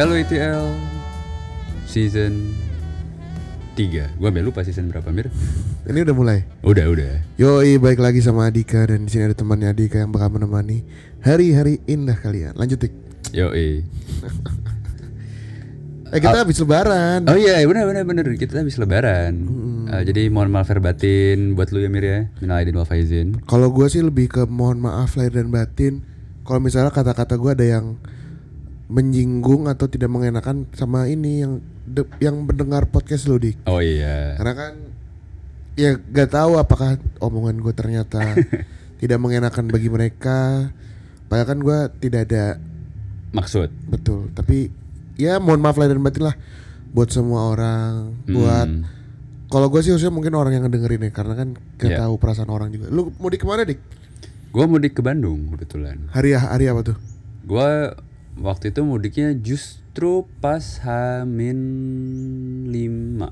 Hello 0.00 0.16
ITL 0.16 0.64
Season 1.84 2.56
3 3.76 4.16
Gue 4.16 4.28
sampai 4.32 4.40
lupa 4.40 4.64
season 4.64 4.88
berapa 4.88 5.12
Mir 5.12 5.28
Ini 5.84 6.08
udah 6.08 6.16
mulai. 6.16 6.40
Udah 6.64 6.88
udah 6.88 7.20
Yoi, 7.36 7.76
baik 7.76 8.00
lagi 8.00 8.24
sama 8.24 8.48
Adika 8.48 8.88
dan 8.88 9.04
di 9.04 9.12
sini 9.12 9.28
ada 9.28 9.36
temannya 9.36 9.68
Adika 9.68 10.00
yang 10.00 10.08
bakal 10.08 10.40
menemani 10.40 10.88
hari-hari 11.20 11.84
indah 11.84 12.16
kalian. 12.16 12.56
Lanjut, 12.56 12.80
Dik. 12.80 12.96
Yoi 13.36 13.84
Eh, 16.16 16.18
kita 16.24 16.48
habis 16.48 16.56
lebaran. 16.64 17.28
Oh 17.28 17.36
iya 17.36 17.60
bener 17.68 17.84
bener 17.84 18.08
bener 18.08 18.24
Kita 18.40 18.64
habis 18.64 18.80
lebaran 18.80 19.36
Eh, 19.84 20.08
Jadi 20.08 20.32
mohon 20.32 20.48
maaf 20.48 20.72
lahir 20.72 20.80
batin 20.80 21.52
Buat 21.52 21.76
lu 21.76 21.84
ya 21.84 21.92
Mir 21.92 22.04
ya 22.08 22.20
Minal 22.40 22.64
aidin 22.64 22.80
wal 22.80 22.88
faizin 22.88 23.36
Kalau 23.44 23.68
gua 23.68 23.92
sih 23.92 24.00
lebih 24.00 24.32
ke 24.32 24.48
mohon 24.48 24.80
maaf 24.80 25.20
lahir 25.20 25.36
dan 25.36 25.52
batin. 25.52 26.00
Kalau 26.48 26.56
misalnya 26.56 26.88
kata-kata 26.88 27.36
gua 27.36 27.52
ada 27.52 27.68
yang 27.68 28.00
menyinggung 28.90 29.64
atau 29.64 29.86
tidak 29.86 30.10
mengenakan 30.10 30.66
sama 30.74 31.06
ini 31.06 31.40
yang 31.40 31.52
de- 31.86 32.10
yang 32.18 32.42
mendengar 32.42 32.84
podcast 32.84 33.24
lu, 33.24 33.38
Dik. 33.38 33.62
Oh 33.64 33.78
iya 33.78 34.34
Karena 34.34 34.54
kan 34.56 34.72
ya 35.74 35.94
gak 35.96 36.30
tahu 36.30 36.58
apakah 36.58 36.98
omongan 37.18 37.62
gue 37.62 37.70
ternyata 37.70 38.34
tidak 39.00 39.18
mengenakan 39.18 39.70
bagi 39.70 39.86
mereka. 39.86 40.68
Padahal 41.24 41.46
kan 41.48 41.58
gue 41.60 41.78
tidak 42.00 42.20
ada 42.26 42.44
Maksud 43.30 43.70
betul. 43.86 44.26
Tapi 44.28 44.74
ya 45.14 45.38
mohon 45.38 45.62
maaf 45.62 45.78
lahir 45.78 45.94
dan 45.94 46.02
batin 46.02 46.26
lah 46.26 46.34
buat 46.90 47.08
semua 47.08 47.46
orang. 47.48 48.18
Buat 48.26 48.66
Hmm. 48.66 48.82
kalau 49.46 49.70
gue 49.70 49.78
sih 49.80 49.90
harusnya 49.90 50.10
mungkin 50.10 50.34
orang 50.34 50.50
yang 50.52 50.66
ngedengerin 50.66 51.06
ya 51.06 51.12
karena 51.12 51.34
kan 51.34 51.48
gak 51.76 51.90
Iya. 51.90 51.98
tahu 52.02 52.18
perasaan 52.18 52.50
orang 52.50 52.74
juga. 52.74 52.90
Lu 52.90 53.14
mau 53.16 53.30
di 53.30 53.38
ke 53.38 53.46
mana 53.46 53.62
dik? 53.62 53.78
Gue 54.50 54.66
mudik 54.66 54.92
ke 54.92 55.00
Bandung 55.00 55.46
kebetulan 55.48 56.10
Hari 56.10 56.34
hari 56.34 56.66
apa 56.66 56.82
tuh? 56.84 56.98
Gue 57.40 57.70
waktu 58.40 58.72
itu 58.72 58.80
mudiknya 58.82 59.36
justru 59.36 60.24
pas 60.40 60.80
Hamin 60.82 61.60
5 62.72 63.30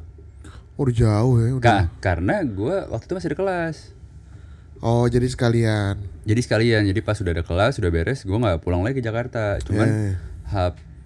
Oh, 0.79 0.87
udah 0.87 0.95
jauh 0.95 1.35
ya. 1.43 1.47
Udah. 1.59 1.67
Kak, 1.67 1.83
karena 1.99 2.39
gue 2.47 2.87
waktu 2.87 3.11
itu 3.11 3.15
masih 3.19 3.29
ada 3.35 3.39
kelas 3.43 3.77
Oh 4.79 5.11
jadi 5.11 5.27
sekalian. 5.27 5.99
Jadi 6.23 6.41
sekalian, 6.45 6.87
jadi 6.87 7.01
pas 7.03 7.19
sudah 7.19 7.35
ada 7.35 7.43
kelas, 7.43 7.83
sudah 7.83 7.91
beres, 7.91 8.23
gue 8.23 8.39
nggak 8.39 8.63
pulang 8.63 8.87
lagi 8.87 9.03
ke 9.03 9.03
Jakarta. 9.03 9.59
Cuman 9.59 9.89
Eh. 9.91 10.15
H 10.47 10.55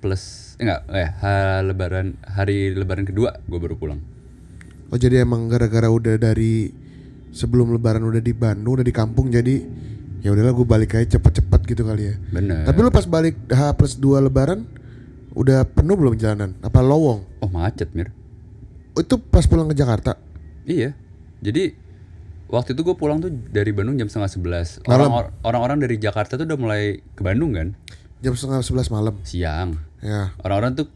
plus, 0.05 0.55
eh, 0.61 0.69
enggak, 0.69 0.81
eh, 0.93 1.09
H 1.09 1.25
lebaran, 1.65 2.21
hari 2.21 2.77
lebaran 2.77 3.09
kedua 3.09 3.41
gue 3.49 3.57
baru 3.57 3.81
pulang. 3.81 4.01
Oh 4.93 5.01
jadi 5.01 5.25
emang 5.25 5.49
gara-gara 5.49 5.89
udah 5.89 6.21
dari 6.21 6.69
sebelum 7.33 7.73
lebaran 7.73 8.05
udah 8.05 8.21
di 8.21 8.37
Bandung 8.37 8.77
udah 8.77 8.85
di 8.85 8.93
kampung 8.93 9.33
jadi 9.33 9.65
ya 10.21 10.37
udahlah 10.37 10.53
gue 10.53 10.67
balik 10.69 11.01
aja 11.01 11.17
cepet-cepet 11.17 11.52
gitu 11.65 11.83
kali 11.87 12.13
ya. 12.13 12.15
Bener. 12.31 12.67
Tapi 12.67 12.79
lu 12.79 12.91
pas 12.91 13.07
balik 13.07 13.37
H 13.49 13.75
plus 13.79 13.97
2 13.97 14.23
lebaran 14.29 14.67
udah 15.33 15.65
penuh 15.65 15.97
belum 15.97 16.15
jalanan? 16.21 16.57
Apa 16.61 16.85
lowong? 16.85 17.25
Oh 17.41 17.49
macet 17.49 17.91
mir. 17.97 18.13
Oh, 18.93 19.01
itu 19.01 19.17
pas 19.17 19.45
pulang 19.49 19.69
ke 19.73 19.77
Jakarta. 19.77 20.21
Iya. 20.69 20.93
Jadi 21.41 21.73
waktu 22.53 22.77
itu 22.77 22.85
gue 22.85 22.97
pulang 22.97 23.25
tuh 23.25 23.33
dari 23.33 23.73
Bandung 23.73 23.97
jam 23.97 24.07
setengah 24.13 24.29
sebelas. 24.29 24.79
Orang-orang 25.43 25.81
dari 25.81 25.97
Jakarta 25.97 26.37
tuh 26.37 26.45
udah 26.45 26.59
mulai 26.61 27.01
ke 27.17 27.23
Bandung 27.25 27.57
kan, 27.57 27.73
Jam 28.23 28.39
setengah 28.39 28.63
11 28.63 28.95
malam. 28.95 29.15
siang. 29.27 29.81
Ya. 29.99 30.31
Orang-orang 30.45 30.79
tuh 30.79 30.87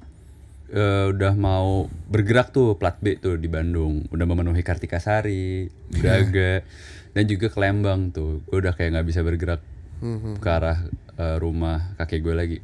eh, 0.71 1.11
udah 1.11 1.35
mau 1.35 1.91
bergerak 2.07 2.55
tuh 2.55 2.79
plat 2.79 2.95
B 3.03 3.19
tuh 3.19 3.35
di 3.35 3.51
Bandung, 3.51 4.07
udah 4.13 4.27
memenuhi 4.29 4.63
Kartikasari, 4.63 5.67
Braga, 5.91 6.63
dan 7.17 7.25
juga 7.27 7.51
ke 7.51 7.59
Lembang 7.59 8.13
tuh. 8.15 8.45
Gue 8.47 8.63
udah 8.63 8.77
kayak 8.77 8.95
nggak 8.95 9.07
bisa 9.09 9.27
bergerak 9.27 9.59
Hmm, 10.01 10.37
ke 10.37 10.49
arah 10.51 10.85
eh, 11.17 11.37
rumah 11.41 11.97
kakek 11.97 12.21
gue 12.21 12.35
lagi. 12.37 12.59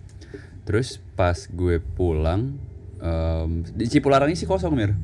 Terus 0.62 1.03
pas 1.19 1.34
gue 1.34 1.82
pulang 1.82 2.54
em, 3.03 3.50
di 3.66 3.87
Cipularang 3.91 4.31
ini 4.31 4.38
sih 4.38 4.47
kosong 4.47 4.72
mir. 4.76 4.94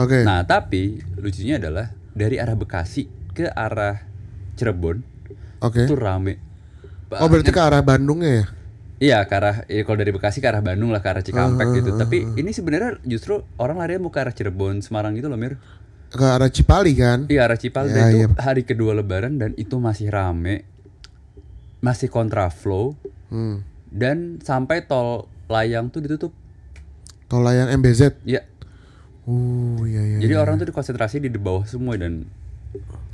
Oke. 0.00 0.24
Nah 0.24 0.42
tapi 0.48 1.02
lucunya 1.20 1.60
adalah 1.60 1.92
dari 2.16 2.40
arah 2.40 2.56
Bekasi 2.56 3.08
ke 3.32 3.48
arah 3.48 4.00
Cirebon 4.56 5.00
Oke. 5.60 5.84
itu 5.84 5.94
rame. 5.96 6.40
Oh 7.12 7.28
berarti 7.28 7.52
ke 7.52 7.60
arah 7.60 7.84
Bandungnya 7.84 8.30
ya? 8.40 8.44
Iya 9.02 9.18
ke 9.26 9.34
arah 9.34 9.56
ya, 9.66 9.82
kalau 9.82 9.98
dari 9.98 10.14
Bekasi 10.14 10.38
ke 10.40 10.48
arah 10.48 10.62
Bandung 10.64 10.94
lah 10.94 11.02
ke 11.04 11.08
arah 11.12 11.20
Cikampek 11.20 11.82
gitu. 11.82 11.98
Tapi 11.98 12.38
ini 12.38 12.50
sebenarnya 12.54 13.02
justru 13.04 13.42
orang 13.60 13.82
larinya 13.82 14.08
mau 14.08 14.12
ke 14.14 14.20
arah 14.22 14.32
Cirebon, 14.32 14.80
Semarang 14.80 15.12
gitu 15.18 15.28
loh 15.28 15.36
Mir. 15.36 15.58
Ke 16.12 16.24
arah 16.24 16.48
Cipali 16.48 16.92
kan? 16.96 17.28
Iya 17.28 17.48
arah 17.48 17.58
Cipal 17.60 17.88
Ya, 17.88 18.08
itu 18.08 18.24
iya. 18.24 18.26
hari 18.36 18.64
kedua 18.64 18.92
Lebaran 18.96 19.40
dan 19.40 19.56
itu 19.56 19.80
masih 19.80 20.12
rame, 20.12 20.68
masih 21.82 22.06
kontraflow 22.06 22.94
Hmm. 23.26 23.66
dan 23.88 24.38
sampai 24.38 24.82
tol 24.82 25.26
layang 25.46 25.88
tuh 25.88 25.98
ditutup. 25.98 26.32
Tol 27.26 27.42
layang 27.42 27.68
MBZ. 27.74 28.22
Ya, 28.22 28.46
Oh 29.22 29.82
iya 29.82 30.00
iya. 30.00 30.18
jadi 30.18 30.34
orang 30.36 30.56
tuh 30.56 30.66
dikonsentrasi 30.66 31.18
di 31.18 31.30
bawah 31.32 31.62
semua 31.64 31.94
dan 31.94 32.26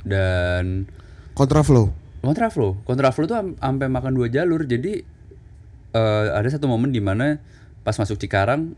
dan 0.01 0.85
Kontraflow. 1.33 1.93
kontraflow, 2.19 2.75
kontraflow 2.83 3.25
tuh 3.25 3.37
am- 3.37 3.55
sampai 3.55 3.87
makan 3.87 4.11
dua 4.11 4.27
jalur. 4.27 4.63
Jadi 4.63 5.01
eh, 5.89 6.27
ada 6.29 6.45
satu 6.45 6.65
momen 6.65 6.89
di 6.89 6.99
mana 6.99 7.39
pas 7.81 7.95
masuk 7.95 8.17
Cikarang 8.17 8.75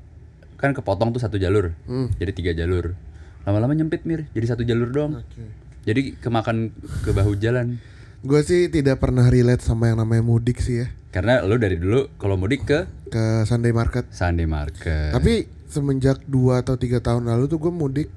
kan 0.56 0.72
kepotong 0.72 1.10
tuh 1.10 1.18
satu 1.18 1.36
jalur, 1.36 1.74
Hmm. 1.84 2.08
jadi 2.16 2.32
tiga 2.32 2.52
jalur. 2.54 2.94
Lama-lama 3.42 3.74
nyempit 3.74 4.06
mir, 4.06 4.30
jadi 4.30 4.46
satu 4.48 4.62
jalur 4.62 4.88
doang. 4.88 5.18
Oke. 5.18 5.42
Jadi 5.82 6.14
kemakan 6.16 6.70
ke 7.02 7.10
bahu 7.10 7.34
jalan. 7.36 7.82
Gue 8.22 8.46
sih 8.46 8.70
tidak 8.70 9.02
pernah 9.02 9.26
relate 9.26 9.66
sama 9.66 9.90
yang 9.90 9.98
namanya 9.98 10.22
mudik 10.22 10.62
sih 10.62 10.86
ya. 10.86 10.88
Karena 11.10 11.42
lo 11.42 11.58
dari 11.58 11.76
dulu 11.76 12.08
kalau 12.16 12.38
mudik 12.38 12.64
ke 12.64 12.86
Ke 13.10 13.44
Sunday 13.44 13.74
Market. 13.74 14.08
Sunday 14.10 14.46
Market. 14.46 15.12
Tapi 15.12 15.50
semenjak 15.66 16.24
2 16.24 16.62
atau 16.62 16.78
tiga 16.78 17.02
tahun 17.02 17.26
lalu 17.26 17.50
tuh 17.50 17.58
gue 17.58 17.74
mudik 17.74 18.10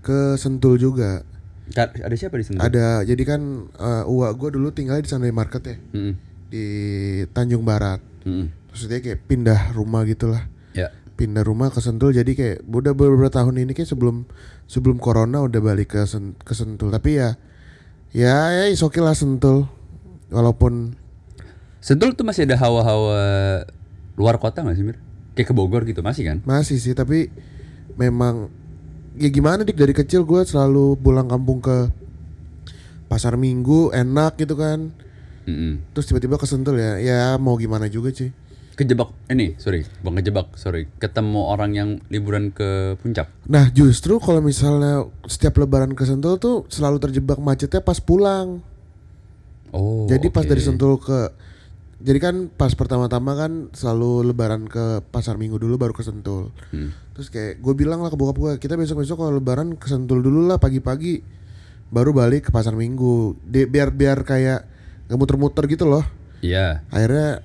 ke 0.00 0.38
Sentul 0.38 0.78
juga. 0.78 1.26
Ada 1.74 2.14
siapa 2.14 2.38
di 2.38 2.46
sana? 2.46 2.62
Ada 2.62 3.02
jadi 3.02 3.22
kan 3.26 3.42
uh, 3.74 4.06
uak 4.06 4.38
gue 4.38 4.54
dulu 4.54 4.70
tinggal 4.70 5.02
di 5.02 5.10
Sunday 5.10 5.34
Market 5.34 5.62
ya 5.66 5.76
Mm-mm. 5.92 6.14
di 6.46 6.64
Tanjung 7.34 7.66
Barat. 7.66 7.98
Mm-mm. 8.22 8.46
Terus 8.70 8.86
dia 8.86 9.02
kayak 9.02 9.26
pindah 9.26 9.74
rumah 9.74 10.06
gitulah. 10.06 10.46
Ya. 10.70 10.94
Pindah 11.18 11.42
rumah 11.42 11.74
ke 11.74 11.82
Sentul 11.82 12.14
jadi 12.14 12.30
kayak 12.30 12.56
udah 12.64 12.94
beberapa 12.94 13.26
tahun 13.28 13.58
ini 13.58 13.74
kayak 13.74 13.90
sebelum 13.90 14.30
sebelum 14.64 15.02
corona 15.02 15.42
udah 15.42 15.58
balik 15.58 15.98
ke 15.98 16.06
Sen- 16.06 16.38
ke 16.38 16.54
Sentul. 16.54 16.94
Tapi 16.94 17.18
ya 17.18 17.34
ya 18.16 18.48
ya 18.56 18.64
is 18.72 18.80
okay 18.80 19.04
lah 19.04 19.12
Sentul. 19.12 19.68
Walaupun 20.32 20.96
Sentul 21.84 22.16
tuh 22.16 22.24
masih 22.24 22.48
ada 22.48 22.56
hawa-hawa 22.56 23.20
luar 24.16 24.40
kota 24.40 24.64
gak 24.64 24.74
sih 24.74 24.82
Mir? 24.82 24.96
Kayak 25.36 25.52
ke 25.52 25.54
Bogor 25.54 25.84
gitu 25.84 26.00
masih 26.00 26.24
kan? 26.24 26.40
masih 26.48 26.80
sih 26.80 26.96
tapi 26.96 27.28
memang 28.00 28.48
ya 29.20 29.28
gimana 29.28 29.64
dik 29.64 29.76
dari 29.76 29.92
kecil 29.92 30.24
gue 30.24 30.44
selalu 30.44 30.96
pulang 31.00 31.28
kampung 31.28 31.60
ke 31.60 31.92
pasar 33.08 33.36
minggu 33.36 33.92
enak 33.92 34.36
gitu 34.36 34.56
kan 34.58 34.92
Mm-mm. 35.46 35.94
terus 35.94 36.10
tiba-tiba 36.10 36.36
kesentul 36.36 36.76
ya 36.76 36.98
ya 36.98 37.38
mau 37.38 37.54
gimana 37.56 37.86
juga 37.86 38.10
sih 38.12 38.34
Kejebak 38.76 39.08
ini 39.26 39.56
sorry 39.56 39.88
bukan 39.98 40.20
kejebak 40.20 40.52
sorry 40.52 40.84
ketemu 40.94 41.40
orang 41.42 41.72
yang 41.72 41.88
liburan 42.06 42.52
ke 42.52 42.94
puncak. 42.96 43.32
nah 43.44 43.66
justru 43.70 44.20
kalau 44.20 44.38
misalnya 44.38 45.00
setiap 45.24 45.56
lebaran 45.56 45.90
ke 45.90 46.04
sentul 46.04 46.36
tuh 46.36 46.68
selalu 46.68 47.00
terjebak 47.00 47.36
macetnya 47.38 47.80
pas 47.80 47.96
pulang 47.98 48.60
Oh. 49.68 50.04
jadi 50.06 50.28
pas 50.28 50.44
oke. 50.44 50.50
dari 50.50 50.62
sentul 50.62 50.96
ke 50.96 51.32
jadi 51.98 52.18
kan 52.18 52.34
pas 52.48 52.70
pertama-tama 52.70 53.32
kan 53.34 53.52
selalu 53.72 54.30
lebaran 54.30 54.64
ke 54.64 55.00
pasar 55.06 55.36
minggu 55.36 55.56
dulu 55.56 55.76
baru 55.76 55.92
ke 55.92 56.00
sentul 56.00 56.52
Hmm. 56.68 56.92
Terus 57.12 57.28
kayak 57.28 57.58
gue 57.58 57.74
bilang 57.74 57.98
lah 57.98 58.08
ke 58.08 58.14
bokap 58.14 58.36
gue 58.36 58.52
kita 58.58 58.76
besok-besok 58.76 59.16
kalau 59.16 59.32
lebaran 59.34 59.72
ke 59.72 59.88
Sentul 59.88 60.20
dulu 60.20 60.44
lah 60.44 60.60
pagi-pagi 60.60 61.24
baru 61.88 62.12
balik 62.12 62.42
ke 62.42 62.50
pasar 62.50 62.76
minggu 62.76 63.40
biar 63.42 63.88
biar 63.88 64.20
kayak 64.20 64.68
nggak 65.06 65.16
muter-muter 65.16 65.64
gitu 65.64 65.88
loh 65.88 66.04
Iya. 66.38 66.84
akhirnya 66.86 67.40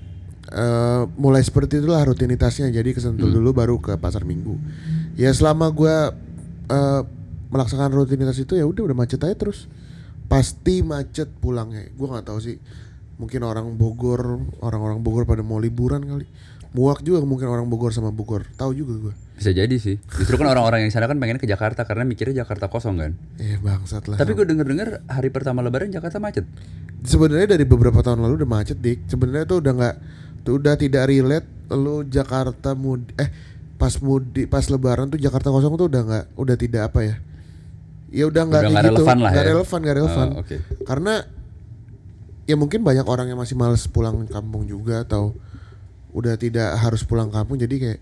eh, 0.52 1.04
mulai 1.16 1.42
seperti 1.42 1.80
itulah 1.80 2.04
rutinitasnya 2.04 2.70
jadi 2.70 2.92
ke 2.92 3.00
Sentul 3.00 3.32
dulu 3.32 3.56
baru 3.56 3.80
ke 3.80 3.96
pasar 3.98 4.28
minggu 4.28 4.60
ya 5.16 5.32
selama 5.32 5.72
gue 5.72 5.96
eh, 6.70 7.02
melaksanakan 7.52 7.96
rutinitas 7.96 8.40
itu 8.40 8.56
ya 8.56 8.64
udah 8.64 8.92
udah 8.92 8.96
macet 8.96 9.20
aja 9.24 9.36
terus 9.36 9.68
pasti 10.32 10.84
macet 10.84 11.28
pulangnya 11.28 11.92
gue 11.92 12.08
nggak 12.08 12.28
tahu 12.28 12.40
sih 12.40 12.56
mungkin 13.20 13.44
orang 13.44 13.76
Bogor 13.76 14.40
orang-orang 14.64 15.04
Bogor 15.04 15.28
pada 15.28 15.44
mau 15.44 15.60
liburan 15.60 16.02
kali 16.04 16.26
muak 16.72 17.04
juga 17.04 17.20
mungkin 17.28 17.52
orang 17.52 17.68
Bogor 17.68 17.92
sama 17.92 18.16
Bogor 18.16 18.48
tahu 18.56 18.72
juga 18.72 18.96
gue 19.10 19.16
Bisa 19.42 19.58
jadi 19.58 19.74
sih. 19.82 19.98
Justru 19.98 20.38
kan 20.38 20.54
orang-orang 20.54 20.86
yang 20.86 20.94
di 20.94 20.96
sana 20.96 21.10
kan 21.10 21.18
pengen 21.18 21.42
ke 21.42 21.50
Jakarta 21.50 21.82
karena 21.82 22.06
mikirnya 22.06 22.46
Jakarta 22.46 22.70
kosong 22.70 23.02
kan. 23.02 23.18
Eh 23.42 23.58
bangsat 23.58 24.06
lah. 24.06 24.22
Tapi 24.22 24.38
gue 24.38 24.46
denger-denger 24.46 25.10
hari 25.10 25.34
pertama 25.34 25.66
Lebaran 25.66 25.90
Jakarta 25.90 26.22
macet. 26.22 26.46
sebenarnya 27.02 27.58
dari 27.58 27.66
beberapa 27.66 28.06
tahun 28.06 28.22
lalu 28.22 28.46
udah 28.46 28.50
macet 28.54 28.78
dik. 28.78 29.10
Sebenarnya 29.10 29.50
tuh 29.50 29.66
udah 29.66 29.74
nggak, 29.74 29.96
udah 30.48 30.74
tidak 30.74 31.06
relate. 31.06 31.48
Lu 31.72 32.04
Jakarta 32.04 32.74
mudik, 32.74 33.16
eh 33.16 33.30
pas 33.76 33.94
mudik 33.98 34.46
pas 34.46 34.66
Lebaran 34.66 35.08
tuh 35.08 35.18
Jakarta 35.18 35.48
kosong 35.50 35.74
tuh 35.76 35.88
udah 35.88 36.02
nggak, 36.04 36.26
udah 36.36 36.56
tidak 36.56 36.82
apa 36.92 37.00
ya? 37.02 37.16
Ya 38.12 38.28
udah 38.28 38.44
nggak 38.44 38.64
gitu. 38.68 38.76
relevan 38.92 39.18
lah 39.20 39.32
Nggak 39.32 39.46
ya. 39.46 39.52
relevan, 39.56 39.80
nggak 39.80 39.96
relevan. 39.96 40.28
Oh, 40.36 40.42
Oke. 40.44 40.56
Karena 40.84 41.14
ya 42.44 42.56
mungkin 42.56 42.82
banyak 42.82 43.08
orang 43.08 43.32
yang 43.32 43.40
masih 43.40 43.56
males 43.56 43.88
pulang 43.88 44.28
kampung 44.28 44.66
juga 44.66 45.06
atau 45.06 45.32
udah 46.12 46.36
tidak 46.36 46.76
harus 46.76 47.08
pulang 47.08 47.32
kampung 47.32 47.56
jadi 47.56 47.72
kayak 47.72 48.00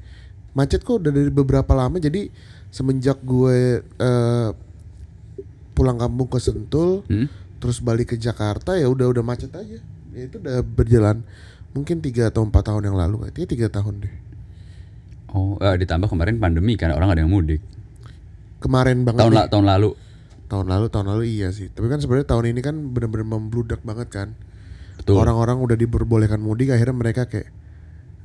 macet 0.57 0.81
kok 0.81 0.97
udah 0.97 1.13
dari 1.13 1.29
beberapa 1.29 1.69
lama 1.77 2.01
jadi 2.01 2.33
semenjak 2.73 3.21
gue 3.21 3.85
eh, 3.85 4.49
pulang 5.71 5.95
kampung 5.95 6.25
ke 6.25 6.41
Sentul 6.41 7.05
Hmm? 7.05 7.29
terus 7.61 7.77
balik 7.77 8.09
ke 8.09 8.17
Jakarta 8.17 8.73
ya 8.73 8.89
udah 8.89 9.05
udah 9.05 9.21
macet 9.21 9.51
aja 9.53 9.77
ya 10.09 10.21
itu 10.25 10.41
udah 10.41 10.65
berjalan 10.65 11.21
mungkin 11.71 12.01
tiga 12.01 12.29
atau 12.29 12.41
empat 12.41 12.65
tahun 12.65 12.89
yang 12.89 12.97
lalu 12.97 13.27
kayaknya 13.27 13.47
tiga 13.47 13.67
tahun 13.69 14.01
deh. 14.01 14.13
Oh, 15.29 15.55
eh, 15.57 15.77
ditambah 15.77 16.09
kemarin 16.09 16.37
pandemi 16.37 16.73
kan 16.73 16.89
orang 16.89 17.13
ada 17.13 17.21
yang 17.21 17.29
mudik. 17.29 17.61
kemarin 18.59 19.07
banget 19.07 19.23
Tahun 19.23 19.33
la- 19.33 19.47
tahun 19.47 19.65
lalu. 19.65 19.89
tahun 20.49 20.65
lalu 20.67 20.85
tahun 20.89 21.05
lalu 21.07 21.23
iya 21.29 21.47
sih. 21.49 21.69
Tapi 21.69 21.87
kan 21.87 22.01
sebenarnya 22.01 22.27
tahun 22.27 22.45
ini 22.49 22.59
kan 22.59 22.75
bener-bener 22.91 23.23
membludak 23.23 23.79
banget 23.81 24.09
kan. 24.09 24.27
Orang-orang 25.07 25.63
udah 25.63 25.73
diperbolehkan 25.73 26.37
mudik 26.37 26.69
akhirnya 26.69 26.91
mereka 26.91 27.23
kayak 27.25 27.47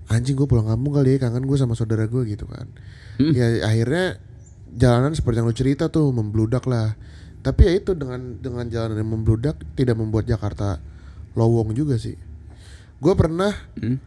anjing 0.07 0.35
gue 0.35 0.45
pulang 0.45 0.67
kampung 0.67 0.91
kali 0.93 1.17
ya 1.17 1.23
kangen 1.23 1.47
gue 1.47 1.55
sama 1.55 1.73
saudara 1.73 2.05
gue 2.05 2.23
gitu 2.27 2.45
kan. 2.45 2.67
Hmm. 3.15 3.31
ya 3.31 3.63
akhirnya 3.63 4.19
jalanan 4.75 5.15
seperti 5.15 5.39
yang 5.39 5.47
lu 5.47 5.55
cerita 5.55 5.87
tuh 5.87 6.11
membludak 6.11 6.67
lah. 6.67 6.99
Tapi 7.41 7.61
ya 7.63 7.73
itu 7.77 7.95
dengan 7.95 8.37
dengan 8.37 8.67
jalanan 8.67 8.99
yang 8.99 9.11
membludak 9.13 9.55
tidak 9.73 9.95
membuat 9.95 10.27
Jakarta 10.27 10.83
lowong 11.35 11.71
juga 11.73 11.95
sih 11.95 12.19
gue 13.05 13.15
pernah 13.15 13.53
Hmm? 13.77 14.01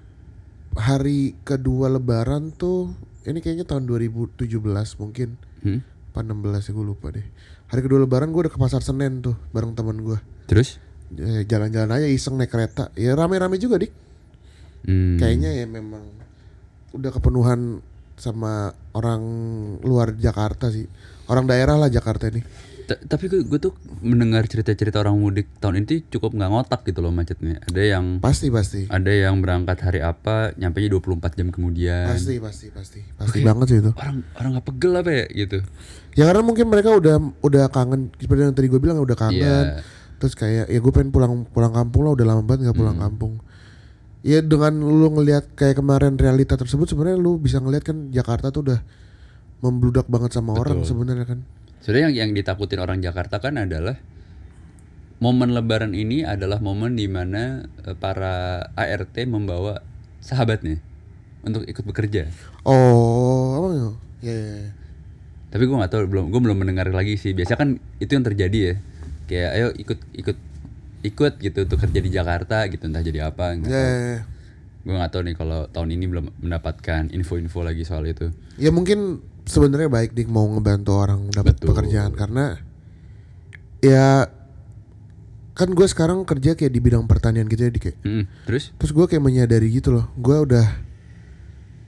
hari 0.74 1.38
kedua 1.42 1.86
lebaran 1.88 2.50
tuh 2.50 2.94
ini 3.24 3.38
kayaknya 3.38 3.66
tahun 3.66 3.86
2017 3.86 4.50
mungkin 4.98 5.38
Hmm? 5.62 5.82
apa 6.12 6.22
16 6.24 6.34
ya 6.64 6.72
gue 6.72 6.86
lupa 6.88 7.08
deh 7.10 7.26
hari 7.68 7.82
kedua 7.82 8.00
lebaran 8.00 8.30
gue 8.30 8.42
udah 8.42 8.50
ke 8.50 8.58
pasar 8.58 8.82
Senen 8.82 9.22
tuh 9.22 9.38
bareng 9.52 9.74
teman 9.74 10.02
gue 10.02 10.18
Terus? 10.46 10.82
Ya, 11.10 11.46
jalan-jalan 11.46 11.94
aja 11.94 12.08
iseng 12.08 12.36
naik 12.36 12.50
kereta 12.50 12.90
ya 12.94 13.14
rame-rame 13.14 13.58
juga 13.58 13.78
dik 13.78 13.94
Hmm. 14.80 15.18
kayaknya 15.18 15.52
ya 15.54 15.66
memang 15.68 16.00
udah 16.92 17.12
kepenuhan 17.12 17.84
sama 18.16 18.72
orang 18.94 19.20
luar 19.82 20.16
Jakarta 20.16 20.70
sih 20.70 20.88
orang 21.26 21.44
daerah 21.44 21.76
lah 21.76 21.86
Jakarta 21.88 22.30
ini 22.30 22.40
tapi 22.88 23.28
gue, 23.28 23.44
gue 23.44 23.60
tuh 23.60 23.75
mendengar 24.00 24.48
cerita-cerita 24.48 25.04
orang 25.04 25.19
mudik 25.19 25.51
tahun 25.60 25.84
ini 25.84 26.07
cukup 26.07 26.31
nggak 26.31 26.48
ngotak 26.48 26.81
gitu 26.88 27.04
loh 27.04 27.12
macetnya. 27.12 27.60
Ada 27.68 27.81
yang 27.98 28.24
pasti 28.24 28.48
pasti 28.48 28.88
ada 28.88 29.12
yang 29.12 29.44
berangkat 29.44 29.75
hari 29.84 30.00
apa, 30.00 30.56
nyampe 30.56 30.80
24 30.80 31.36
jam 31.36 31.51
kemudian. 31.51 32.07
pasti 32.07 32.39
pasti 32.39 32.72
pasti 32.72 33.00
pasti 33.13 33.44
banget 33.44 33.66
sih 33.68 33.78
itu 33.81 33.92
Orang 33.92 34.24
orang 34.39 34.50
nggak 34.56 34.66
pegel 34.72 34.94
apa 34.95 35.12
ya 35.12 35.25
gitu. 35.28 35.60
ya 36.16 36.24
karena 36.25 36.42
mungkin 36.42 36.66
mereka 36.72 36.95
udah 36.95 37.16
udah 37.44 37.63
kangen 37.68 38.10
seperti 38.16 38.42
yang 38.42 38.56
tadi 38.56 38.68
gue 38.68 38.80
bilang 38.80 38.98
udah 39.04 39.13
kangen 39.13 39.38
Iya. 39.38 39.83
terus 40.18 40.33
kayak 40.33 40.66
ya 40.66 40.80
gue 40.80 40.92
pengen 40.95 41.12
pulang 41.12 41.45
pulang 41.45 41.69
kampung 41.69 42.07
lah 42.07 42.18
udah 42.18 42.25
lama 42.25 42.42
banget 42.42 42.72
nggak 42.72 42.78
pulang 42.80 42.98
kampung 42.98 43.38
ya 44.25 44.42
dengan 44.42 44.81
lu 44.81 45.13
ngelihat 45.13 45.54
kayak 45.54 45.78
kemarin 45.78 46.18
realita 46.18 46.57
tersebut 46.57 46.90
sebenarnya 46.90 47.22
lu 47.22 47.38
bisa 47.38 47.62
ngelihat 47.62 47.86
kan 47.86 48.10
Jakarta 48.10 48.50
tuh 48.50 48.66
udah 48.66 48.80
membludak 49.62 50.06
banget 50.06 50.33
sama 50.33 50.54
orang 50.54 50.81
sebenarnya 50.83 51.25
kan 51.25 51.40
Sebenarnya 51.88 52.12
yang 52.12 52.16
yang 52.28 52.31
ditakutin 52.36 52.84
orang 52.84 53.00
Jakarta 53.00 53.39
kan 53.39 53.56
adalah 53.56 53.95
momen 55.24 55.56
Lebaran 55.56 55.95
ini 55.95 56.28
adalah 56.28 56.60
momen 56.60 57.00
di 57.00 57.07
mana 57.07 57.63
eh, 57.88 57.95
para 57.95 58.68
ART 58.75 59.16
membawa 59.24 59.80
sahabatnya 60.19 60.84
untuk 61.48 61.63
ikut 61.63 61.88
bekerja. 61.88 62.28
oh 62.68 63.56
apa 63.56 63.68
ya 63.72 63.88
ya, 64.19 64.36
ya, 64.36 64.56
ya. 64.68 64.69
Tapi 65.48 65.63
gue 65.63 65.80
nggak 65.80 65.88
tahu 65.95 66.12
belum 66.12 66.28
gue 66.28 66.42
belum 66.44 66.60
mendengar 66.60 66.92
lagi 66.92 67.16
sih. 67.16 67.31
Biasa 67.31 67.56
kan 67.56 67.80
itu 68.04 68.12
yang 68.19 68.28
terjadi 68.28 68.60
ya. 68.60 68.74
Kayak 69.31 69.50
ayo 69.56 69.68
ikut 69.80 70.00
ikut 70.12 70.38
ikut 71.07 71.33
gitu 71.40 71.60
untuk 71.72 71.80
kerja 71.88 72.00
di 72.04 72.12
Jakarta 72.12 72.68
gitu 72.68 72.83
entah 72.83 73.00
jadi 73.00 73.31
apa. 73.31 73.56
Ya, 73.56 73.63
tahu. 73.63 73.72
ya, 73.72 73.88
ya. 73.95 74.19
Gue 74.83 74.92
nggak 74.92 75.12
tahu 75.16 75.22
nih 75.24 75.36
kalau 75.40 75.72
tahun 75.72 75.95
ini 75.95 76.06
belum 76.12 76.25
mendapatkan 76.44 77.16
info-info 77.16 77.63
lagi 77.63 77.88
soal 77.88 78.04
itu. 78.12 78.28
Ya 78.60 78.75
mungkin 78.75 79.24
sebenarnya 79.48 79.88
baik 79.88 80.12
dik 80.12 80.28
mau 80.28 80.46
ngebantu 80.46 80.92
orang 80.94 81.32
dapat 81.32 81.58
pekerjaan 81.58 82.12
karena 82.14 82.60
ya 83.80 84.28
kan 85.58 85.74
gue 85.74 85.88
sekarang 85.90 86.22
kerja 86.22 86.54
kayak 86.54 86.70
di 86.70 86.78
bidang 86.78 87.10
pertanian 87.10 87.50
gitu 87.50 87.66
ya 87.66 87.72
dik 87.74 87.86
ya. 87.90 87.96
Mm-mm. 88.06 88.24
Terus? 88.46 88.76
Terus 88.78 88.92
gue 88.94 89.06
kayak 89.10 89.24
menyadari 89.26 89.74
gitu 89.74 89.90
loh, 89.90 90.06
gue 90.14 90.38
udah 90.38 90.68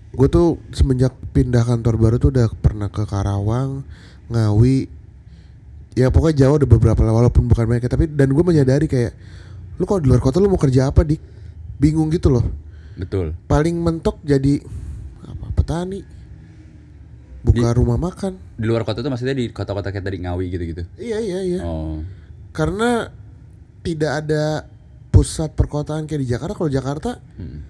gue 0.10 0.28
tuh 0.28 0.58
semenjak 0.74 1.14
pindah 1.38 1.62
kantor 1.62 2.02
baru 2.02 2.16
tuh 2.18 2.34
udah 2.34 2.50
pernah 2.58 2.90
ke 2.90 3.06
Karawang, 3.06 3.86
Ngawi, 4.34 4.90
ya 5.94 6.10
pokoknya 6.10 6.50
Jawa 6.50 6.66
udah 6.66 6.70
beberapa 6.70 7.02
lah, 7.06 7.14
walaupun 7.14 7.46
bukan 7.46 7.70
banyak 7.70 7.86
tapi 7.86 8.10
dan 8.10 8.34
gue 8.34 8.42
menyadari 8.42 8.90
kayak 8.90 9.14
lu 9.78 9.86
kalau 9.86 10.02
di 10.02 10.10
luar 10.10 10.18
kota 10.18 10.42
lu 10.42 10.50
mau 10.50 10.58
kerja 10.58 10.90
apa 10.90 11.06
dik? 11.06 11.22
Bingung 11.78 12.10
gitu 12.10 12.34
loh. 12.34 12.44
Betul. 12.98 13.38
Paling 13.46 13.78
mentok 13.78 14.18
jadi 14.26 14.60
apa 15.24 15.46
petani, 15.54 16.02
buka 17.40 17.72
rumah 17.72 17.96
makan. 17.96 18.36
Di 18.56 18.66
luar 18.66 18.84
kota 18.84 19.00
tuh 19.00 19.08
maksudnya 19.08 19.34
di 19.34 19.50
kota-kota 19.50 19.90
kayak 19.90 20.04
tadi 20.04 20.18
Ngawi 20.20 20.46
gitu-gitu. 20.50 20.84
Iya 20.96 21.18
iya 21.20 21.40
iya. 21.42 21.60
Oh. 21.62 22.04
Karena 22.52 23.08
tidak 23.80 24.12
ada 24.20 24.68
pusat 25.10 25.52
perkotaan 25.52 26.06
kayak 26.06 26.22
di 26.22 26.30
Jakarta. 26.30 26.54
Kalau 26.54 26.70
Jakarta 26.70 27.12
Hmm. 27.36 27.64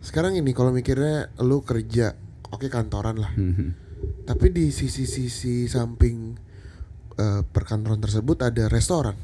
sekarang 0.00 0.36
ini 0.36 0.52
kalau 0.52 0.70
mikirnya 0.70 1.32
lu 1.40 1.60
kerja, 1.60 2.12
oke 2.48 2.68
kantoran 2.68 3.16
lah. 3.16 3.32
Hmm. 3.32 3.72
Tapi 4.22 4.46
di 4.48 4.68
sisi-sisi 4.68 5.64
samping 5.64 6.36
eh, 7.14 7.40
perkantoran 7.42 7.98
tersebut 7.98 8.42
ada 8.42 8.66
restoran. 8.66 9.14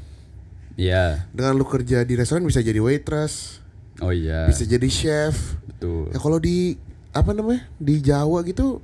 Iya. 0.73 1.27
Dengan 1.29 1.53
lu 1.53 1.67
kerja 1.67 2.01
di 2.01 2.15
restoran 2.15 2.41
bisa 2.41 2.63
jadi 2.63 2.79
waitress, 2.79 3.59
Oh 3.99 4.09
iya. 4.09 4.47
bisa 4.47 4.63
jadi 4.63 4.87
chef. 4.87 5.59
Betul. 5.67 6.07
Ya 6.09 6.17
kalau 6.17 6.39
di 6.39 6.79
apa 7.11 7.35
namanya 7.35 7.67
di 7.75 7.99
Jawa 7.99 8.39
gitu 8.41 8.79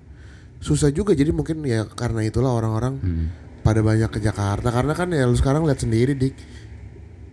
susah 0.59 0.89
juga. 0.89 1.12
Jadi 1.12 1.30
mungkin 1.30 1.62
ya 1.62 1.86
karena 1.86 2.21
itulah 2.21 2.51
orang-orang 2.51 2.94
Hmm. 2.98 3.25
pada 3.59 3.80
banyak 3.80 4.07
ke 4.07 4.19
Jakarta. 4.19 4.68
Karena 4.68 4.94
kan 4.94 5.09
ya 5.09 5.24
lu 5.24 5.33
sekarang 5.33 5.63
lihat 5.63 5.80
sendiri 5.80 6.13
dik. 6.13 6.36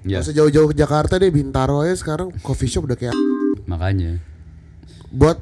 Ya, 0.04 0.20
Gak 0.20 0.28
usah 0.28 0.36
jauh-jauh 0.36 0.68
ke 0.68 0.76
Jakarta 0.76 1.16
deh, 1.16 1.28
Bintaro 1.28 1.80
aja 1.80 1.94
sekarang 1.94 2.28
coffee 2.38 2.68
shop 2.68 2.84
udah 2.84 2.94
kayak 2.94 3.16
makanya. 3.64 4.20
buat 5.08 5.40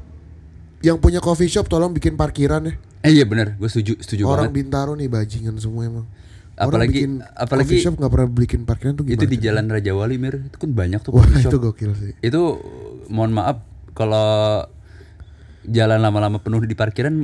yang 0.79 0.95
punya 0.97 1.19
coffee 1.19 1.47
shop 1.47 1.67
tolong 1.67 1.91
bikin 1.91 2.13
parkiran 2.13 2.63
ya. 2.63 2.73
Eh 3.01 3.11
iya 3.13 3.25
benar, 3.25 3.53
gue 3.53 3.67
setuju, 3.67 3.99
setuju 3.99 4.23
Orang 4.23 4.47
banget. 4.47 4.63
Bintaro 4.63 4.93
nih 4.93 5.07
bajingan 5.07 5.57
semua 5.57 5.83
emang. 5.83 6.07
Apalagi- 6.53 6.95
bikin 6.95 7.11
apalagi- 7.27 7.67
coffee 7.67 7.83
shop 7.83 7.95
nggak 7.97 8.07
pernah 8.09 8.29
bikin 8.29 8.61
parkiran 8.63 8.93
tuh 8.93 9.03
gimana? 9.03 9.17
Itu 9.17 9.25
di? 9.25 9.35
Jalan 9.37 9.65
Raja 9.67 9.91
Wali 9.91 10.15
Mir, 10.15 10.35
itu 10.45 10.55
kan 10.55 10.69
banyak 10.71 10.99
tuh 11.01 11.11
Wah 11.11 11.19
coffee 11.19 11.41
shop. 11.41 11.49
itu 11.49 11.57
gokil 11.59 11.91
sih. 11.93 12.11
Itu 12.21 12.41
mohon 13.09 13.33
maaf 13.33 13.59
kalau 13.91 14.63
jalan 15.63 15.99
lama-lama 15.99 16.39
penuh 16.39 16.59
di 16.61 16.75
parkiran 16.75 17.23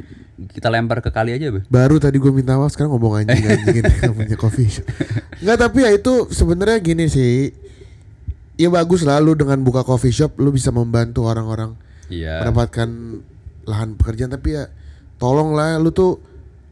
kita 0.50 0.72
lempar 0.72 1.04
ke 1.04 1.12
kali 1.12 1.36
aja, 1.36 1.52
Be. 1.52 1.64
Baru 1.68 2.00
tadi 2.00 2.16
gue 2.18 2.32
minta 2.32 2.56
maaf 2.56 2.72
sekarang 2.72 2.96
ngomong 2.96 3.24
anjing 3.24 3.44
anjingin 3.44 3.84
nggak 3.84 4.14
punya 4.16 4.38
coffee 4.40 4.70
shop. 4.70 4.86
Nggak 5.40 5.58
tapi 5.60 5.80
ya 5.84 5.92
itu 5.92 6.14
sebenarnya 6.32 6.78
gini 6.80 7.06
sih. 7.08 7.52
Ya 8.56 8.68
bagus 8.68 9.04
lah 9.04 9.20
lu 9.20 9.36
dengan 9.36 9.60
buka 9.64 9.84
coffee 9.84 10.12
shop 10.12 10.40
lu 10.40 10.52
bisa 10.52 10.72
membantu 10.72 11.24
orang-orang 11.24 11.76
Iya. 12.10 12.42
mendapatkan 12.42 12.90
lahan 13.64 13.94
pekerjaan 13.94 14.34
tapi 14.34 14.58
ya 14.58 14.66
tolonglah 15.16 15.78
lu 15.78 15.94
tuh 15.94 16.18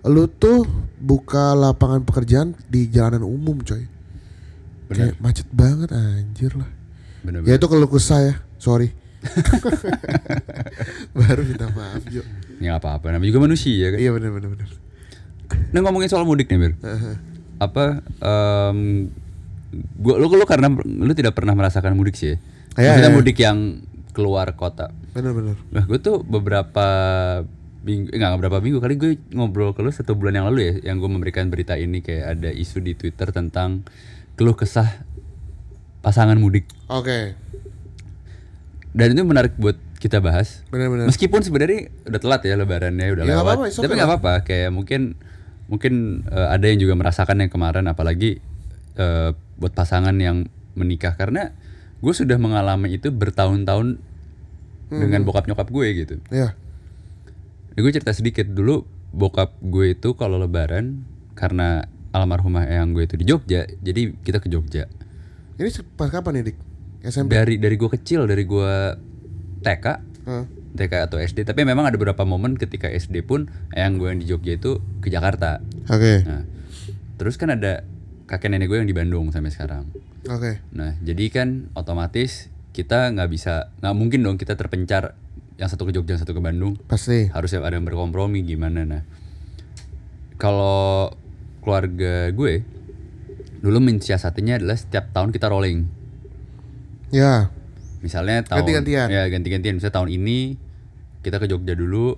lu 0.04 0.26
tuh 0.26 0.66
buka 0.98 1.54
lapangan 1.54 2.02
pekerjaan 2.02 2.58
di 2.68 2.88
jalanan 2.88 3.24
umum 3.24 3.60
coy. 3.62 3.86
Bener. 4.88 5.12
Kayak 5.12 5.16
macet 5.20 5.48
banget 5.52 5.90
anjir 5.92 6.56
lah. 6.56 6.70
Bener, 7.24 7.44
Ya 7.44 7.60
itu 7.60 7.68
kalau 7.68 7.92
kesah 7.92 8.20
ya, 8.24 8.36
sorry. 8.56 8.96
Baru 11.18 11.42
minta 11.44 11.68
maaf 11.74 12.04
Jo. 12.08 12.22
Ya 12.58 12.76
nggak 12.76 12.82
apa-apa, 12.84 13.06
namanya 13.14 13.30
juga 13.32 13.42
manusia 13.48 13.94
kan. 13.94 14.00
Iya 14.00 14.12
benar 14.16 14.32
benar 14.34 14.50
benar. 14.54 14.70
Nah 15.72 15.80
ngomongin 15.84 16.10
soal 16.12 16.26
mudik 16.28 16.48
nih, 16.52 16.60
Mir. 16.60 16.74
Apa 17.58 18.02
em 18.22 19.10
gua 20.00 20.16
lu 20.16 20.32
lu 20.32 20.46
karena 20.48 20.72
lu 20.84 21.12
tidak 21.14 21.36
pernah 21.36 21.54
merasakan 21.54 21.98
mudik 21.98 22.16
sih 22.16 22.34
ya. 22.34 22.38
Iya, 22.78 22.90
Maksudnya 22.94 23.12
iya. 23.12 23.18
mudik 23.18 23.38
yang 23.42 23.60
keluar 24.18 24.50
kota. 24.58 24.90
Benar 25.14 25.34
benar. 25.34 25.56
Nah, 25.74 25.84
gue 25.86 26.02
tuh 26.02 26.26
beberapa 26.26 26.88
minggu, 27.86 28.10
eh, 28.14 28.18
nggak 28.18 28.34
beberapa 28.42 28.58
minggu 28.62 28.80
kali 28.82 28.94
gue 28.98 29.12
ngobrol 29.34 29.78
ke 29.78 29.86
lu 29.86 29.94
satu 29.94 30.18
bulan 30.18 30.42
yang 30.42 30.46
lalu 30.50 30.60
ya, 30.66 30.74
yang 30.94 30.98
gue 30.98 31.10
memberikan 31.10 31.54
berita 31.54 31.78
ini 31.78 32.02
kayak 32.02 32.38
ada 32.38 32.50
isu 32.50 32.82
di 32.82 32.94
Twitter 32.94 33.30
tentang 33.30 33.86
keluh 34.38 34.58
kesah 34.58 35.06
pasangan 36.02 36.38
mudik. 36.38 36.70
Oke. 36.90 37.34
Dan 38.98 39.14
itu 39.14 39.22
menarik 39.22 39.54
buat 39.56 39.78
kita 39.98 40.18
bahas. 40.18 40.66
Benar 40.68 40.90
benar. 40.90 41.06
Meskipun 41.06 41.40
sebenarnya 41.40 41.94
udah 42.04 42.18
telat 42.18 42.42
ya 42.42 42.56
lebarannya 42.56 43.08
udah 43.12 43.24
Ya, 43.24 43.30
lewat. 43.32 43.44
apa-apa, 43.46 43.64
it's 43.68 43.78
Tapi 43.78 43.94
nggak 43.94 44.10
apa-apa, 44.10 44.34
kayak 44.42 44.70
mungkin 44.70 45.14
mungkin 45.68 45.94
eh, 46.26 46.48
ada 46.50 46.66
yang 46.66 46.80
juga 46.80 46.96
merasakan 46.96 47.38
yang 47.40 47.52
kemarin 47.52 47.86
apalagi 47.86 48.42
eh, 48.96 49.30
buat 49.56 49.72
pasangan 49.72 50.16
yang 50.16 50.50
menikah 50.74 51.14
karena 51.14 51.54
gue 51.98 52.10
sudah 52.12 52.38
mengalami 52.38 52.94
itu 52.94 53.10
bertahun-tahun 53.10 54.02
Hmm. 54.88 55.04
dengan 55.04 55.22
bokap 55.22 55.46
nyokap 55.46 55.68
gue 55.68 55.88
gitu. 55.98 56.16
Ya. 56.30 56.56
Ini 57.70 57.80
gue 57.80 57.92
cerita 57.92 58.10
sedikit 58.10 58.48
dulu 58.48 58.82
bokap 59.12 59.60
gue 59.60 59.92
itu 59.92 60.16
kalau 60.16 60.40
lebaran 60.40 61.04
karena 61.34 61.84
almarhumah 62.10 62.64
eyang 62.64 62.96
gue 62.96 63.04
itu 63.04 63.14
di 63.14 63.26
Jogja, 63.26 63.68
jadi 63.78 64.16
kita 64.16 64.40
ke 64.40 64.48
Jogja. 64.48 64.88
Ini 65.60 65.68
pas 65.94 66.08
kapan 66.08 66.40
nih 66.40 66.44
Dik? 66.46 66.58
SMP. 67.08 67.40
Dari 67.40 67.56
dari 67.56 67.76
gue 67.80 67.90
kecil, 67.90 68.28
dari 68.28 68.44
gue 68.44 68.74
TK 69.64 69.86
Hah? 70.28 70.46
TK 70.78 70.94
atau 71.10 71.18
SD 71.18 71.44
tapi 71.48 71.66
memang 71.66 71.90
ada 71.90 71.98
beberapa 71.98 72.22
momen 72.22 72.56
ketika 72.56 72.86
SD 72.88 73.26
pun 73.26 73.50
yang 73.74 73.98
gue 73.98 74.08
yang 74.14 74.20
di 74.22 74.28
Jogja 74.30 74.54
itu 74.56 74.80
ke 75.02 75.10
Jakarta 75.10 75.60
Oke. 75.90 76.22
nah 76.24 76.46
terus 77.18 77.36
kan 77.42 77.50
ada 77.50 77.82
kakek 78.30 78.54
nenek 78.54 78.70
gue 78.70 78.78
yang 78.78 78.90
di 78.90 78.94
Bandung 78.94 79.34
sampai 79.34 79.50
sekarang 79.50 79.90
Oke. 80.30 80.62
nah 80.70 80.94
jadi 81.02 81.26
kan 81.34 81.74
otomatis 81.74 82.54
kita 82.78 83.10
nggak 83.10 83.30
bisa 83.34 83.74
nggak 83.82 83.96
mungkin 83.98 84.22
dong 84.22 84.38
kita 84.38 84.54
terpencar 84.54 85.18
yang 85.58 85.68
satu 85.68 85.90
ke 85.90 85.92
Jogja 85.98 86.14
yang 86.14 86.22
satu 86.22 86.38
ke 86.38 86.42
Bandung 86.44 86.78
Pasti. 86.86 87.34
harus 87.34 87.50
ada 87.58 87.74
yang 87.74 87.88
berkompromi 87.90 88.46
gimana 88.46 88.86
nah 88.86 89.02
kalau 90.38 91.10
keluarga 91.66 92.30
gue 92.30 92.62
dulu 93.58 93.82
mensiasatinya 93.82 94.62
adalah 94.62 94.78
setiap 94.78 95.10
tahun 95.10 95.34
kita 95.34 95.50
rolling 95.50 95.97
Ya. 97.10 97.50
misalnya 97.98 98.44
tahun 98.44 98.62
Ganti-gantian. 98.62 99.08
ya 99.08 99.24
ganti-gantian 99.28 99.74
misalnya 99.76 99.96
tahun 99.96 100.10
ini 100.12 100.40
kita 101.20 101.38
ke 101.38 101.48
Jogja 101.48 101.74
dulu 101.74 102.14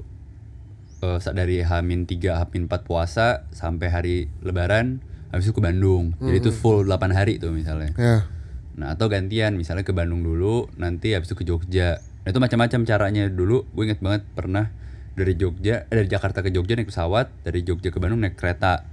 eh, 0.99 1.17
sa- 1.17 1.31
dari 1.31 1.59
Hamin 1.59 2.03
3 2.03 2.35
Hamin 2.37 2.65
4 2.65 2.83
puasa 2.83 3.47
sampai 3.49 3.87
hari 3.87 4.15
lebaran 4.39 4.99
habis 5.29 5.45
itu 5.45 5.53
ke 5.53 5.61
Bandung 5.61 6.17
jadi 6.17 6.37
itu 6.37 6.51
full 6.51 6.83
8 6.83 7.09
hari 7.09 7.37
tuh 7.37 7.49
misalnya 7.49 7.95
Ya. 7.95 8.27
nah 8.75 8.91
atau 8.91 9.07
gantian 9.07 9.55
misalnya 9.55 9.81
ke 9.81 9.91
Bandung 9.91 10.19
dulu 10.19 10.67
nanti 10.75 11.13
habis 11.13 11.27
itu 11.27 11.37
ke 11.37 11.45
Jogja 11.45 11.95
nah, 12.19 12.29
itu 12.29 12.39
macam-macam 12.39 12.79
caranya 12.83 13.23
dulu 13.25 13.63
gue 13.69 13.83
inget 13.85 13.99
banget 13.99 14.27
pernah 14.29 14.73
dari 15.13 15.33
Jogja 15.33 15.85
eh, 15.85 15.95
dari 15.95 16.07
Jakarta 16.07 16.41
ke 16.41 16.49
Jogja 16.49 16.75
naik 16.75 16.89
pesawat 16.89 17.31
dari 17.41 17.61
Jogja 17.61 17.87
ke 17.87 17.97
Bandung 17.97 18.19
naik 18.19 18.35
kereta 18.35 18.83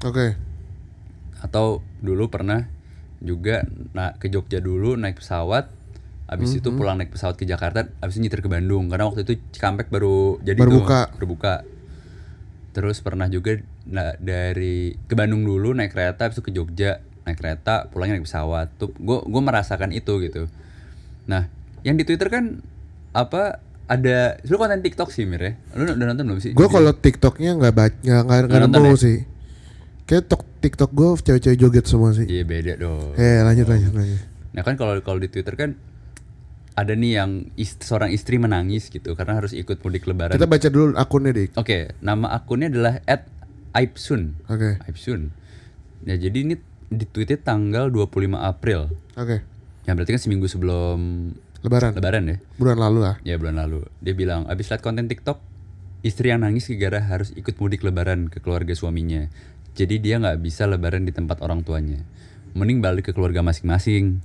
Oke. 0.00 0.38
atau 1.38 1.66
dulu 1.98 2.28
pernah 2.28 2.64
juga 3.20 3.68
nah, 3.92 4.16
ke 4.16 4.32
Jogja 4.32 4.58
dulu 4.58 4.96
naik 4.96 5.20
pesawat 5.20 5.68
habis 6.24 6.56
itu 6.56 6.70
pulang 6.72 6.96
naik 6.96 7.10
pesawat 7.10 7.34
ke 7.34 7.44
Jakarta 7.44 7.90
habis 7.98 8.16
itu 8.16 8.22
nyetir 8.24 8.40
ke 8.40 8.48
Bandung 8.48 8.86
karena 8.88 9.04
waktu 9.06 9.26
itu 9.26 9.36
Cikampek 9.50 9.90
baru 9.90 10.38
jadi 10.40 10.56
Baru 10.56 10.70
tuh, 10.70 10.78
buka. 10.86 11.00
baru 11.14 11.26
buka. 11.28 11.54
terus 12.70 13.02
pernah 13.02 13.26
juga 13.26 13.58
na- 13.82 14.14
dari 14.16 14.94
ke 15.10 15.18
Bandung 15.18 15.42
dulu 15.42 15.74
naik 15.74 15.90
kereta 15.90 16.30
habis 16.30 16.38
itu 16.38 16.44
ke 16.46 16.52
Jogja 16.54 17.02
naik 17.26 17.36
kereta 17.36 17.90
pulangnya 17.90 18.18
naik 18.18 18.30
pesawat 18.30 18.70
tuh 18.78 18.94
gue 18.96 19.42
merasakan 19.42 19.90
itu 19.90 20.22
gitu 20.22 20.46
nah 21.26 21.50
yang 21.82 21.98
di 21.98 22.06
Twitter 22.06 22.30
kan 22.30 22.62
apa 23.10 23.58
ada 23.90 24.38
lu 24.46 24.54
konten 24.54 24.86
TikTok 24.86 25.10
sih 25.10 25.26
Mir 25.26 25.42
ya 25.42 25.52
lu 25.74 25.82
udah 25.98 26.06
nonton 26.14 26.30
belum 26.30 26.38
sih 26.38 26.54
Gue 26.54 26.70
kalau 26.70 26.94
TikToknya 26.94 27.58
nggak 27.58 27.74
baca 27.74 28.14
nggak 28.22 28.38
nggak 28.46 28.60
nemu 28.70 28.86
ya? 28.86 28.94
sih. 28.94 29.18
Kayak 30.10 30.26
tok 30.26 30.42
TikTok 30.58 30.90
gue 30.90 31.08
cewek-cewek 31.22 31.54
joget 31.56 31.86
semua 31.86 32.10
sih. 32.10 32.26
iya 32.26 32.42
beda 32.42 32.74
dong 32.76 33.14
Eh 33.14 33.46
lanjut 33.46 33.70
lanjut 33.70 33.94
lanjut. 33.94 34.20
Nah 34.50 34.62
kan 34.66 34.74
kalau 34.74 34.98
kalau 35.00 35.22
di 35.22 35.30
Twitter 35.30 35.54
kan 35.54 35.78
ada 36.74 36.98
nih 36.98 37.12
yang 37.14 37.30
ist- 37.54 37.86
seorang 37.86 38.10
istri 38.10 38.34
menangis 38.34 38.90
gitu 38.90 39.14
karena 39.14 39.38
harus 39.38 39.54
ikut 39.54 39.78
mudik 39.78 40.10
lebaran. 40.10 40.34
Kita 40.34 40.50
baca 40.50 40.66
dulu 40.66 40.98
akunnya 40.98 41.30
dik. 41.30 41.54
Oke, 41.54 41.94
nama 42.00 42.34
akunnya 42.34 42.66
adalah 42.66 42.98
@aibsun. 43.70 44.34
Oke. 44.48 44.82
Aibsun. 44.82 45.30
Ya 46.02 46.18
jadi 46.18 46.42
ini 46.42 46.54
di 46.90 47.06
tweetnya 47.06 47.38
tanggal 47.38 47.86
25 47.86 48.34
April. 48.34 48.90
Oke. 49.14 49.46
Yang 49.86 49.94
berarti 49.94 50.12
kan 50.16 50.22
seminggu 50.22 50.46
sebelum 50.50 50.98
Lebaran. 51.60 51.92
lebaran 51.94 52.24
ya. 52.26 52.36
Bulan 52.56 52.78
lalu 52.80 52.98
lah. 53.04 53.16
Ya 53.22 53.36
bulan 53.36 53.60
lalu. 53.60 53.84
Dia 54.00 54.16
bilang, 54.16 54.48
abis 54.48 54.72
lihat 54.72 54.80
konten 54.80 55.06
TikTok, 55.06 55.38
istri 56.00 56.32
yang 56.32 56.40
nangis 56.40 56.66
gara 56.74 56.98
harus 56.98 57.30
ikut 57.36 57.60
mudik 57.60 57.84
lebaran 57.84 58.26
ke 58.26 58.40
keluarga 58.40 58.72
suaminya. 58.72 59.28
Jadi 59.80 59.96
dia 59.96 60.20
nggak 60.20 60.44
bisa 60.44 60.68
lebaran 60.68 61.08
di 61.08 61.12
tempat 61.16 61.40
orang 61.40 61.64
tuanya. 61.64 62.04
Mending 62.52 62.84
balik 62.84 63.08
ke 63.08 63.12
keluarga 63.16 63.40
masing-masing. 63.40 64.20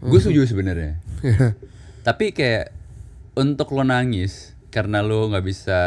Gue 0.00 0.16
setuju 0.16 0.48
sebenarnya. 0.48 0.96
Tapi 2.08 2.32
kayak 2.32 2.72
untuk 3.36 3.76
lo 3.76 3.84
nangis 3.84 4.56
karena 4.72 5.04
lo 5.04 5.28
nggak 5.28 5.44
bisa 5.44 5.80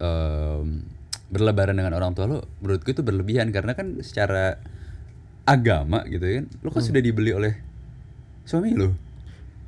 em, 0.00 0.88
berlebaran 1.28 1.76
dengan 1.76 1.92
orang 1.92 2.16
tua 2.16 2.24
lo, 2.24 2.48
menurut 2.64 2.80
gue 2.80 2.96
itu 2.96 3.04
berlebihan 3.04 3.52
karena 3.52 3.76
kan 3.76 4.00
secara 4.00 4.56
agama 5.44 6.06
gitu 6.08 6.24
kan, 6.24 6.44
lo 6.64 6.70
kan 6.72 6.82
sudah 6.82 7.02
dibeli 7.02 7.34
oleh 7.34 7.54
suami 8.50 8.74
lo 8.74 8.94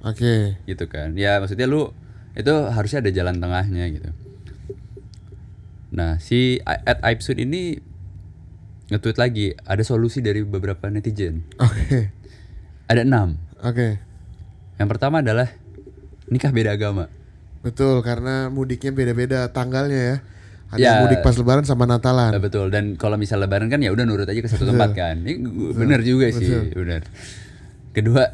Oke. 0.03 0.59
gitu 0.67 0.91
kan 0.91 1.15
ya 1.15 1.39
maksudnya 1.39 1.71
lu 1.71 1.95
itu 2.35 2.51
harusnya 2.51 3.05
ada 3.05 3.11
jalan 3.15 3.39
tengahnya 3.39 3.85
gitu 3.95 4.11
nah 5.93 6.17
si 6.19 6.59
at 6.67 6.99
Aibsun 7.05 7.39
ini 7.39 7.79
nge-tweet 8.93 9.17
lagi 9.17 9.47
ada 9.59 9.81
solusi 9.81 10.21
dari 10.21 10.45
beberapa 10.45 10.87
netizen. 10.87 11.43
Oke. 11.57 12.13
ada 12.87 13.01
enam. 13.01 13.41
Oke. 13.59 13.97
yang 14.77 14.89
pertama 14.89 15.19
adalah 15.19 15.49
nikah 16.27 16.51
beda 16.51 16.75
agama. 16.75 17.07
Betul 17.63 18.03
karena 18.03 18.47
mudiknya 18.49 18.91
beda-beda 18.91 19.49
tanggalnya 19.49 20.01
ya. 20.03 20.17
Ada 20.73 20.81
Ya. 20.81 20.93
mudik 21.01 21.21
pas 21.21 21.33
lebaran 21.33 21.63
sama 21.63 21.85
Natalan. 21.85 22.33
Nah, 22.33 22.41
betul 22.41 22.69
dan 22.69 22.97
kalau 22.97 23.15
misal 23.15 23.39
lebaran 23.39 23.69
kan 23.69 23.79
ya 23.79 23.93
udah 23.93 24.03
nurut 24.03 24.25
aja 24.25 24.37
ke 24.37 24.49
satu 24.49 24.65
tempat 24.67 24.93
kan. 24.93 25.21
Ini 25.21 25.37
bener 25.73 26.01
juga 26.01 26.29
sih 26.29 26.49
bener. 26.73 27.05
Kedua 27.93 28.25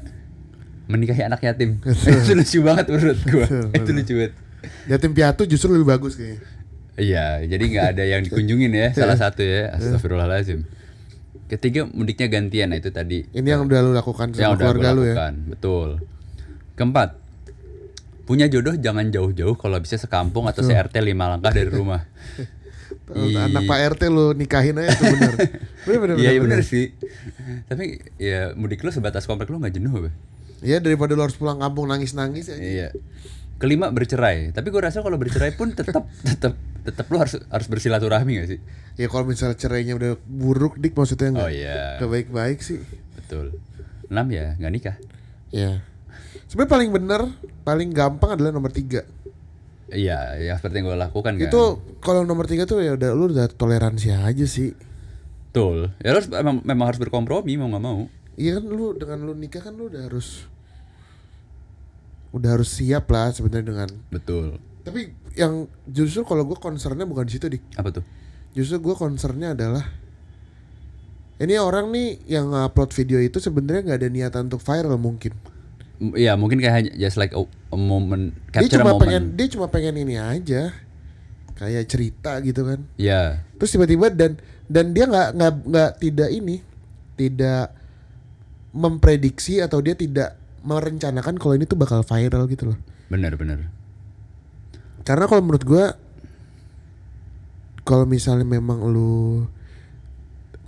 menikahi 0.87 1.21
anak 1.21 1.43
yatim. 1.43 1.83
Itu 2.23 2.33
lucu 2.33 2.59
banget 2.63 2.87
menurut 2.89 3.19
gua. 3.27 3.47
Itu 3.75 3.91
lucu 3.91 4.13
banget. 4.17 4.33
Yatim 4.87 5.13
piatu 5.13 5.45
justru 5.45 5.71
lebih 5.71 5.87
bagus 5.89 6.15
kayaknya. 6.15 6.41
Iya, 6.99 7.47
jadi 7.47 7.65
nggak 7.65 7.87
ada 7.95 8.05
yang 8.05 8.21
dikunjungin 8.27 8.75
ya, 8.75 8.91
salah 8.91 9.15
satu 9.15 9.47
ya. 9.47 9.71
Astagfirullahaladzim. 9.79 10.67
Ketiga 11.49 11.87
mudiknya 11.89 12.29
gantian, 12.29 12.69
nah 12.69 12.77
itu 12.77 12.93
tadi 12.93 13.25
Ini 13.33 13.57
yang 13.57 13.65
udah 13.65 13.81
lu 13.81 13.97
lakukan 13.97 14.37
sama 14.37 14.43
yang 14.43 14.53
udah 14.53 14.69
keluarga 14.69 14.89
gue 14.93 14.97
lu 14.99 15.03
ya. 15.03 15.15
lakukan, 15.17 15.35
betul. 15.49 15.89
Keempat, 16.77 17.09
punya 18.29 18.45
jodoh 18.53 18.77
jangan 18.77 19.09
jauh-jauh 19.09 19.57
kalau 19.57 19.81
bisa 19.81 19.97
sekampung 19.97 20.45
atau 20.45 20.61
CRT 20.61 21.01
lima 21.01 21.33
langkah 21.33 21.49
dari 21.49 21.73
rumah. 21.73 22.05
Anak 23.09 23.65
Pak 23.65 23.79
RT 23.97 24.03
lu 24.13 24.37
nikahin 24.37 24.77
aja 24.77 24.93
tuh 24.93 25.09
bener. 25.09 25.33
bener 25.89 25.99
bener. 26.05 26.17
Iya, 26.21 26.31
iya 26.37 26.41
bener, 26.45 26.61
bener 26.61 26.69
sih. 26.69 26.93
Tapi 27.65 28.05
ya 28.21 28.53
mudik 28.53 28.85
lu 28.85 28.93
sebatas 28.93 29.25
komplek 29.25 29.49
lu 29.49 29.57
nggak 29.57 29.81
jenuh? 29.81 30.13
Iya 30.61 30.85
daripada 30.85 31.17
lu 31.17 31.25
harus 31.25 31.41
pulang 31.41 31.57
kampung 31.57 31.89
nangis-nangis 31.89 32.53
ya. 32.53 32.57
Iya. 32.61 32.89
Kelima 33.59 33.91
bercerai, 33.91 34.55
tapi 34.55 34.71
gue 34.71 34.79
rasa 34.79 35.03
kalau 35.03 35.19
bercerai 35.19 35.51
pun 35.59 35.75
tetap 35.75 36.07
tetap 36.29 36.55
tetap 36.87 37.05
lu 37.11 37.19
harus 37.19 37.37
harus 37.51 37.67
bersilaturahmi 37.67 38.33
gak 38.39 38.49
sih? 38.55 38.61
Ya 38.95 39.11
kalau 39.11 39.27
misalnya 39.27 39.59
cerainya 39.59 39.99
udah 39.99 40.15
buruk 40.25 40.79
dik 40.79 40.95
maksudnya 40.95 41.35
enggak. 41.35 41.47
Oh 41.47 41.51
iya. 41.51 41.99
Gak 41.99 42.11
baik-baik 42.11 42.59
sih. 42.63 42.79
Betul. 43.19 43.59
Enam 44.09 44.27
ya 44.31 44.57
nggak 44.57 44.73
nikah. 44.73 44.97
Iya. 45.53 45.85
Sebenarnya 46.49 46.73
paling 46.73 46.91
bener, 46.95 47.21
paling 47.67 47.91
gampang 47.93 48.39
adalah 48.39 48.55
nomor 48.55 48.73
tiga. 48.73 49.05
Iya, 49.89 50.37
ya 50.37 50.53
seperti 50.57 50.81
yang 50.81 50.93
gue 50.93 50.99
lakukan 51.01 51.33
kan. 51.37 51.49
Itu 51.49 51.81
kalau 52.01 52.25
nomor 52.25 52.49
tiga 52.49 52.65
tuh 52.65 52.81
ya 52.81 52.97
udah 52.97 53.11
lu 53.13 53.33
udah 53.33 53.49
toleransi 53.53 54.17
aja 54.17 54.47
sih. 54.49 54.73
Betul. 55.49 55.93
Ya 56.01 56.13
lu 56.13 56.21
harus 56.21 56.29
memang, 56.29 56.61
memang 56.65 56.87
harus 56.93 57.01
berkompromi 57.01 57.57
mau 57.57 57.69
nggak 57.73 57.85
mau. 57.85 58.09
Iya 58.39 58.61
kan 58.61 58.65
lu 58.69 58.95
dengan 58.95 59.19
lu 59.27 59.33
nikah 59.35 59.61
kan 59.65 59.75
lu 59.75 59.91
udah 59.91 60.09
harus 60.09 60.47
udah 62.31 62.51
harus 62.55 62.69
siap 62.71 63.09
lah 63.09 63.31
sebenarnya 63.31 63.67
dengan 63.67 63.89
Betul. 64.09 64.61
tapi 64.83 65.13
yang 65.33 65.65
justru 65.85 66.23
kalau 66.23 66.45
gue 66.45 66.55
concernnya 66.55 67.05
bukan 67.05 67.25
di 67.25 67.33
situ 67.35 67.47
dik 67.49 67.63
Apa 67.75 67.89
tuh? 67.91 68.05
justru 68.53 68.81
gue 68.81 68.95
concernnya 68.95 69.53
adalah 69.53 69.85
ini 71.39 71.55
orang 71.55 71.89
nih 71.89 72.19
yang 72.27 72.51
upload 72.51 72.91
video 72.91 73.19
itu 73.19 73.39
sebenarnya 73.39 73.87
nggak 73.87 73.99
ada 73.99 74.09
niatan 74.09 74.43
untuk 74.47 74.61
viral 74.61 74.97
mungkin 74.97 75.33
Iya, 75.99 76.39
mungkin 76.39 76.63
kayak 76.63 76.75
hanya 76.79 76.93
just 76.95 77.19
like 77.19 77.35
a, 77.35 77.43
a 77.43 77.75
moment, 77.75 78.31
dia 78.55 78.63
capture 78.63 78.71
a 78.71 78.75
cuma 78.79 78.95
moment. 78.95 79.03
pengen 79.03 79.23
dia 79.35 79.47
cuma 79.51 79.67
pengen 79.67 79.99
ini 79.99 80.15
aja 80.15 80.71
kayak 81.59 81.91
cerita 81.91 82.39
gitu 82.39 82.63
kan 82.63 82.87
Iya. 82.95 83.43
terus 83.59 83.75
tiba-tiba 83.75 84.07
dan 84.15 84.39
dan 84.71 84.95
dia 84.95 85.11
nggak 85.11 85.29
nggak 85.35 85.53
nggak 85.67 85.91
tidak 85.99 86.31
ini 86.31 86.63
tidak 87.19 87.75
memprediksi 88.71 89.59
atau 89.59 89.83
dia 89.83 89.99
tidak 89.99 90.38
merencanakan 90.63 91.37
kalau 91.37 91.55
ini 91.55 91.65
tuh 91.65 91.77
bakal 91.77 92.03
viral 92.03 92.47
gitu 92.47 92.75
loh 92.75 92.79
Bener 93.09 93.35
bener. 93.35 93.71
karena 95.03 95.25
kalau 95.25 95.41
menurut 95.41 95.65
gua 95.65 95.97
kalau 97.83 98.05
misalnya 98.05 98.45
memang 98.45 98.85
lu 98.85 99.45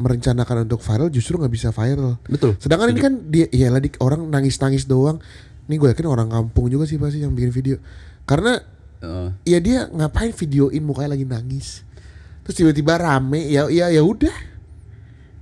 merencanakan 0.01 0.65
untuk 0.65 0.81
viral 0.81 1.13
justru 1.13 1.37
nggak 1.37 1.53
bisa 1.53 1.69
viral 1.71 2.17
Betul. 2.25 2.57
sedangkan 2.57 2.89
ini 2.89 3.01
kan 3.01 3.13
dia 3.29 3.47
ya 3.53 3.69
lah 3.69 3.79
dik, 3.79 4.01
orang 4.01 4.25
nangis 4.27 4.57
nangis 4.57 4.89
doang 4.89 5.21
ini 5.69 5.77
gue 5.77 5.93
yakin 5.93 6.09
orang 6.09 6.33
kampung 6.33 6.73
juga 6.73 6.89
sih 6.89 6.97
pasti 6.97 7.21
yang 7.21 7.37
bikin 7.37 7.53
video 7.53 7.77
karena 8.25 8.65
Heeh. 9.05 9.29
ya 9.45 9.59
dia 9.61 9.79
ngapain 9.93 10.33
videoin 10.33 10.81
mukanya 10.81 11.13
lagi 11.13 11.29
nangis 11.29 11.85
terus 12.43 12.57
tiba-tiba 12.57 12.97
rame 12.97 13.45
ya 13.47 13.69
ya 13.69 13.93
ya 13.93 14.01
udah 14.01 14.49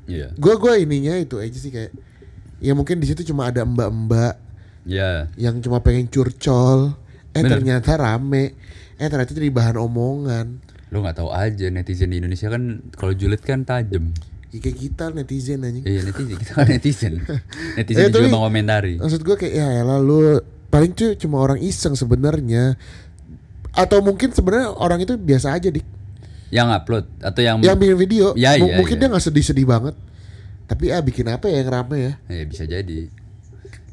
Iya. 0.09 0.33
gue 0.35 0.55
gue 0.57 0.73
ininya 0.89 1.21
itu 1.21 1.37
aja 1.37 1.53
sih 1.55 1.69
kayak 1.69 1.93
ya 2.59 2.73
mungkin 2.73 2.99
di 2.99 3.07
situ 3.07 3.23
cuma 3.25 3.47
ada 3.47 3.63
mbak-mbak 3.63 4.35
Iya. 4.83 5.29
yang 5.37 5.59
cuma 5.59 5.79
pengen 5.79 6.07
curcol 6.07 6.97
eh 7.31 7.39
Bener. 7.39 7.51
ternyata 7.55 7.95
rame 7.95 8.57
eh 8.95 9.07
ternyata 9.07 9.31
jadi 9.31 9.49
bahan 9.49 9.77
omongan 9.77 10.47
Lu 10.89 10.99
nggak 10.99 11.17
tahu 11.17 11.29
aja 11.29 11.69
netizen 11.69 12.09
di 12.09 12.19
Indonesia 12.19 12.49
kan 12.49 12.63
kalau 12.91 13.13
julid 13.13 13.39
kan 13.39 13.61
tajem. 13.63 14.17
ya, 14.49 14.59
kayak 14.59 14.79
kita 14.79 15.05
netizen 15.11 15.61
anjing 15.61 15.85
Iya 15.85 16.01
netizen, 16.03 16.35
kita 16.35 16.53
kan 16.55 16.65
netizen. 16.67 17.15
netizen 17.77 18.03
Eh, 18.03 18.11
juga 18.11 18.29
mengomentari. 18.31 18.97
maksud 18.97 19.21
gue 19.21 19.37
kayak 19.37 19.53
ya 19.53 19.67
elah 19.79 19.99
lu 19.99 20.41
paling 20.67 20.93
tuh 20.93 21.13
cuma 21.15 21.39
orang 21.39 21.61
iseng 21.61 21.93
sebenarnya 21.93 22.81
atau 23.71 24.01
mungkin 24.01 24.31
sebenarnya 24.31 24.73
orang 24.73 24.99
itu 24.99 25.15
biasa 25.15 25.53
aja 25.53 25.69
dik 25.69 25.85
Yang 26.49 26.69
upload 26.75 27.05
atau 27.21 27.41
yang 27.41 27.57
yang 27.61 27.77
bikin 27.77 27.97
video 27.99 28.33
Ya, 28.33 28.57
mu- 28.57 28.67
iya, 28.67 28.77
mungkin 28.79 28.97
iya. 28.97 29.01
dia 29.03 29.09
nggak 29.11 29.21
sedih-sedih 29.23 29.65
banget 29.65 29.93
tapi 30.69 30.93
ah 30.93 31.01
bikin 31.01 31.27
apa 31.27 31.49
ya 31.49 31.65
yang 31.65 31.71
rame 31.73 31.97
ya 31.99 32.13
Ya 32.29 32.45
bisa 32.45 32.63
jadi. 32.63 33.09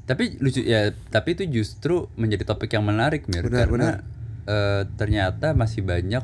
Tapi 0.06 0.38
lucu 0.38 0.62
ya, 0.62 0.94
tapi 1.10 1.34
itu 1.34 1.50
justru 1.50 2.06
menjadi 2.14 2.46
topik 2.46 2.70
yang 2.70 2.84
menarik 2.84 3.26
Mir 3.26 3.42
Benar, 3.42 3.66
karena 3.66 3.90
eh, 4.46 4.82
ternyata 4.94 5.56
masih 5.56 5.82
banyak 5.82 6.22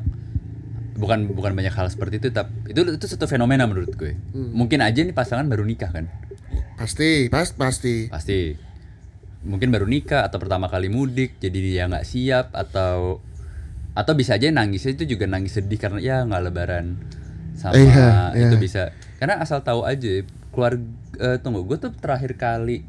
bukan 0.92 1.26
bukan 1.26 1.50
banyak 1.52 1.72
hal 1.72 1.88
seperti 1.88 2.20
itu 2.20 2.28
tapi 2.30 2.52
itu 2.68 2.84
itu 2.84 3.06
satu 3.08 3.24
fenomena 3.24 3.66
menurut 3.66 3.90
gue. 3.92 4.14
Hmm. 4.30 4.54
Mungkin 4.54 4.78
aja 4.78 5.00
nih 5.00 5.10
pasangan 5.10 5.48
baru 5.48 5.64
nikah 5.64 5.90
kan. 5.90 6.06
pasti 6.72 7.26
pas 7.26 7.46
pasti 7.48 8.06
Pasti 8.06 8.52
mungkin 9.42 9.70
baru 9.70 9.86
nikah 9.86 10.22
atau 10.22 10.38
pertama 10.38 10.66
kali 10.66 10.86
mudik 10.86 11.38
jadi 11.38 11.58
dia 11.58 11.82
nggak 11.86 12.04
siap 12.04 12.54
atau 12.54 13.18
atau 13.92 14.12
bisa 14.14 14.34
aja 14.34 14.50
nangisnya 14.50 14.94
itu 14.94 15.14
juga 15.14 15.26
nangis 15.26 15.54
sedih 15.54 15.78
karena 15.78 15.98
ya 15.98 16.16
nggak 16.22 16.42
lebaran 16.42 16.98
sama 17.54 17.74
Iya, 17.78 18.08
iya. 18.34 18.48
itu 18.50 18.56
bisa 18.56 18.90
karena 19.18 19.38
asal 19.38 19.62
tahu 19.62 19.82
aja 19.82 20.22
keluarga 20.52 20.84
eh, 21.18 21.38
tunggu 21.40 21.64
gue 21.64 21.80
tuh 21.80 21.92
terakhir 21.96 22.36
kali 22.36 22.84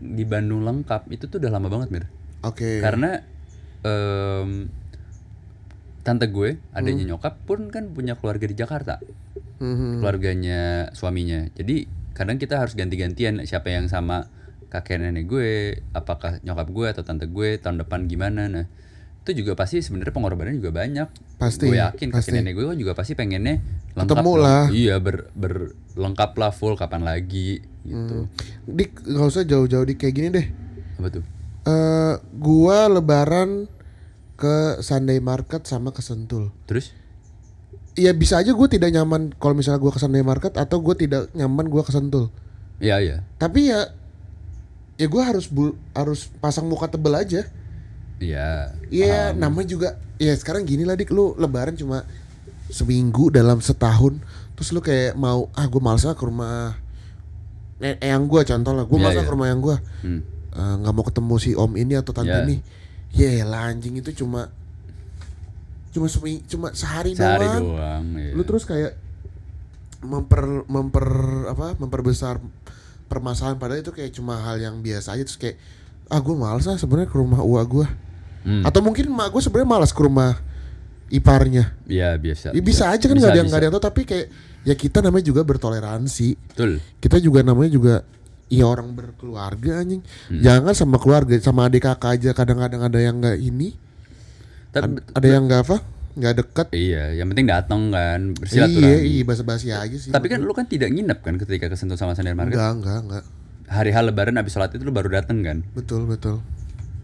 di 0.00 0.24
Bandung 0.24 0.66
lengkap 0.66 1.06
itu 1.08 1.30
tuh 1.30 1.38
udah 1.38 1.52
lama 1.52 1.68
banget 1.70 1.88
mir 1.90 2.04
oke 2.42 2.82
karena 2.82 3.22
em, 3.80 4.68
tante 6.00 6.26
gue 6.26 6.56
adanya 6.72 7.04
Hmm. 7.04 7.10
nyokap 7.14 7.34
pun 7.44 7.68
kan 7.68 7.92
punya 7.92 8.16
keluarga 8.16 8.48
di 8.48 8.56
Jakarta 8.56 8.98
Mhm. 9.60 10.00
keluarganya 10.00 10.88
suaminya. 10.96 11.44
Jadi 11.52 11.84
kadang 12.16 12.40
kita 12.40 12.56
harus 12.56 12.72
ganti-gantian 12.72 13.44
siapa 13.44 13.68
yang 13.68 13.92
sama 13.92 14.32
kakek 14.72 14.96
nenek 14.96 15.28
gue, 15.28 15.50
apakah 15.92 16.40
nyokap 16.40 16.68
gue 16.72 16.86
atau 16.88 17.02
tante 17.04 17.28
gue 17.28 17.60
tahun 17.60 17.84
depan 17.84 18.08
gimana. 18.08 18.48
Nah, 18.48 18.66
itu 19.30 19.40
juga 19.40 19.54
pasti 19.54 19.78
sebenarnya 19.78 20.10
pengorbanan 20.10 20.52
juga 20.52 20.74
banyak. 20.74 21.08
Pasti, 21.36 21.66
Gue 21.66 21.78
yakin 21.78 22.10
pasti. 22.10 22.28
kakek 22.28 22.36
nenek 22.36 22.52
gue 22.52 22.66
kan 22.66 22.76
juga 22.76 22.92
pasti 22.92 23.12
pengennya 23.14 23.62
lengkap. 23.92 24.16
Ketemu 24.16 24.32
lah. 24.36 24.64
Iya, 24.68 24.96
ber, 24.98 25.30
ber- 25.32 25.72
lengkap 25.92 26.30
lah 26.34 26.50
full 26.50 26.74
kapan 26.74 27.02
lagi 27.02 27.58
gitu. 27.80 28.30
dik 28.64 29.02
nggak 29.02 29.26
usah 29.26 29.42
jauh-jauh 29.42 29.82
dik 29.82 29.98
kayak 29.98 30.14
gini 30.14 30.28
deh 30.30 30.46
Apa 30.96 31.08
tuh? 31.10 31.24
eh 31.62 32.14
gua 32.32 32.86
lebaran 32.86 33.66
ke 34.34 34.56
Sunday 34.78 35.18
Market 35.18 35.64
sama 35.64 35.90
ke 35.90 35.98
Sentul 35.98 36.54
Terus? 36.64 36.94
Iya 37.92 38.12
bisa 38.12 38.38
aja 38.38 38.48
gue 38.48 38.68
tidak 38.70 38.88
nyaman 38.90 39.34
kalau 39.34 39.52
misalnya 39.52 39.76
gua 39.78 39.90
ke 39.90 39.98
Sunday 39.98 40.20
Market 40.20 40.54
atau 40.54 40.78
gue 40.78 40.94
tidak 40.94 41.26
nyaman 41.32 41.66
gua 41.66 41.82
ke 41.82 41.90
Sentul 41.90 42.30
Iya, 42.78 42.96
iya. 42.98 43.16
tapi 43.34 43.66
ya 43.66 43.90
ya 44.94 45.06
gue 45.06 45.22
harus 45.22 45.48
bul- 45.48 45.76
harus 45.90 46.30
pasang 46.36 46.64
muka 46.64 46.86
tebel 46.86 47.12
aja 47.14 47.50
Iya. 48.20 48.76
Iya, 48.86 49.32
namanya 49.32 49.66
juga 49.66 49.88
ya 50.16 50.30
sekarang 50.32 50.62
gini 50.62 50.84
lah 50.84 50.92
dik 50.92 51.08
lu 51.08 51.32
lebaran 51.34 51.72
cuma 51.72 52.04
seminggu 52.68 53.28
dalam 53.28 53.58
setahun 53.58 54.20
terus 54.52 54.70
lu 54.70 54.78
kayak 54.78 55.16
mau 55.16 55.48
ah 55.52 55.64
gue 55.64 55.80
males 55.80 56.04
lah 56.04 56.12
ke 56.12 56.22
rumah 56.22 56.76
eh, 57.78 57.96
yang 57.98 58.24
gue 58.24 58.40
contoh 58.40 58.70
lah 58.70 58.84
gue 58.84 58.92
Iya, 58.92 59.02
males 59.02 59.14
lah 59.14 59.24
iya. 59.24 59.26
ke 59.26 59.34
rumah 59.34 59.48
yang 59.48 59.60
gue 59.60 59.76
Hmm. 60.04 60.20
nggak 60.52 60.92
mau 60.92 61.02
ketemu 61.02 61.34
si 61.36 61.50
om 61.54 61.72
ini 61.72 61.94
atau 61.94 62.12
tante 62.12 62.28
Iya. 62.28 62.44
ini 62.44 62.56
ya 63.10 63.42
lah 63.42 63.66
anjing 63.66 63.96
itu 63.96 64.12
cuma 64.14 64.52
cuma 65.90 66.06
semi, 66.06 66.38
cuma 66.44 66.70
sehari, 66.70 67.14
Sehari 67.14 67.42
doang. 67.42 67.74
doang. 67.74 68.04
iya. 68.14 68.30
lu 68.30 68.42
terus 68.44 68.62
kayak 68.62 68.94
memper 70.00 70.62
memper 70.66 71.06
apa 71.48 71.74
memperbesar 71.74 72.38
permasalahan 73.06 73.56
padahal 73.56 73.80
itu 73.80 73.90
kayak 73.90 74.12
cuma 74.12 74.38
hal 74.38 74.56
yang 74.56 74.78
biasa 74.78 75.12
aja 75.12 75.24
terus 75.24 75.36
kayak 75.36 75.56
ah 76.06 76.18
gue 76.18 76.32
males 76.32 76.62
lah 76.62 76.76
sebenarnya 76.76 77.06
ke 77.06 77.16
rumah 77.16 77.40
uak 77.40 77.66
gue 77.66 77.86
Hmm. 78.40 78.62
atau 78.62 78.80
mungkin 78.80 79.04
emak 79.06 79.30
gue 79.30 79.42
sebenarnya 79.42 79.68
malas 79.70 79.90
ke 79.90 80.00
rumah 80.00 80.40
iparnya 81.08 81.74
Iya, 81.84 82.16
biasa. 82.16 82.50
ya, 82.50 82.60
bisa 82.60 82.88
aja 82.88 83.02
kan 83.02 83.12
nggak 83.12 83.28
ada 83.28 83.36
yang 83.36 83.46
nggak 83.46 83.58
ada 83.58 83.66
yang 83.66 83.74
tahu 83.74 83.84
tapi 83.84 84.02
kayak 84.02 84.26
ya 84.62 84.74
kita 84.74 84.98
namanya 85.00 85.24
juga 85.24 85.42
bertoleransi 85.42 86.28
Betul. 86.48 86.78
kita 86.96 87.18
juga 87.18 87.40
namanya 87.42 87.70
juga 87.70 87.94
ya 88.46 88.64
orang 88.64 88.90
berkeluarga 88.90 89.78
anjing 89.78 90.00
Hmm. 90.26 90.40
jangan 90.40 90.72
sama 90.72 90.96
keluarga 90.96 91.36
sama 91.38 91.66
adik 91.66 91.84
kakak 91.84 92.10
aja 92.14 92.30
kadang-kadang 92.32 92.80
ada 92.80 92.98
yang 92.98 93.18
nggak 93.18 93.38
ini 93.38 93.74
Tapi 94.68 94.86
ad- 94.88 95.02
ada 95.12 95.26
yang 95.28 95.42
nggak 95.44 95.62
apa 95.62 95.76
nggak 96.12 96.34
deket 96.36 96.66
Iya, 96.70 97.04
yang 97.14 97.28
penting 97.28 97.46
datang 97.46 97.80
kan 97.88 98.20
iya 98.22 98.34
bersilaturahmi. 98.66 99.06
iya 99.06 99.22
basa-basi 99.22 99.66
aja 99.68 99.96
sih 99.96 100.10
Tapi 100.10 100.26
kan 100.26 100.40
lu 100.40 100.50
kan 100.50 100.64
tidak 100.64 100.88
nginep 100.88 101.18
kan 101.18 101.34
ketika 101.36 101.66
kesentuh 101.68 101.94
sama 101.94 102.14
Sunday 102.14 102.32
Market. 102.32 102.54
enggak 102.54 102.72
enggak 102.74 102.98
enggak 103.00 103.24
Hari 103.66 103.90
H 103.90 103.98
lebaran 104.00 104.34
abis 104.36 104.50
sholat 104.52 104.70
itu 104.70 104.80
lu 104.80 104.90
baru 104.90 105.10
datang 105.12 105.38
kan. 105.40 105.62
betul 105.72 106.02
betul 106.04 106.42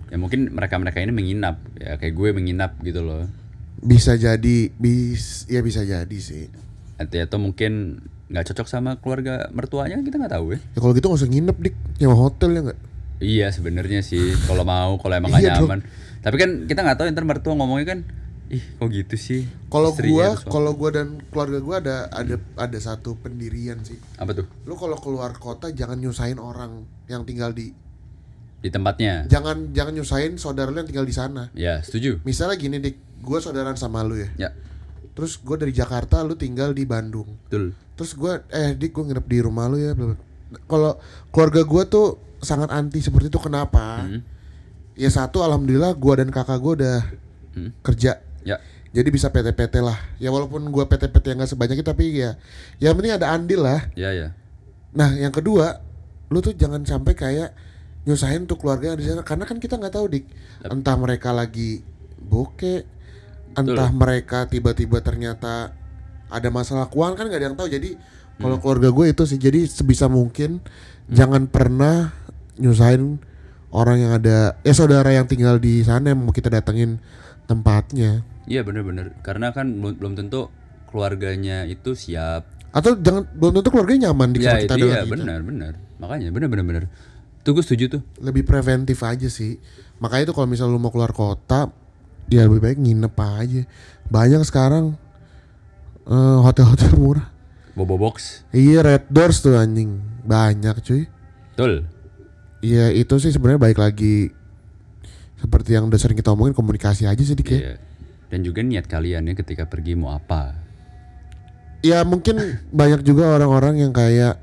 Ya 0.06 0.16
mungkin 0.16 0.54
mereka-mereka 0.54 1.02
ini 1.02 1.10
menginap 1.10 1.58
ya 1.76 1.98
kayak 1.98 2.14
gue 2.14 2.28
menginap 2.32 2.78
gitu 2.80 3.02
loh. 3.02 3.26
bisa 3.76 4.14
jadi 4.14 4.70
bis 4.72 5.44
ya 5.46 5.60
bisa 5.60 5.82
jadi 5.82 6.16
sih 6.16 6.48
Atau, 6.96 7.20
atau 7.20 7.38
mungkin 7.38 8.00
nggak 8.26 8.44
cocok 8.48 8.66
sama 8.66 8.96
keluarga 8.98 9.46
mertuanya 9.52 10.00
kita 10.00 10.16
nggak 10.16 10.32
tahu 10.32 10.56
ya. 10.56 10.58
ya 10.72 10.78
kalau 10.80 10.92
gitu 10.92 11.06
nggak 11.06 11.20
usah 11.20 11.30
nginep 11.30 11.56
dik 11.60 11.76
nyewa 12.00 12.16
hotel 12.16 12.50
ya 12.50 12.60
nggak 12.70 12.80
Iya 13.16 13.46
sebenarnya 13.48 14.00
sih 14.00 14.20
kalau 14.44 14.60
mau 14.62 14.96
kalau 14.96 15.16
emang 15.16 15.32
Iya 15.36 15.56
dong. 15.56 15.72
nyaman. 15.72 15.80
Tapi 16.20 16.36
kan 16.36 16.50
kita 16.64 16.80
nggak 16.84 16.96
tahu 16.96 17.06
ntar 17.10 17.24
mertua 17.24 17.56
ngomongnya 17.56 17.86
kan, 17.88 17.98
ih 18.46 18.60
kok 18.76 18.88
gitu 18.92 19.16
sih. 19.16 19.40
kalau 19.66 19.88
gua 19.92 20.36
kalau 20.36 20.72
gua 20.72 20.90
dan 20.92 21.18
keluarga 21.32 21.58
gua 21.58 21.76
ada 21.80 21.96
ada 22.12 22.36
ada 22.54 22.78
satu 22.78 23.16
pendirian 23.16 23.80
sih 23.82 23.96
apa 24.16 24.36
tuh 24.36 24.44
lu 24.64 24.76
kalau 24.76 24.94
keluar 24.96 25.32
kota 25.34 25.72
jangan 25.72 25.96
nyusahin 25.96 26.36
orang 26.36 26.84
yang 27.08 27.24
tinggal 27.24 27.50
di 27.50 27.72
di 28.58 28.68
tempatnya? 28.68 29.24
jangan 29.26 29.70
jangan 29.70 29.92
nyusahin 29.92 30.36
saudara 30.36 30.68
lu 30.68 30.76
yang 30.76 30.86
tinggal 30.86 31.02
di 31.02 31.12
sana 31.12 31.48
Ya 31.52 31.78
setuju. 31.78 32.18
misalnya 32.22 32.54
gini 32.54 32.76
dik 32.78 32.96
gue 33.18 33.38
saudaraan 33.38 33.74
sama 33.74 34.00
lu 34.00 34.16
ya 34.16 34.28
Ya 34.38 34.50
terus 35.12 35.36
gue 35.36 35.56
dari 35.56 35.70
Jakarta 35.70 36.20
lu 36.20 36.34
tinggal 36.34 36.70
di 36.70 36.82
Bandung 36.82 37.36
betul. 37.42 37.72
terus 37.94 38.12
gue 38.12 38.32
eh 38.50 38.72
dik 38.72 38.90
gue 38.90 39.04
nginep 39.06 39.26
di 39.26 39.38
rumah 39.40 39.64
lu 39.64 39.76
ya 39.76 39.92
kalau 40.64 40.96
keluarga 41.28 41.62
gue 41.62 41.82
tuh 41.86 42.06
sangat 42.38 42.68
anti 42.70 43.00
seperti 43.00 43.28
itu 43.28 43.38
kenapa 43.38 44.02
Hmm. 44.02 44.20
ya 44.94 45.08
satu 45.08 45.40
alhamdulillah 45.40 45.92
gue 45.92 46.12
dan 46.16 46.28
kakak 46.28 46.58
gue 46.58 46.72
udah 46.76 46.98
Hmm. 47.52 47.72
kerja 47.80 48.20
Ya 48.42 48.60
jadi 48.92 49.08
bisa 49.08 49.28
PT-PT 49.28 49.78
lah 49.78 49.96
ya 50.16 50.28
walaupun 50.28 50.64
gue 50.64 50.84
PT-PT 50.86 51.24
yang 51.26 51.38
gak 51.38 51.50
sebanyak 51.50 51.76
itu 51.76 51.86
tapi 51.86 52.12
ya 52.14 52.36
yang 52.78 52.92
penting 52.94 53.12
ada 53.12 53.28
andil 53.30 53.60
lah 53.60 53.88
ya 53.92 54.08
ya. 54.10 54.32
Nah, 54.90 55.12
yang 55.12 55.28
kedua, 55.28 55.84
lu 56.26 56.40
tuh 56.40 56.52
jangan 56.52 56.80
sampai 56.80 57.12
kayak 57.12 57.52
nyusahin 58.06 58.46
tuh 58.46 58.54
keluarga 58.56 58.94
yang 58.94 58.98
di 59.02 59.06
sana 59.10 59.26
karena 59.26 59.44
kan 59.44 59.58
kita 59.58 59.76
nggak 59.76 59.94
tahu 59.98 60.06
dik, 60.06 60.24
entah 60.62 60.94
mereka 60.94 61.34
lagi 61.34 61.82
bokeh, 62.22 62.86
entah 63.58 63.90
mereka 63.90 64.46
tiba-tiba 64.46 65.02
ternyata 65.02 65.74
ada 66.30 66.48
masalah 66.54 66.86
keuangan 66.86 67.18
kan 67.18 67.24
nggak 67.26 67.40
ada 67.42 67.46
yang 67.50 67.58
tahu. 67.58 67.68
Jadi 67.68 67.90
kalau 68.38 68.56
keluarga 68.62 68.88
gue 68.94 69.06
itu 69.10 69.22
sih 69.26 69.38
jadi 69.42 69.66
sebisa 69.66 70.06
mungkin 70.06 70.62
jangan 71.10 71.50
pernah 71.50 72.14
nyusahin 72.62 73.18
orang 73.74 73.96
yang 74.06 74.12
ada 74.16 74.54
ya 74.62 74.72
saudara 74.72 75.10
yang 75.12 75.26
tinggal 75.26 75.58
di 75.58 75.82
sana 75.82 76.14
yang 76.14 76.22
mau 76.22 76.30
kita 76.30 76.48
datengin 76.52 77.02
tempatnya. 77.50 78.22
Iya 78.46 78.62
bener-bener 78.62 79.18
karena 79.26 79.50
kan 79.50 79.66
belum, 79.82 79.98
belum 79.98 80.12
tentu 80.14 80.46
keluarganya 80.86 81.66
itu 81.66 81.98
siap. 81.98 82.46
Atau 82.70 82.94
jangan 83.00 83.26
belum 83.34 83.60
tentu 83.60 83.68
keluarganya 83.74 84.12
nyaman 84.12 84.28
di 84.36 84.38
Ya 84.44 84.62
kita 84.62 84.78
itu 84.78 84.86
dengan 84.86 84.94
iya 84.94 85.02
kita. 85.02 85.14
benar 85.16 85.40
benar. 85.42 85.72
Makanya 85.98 86.28
bener 86.30 86.48
bener 86.52 86.64
bener. 86.64 86.84
Tuh 87.46 87.54
gue 87.54 87.62
setuju 87.62 87.84
tuh. 87.86 88.02
lebih 88.18 88.42
preventif 88.42 88.98
aja 89.06 89.30
sih 89.30 89.62
makanya 89.96 90.26
itu 90.28 90.34
kalau 90.34 90.50
misal 90.50 90.66
lu 90.66 90.82
mau 90.82 90.90
keluar 90.90 91.14
kota 91.14 91.70
ya 92.26 92.42
lebih 92.42 92.58
baik 92.58 92.78
nginep 92.82 93.14
aja 93.14 93.62
banyak 94.10 94.42
sekarang 94.42 94.98
eh, 96.04 96.38
hotel-hotel 96.42 96.98
murah 96.98 97.30
Bobo 97.72 97.94
box. 97.94 98.42
iya 98.50 98.82
red 98.82 99.06
doors 99.06 99.38
tuh 99.38 99.54
anjing 99.54 100.00
banyak 100.26 100.74
cuy 100.82 101.06
Betul. 101.54 101.86
iya 102.60 102.90
itu 102.90 103.14
sih 103.16 103.30
sebenarnya 103.30 103.62
baik 103.62 103.78
lagi 103.78 104.34
seperti 105.36 105.76
yang 105.76 105.86
udah 105.86 106.00
sering 106.00 106.16
kita 106.16 106.32
omongin 106.32 106.56
komunikasi 106.56 107.04
aja 107.04 107.20
sih 107.20 107.36
dik 107.36 107.46
ya. 107.46 107.58
Iya. 107.60 107.74
Dan 108.26 108.42
juga 108.42 108.58
niat 108.64 108.90
kalian 108.90 109.28
ya 109.28 109.34
ketika 109.36 109.68
pergi 109.70 109.94
mau 109.94 110.10
apa. 110.10 110.56
ya 111.78 112.02
mungkin 112.02 112.40
banyak 112.74 113.06
juga 113.06 113.38
orang-orang 113.38 113.86
yang 113.86 113.92
kayak 113.94 114.40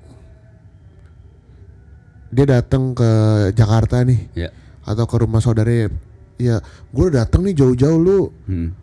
dia 2.34 2.46
datang 2.52 2.92
ke 2.92 3.10
Jakarta 3.52 4.02
nih 4.02 4.34
Ya. 4.36 4.50
atau 4.82 5.06
ke 5.06 5.16
rumah 5.16 5.40
saudara 5.40 5.70
ya 6.36 6.58
gue 6.90 7.06
udah 7.06 7.24
datang 7.24 7.42
nih 7.42 7.56
jauh-jauh 7.56 7.96
lu 7.96 8.20
Hmm. 8.44 8.74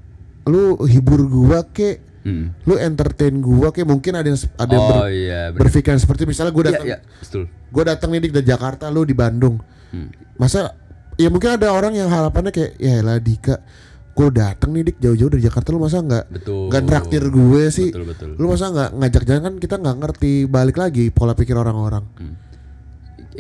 lu 0.47 0.63
hibur 0.83 1.21
gua 1.25 1.67
kek 1.67 2.01
Hmm. 2.21 2.53
lu 2.63 2.77
entertain 2.77 3.33
gua 3.37 3.69
kayak 3.69 3.87
mungkin 3.87 4.13
ada 4.13 4.25
yang 4.25 4.39
ada 4.55 4.71
yang 4.71 4.83
Oh 4.83 4.91
ber- 4.99 5.09
iya 5.11 5.41
berpikiran 5.51 5.97
seperti 5.97 6.25
misalnya 6.25 6.51
gua 6.51 6.63
Iya 6.63 6.71
datang 6.71 6.87
iya 6.87 6.99
betul. 7.19 7.43
gua 7.69 7.85
datang 7.87 8.09
nih 8.11 8.31
dari 8.31 8.47
Jakarta 8.47 8.89
lu 8.89 9.03
di 9.03 9.13
Bandung 9.13 9.57
Hmm. 9.89 10.09
masa 10.37 10.73
ya 11.17 11.27
mungkin 11.27 11.51
ada 11.53 11.69
orang 11.69 11.93
yang 11.93 12.07
harapannya 12.07 12.49
kayak 12.49 12.73
ya 12.77 13.01
lah 13.01 13.19
Dika 13.19 13.59
gua 14.11 14.29
datang 14.29 14.71
nih 14.71 14.85
dik 14.87 14.99
jauh-jauh 14.99 15.31
dari 15.31 15.43
Jakarta 15.43 15.69
lu 15.71 15.81
masa 15.81 15.99
nggak 15.99 16.25
nggak 16.45 16.83
traktir 16.85 17.25
gue 17.27 17.63
sih 17.69 17.89
Betul 17.89 18.05
betul. 18.07 18.31
lu 18.37 18.47
masa 18.47 18.65
nggak 18.69 18.91
ngajak 18.95 19.23
jalan 19.25 19.43
kan 19.43 19.55
kita 19.57 19.75
nggak 19.77 19.97
ngerti 19.99 20.33
balik 20.47 20.77
lagi 20.77 21.09
pola 21.09 21.33
pikir 21.33 21.55
orang-orang 21.55 22.05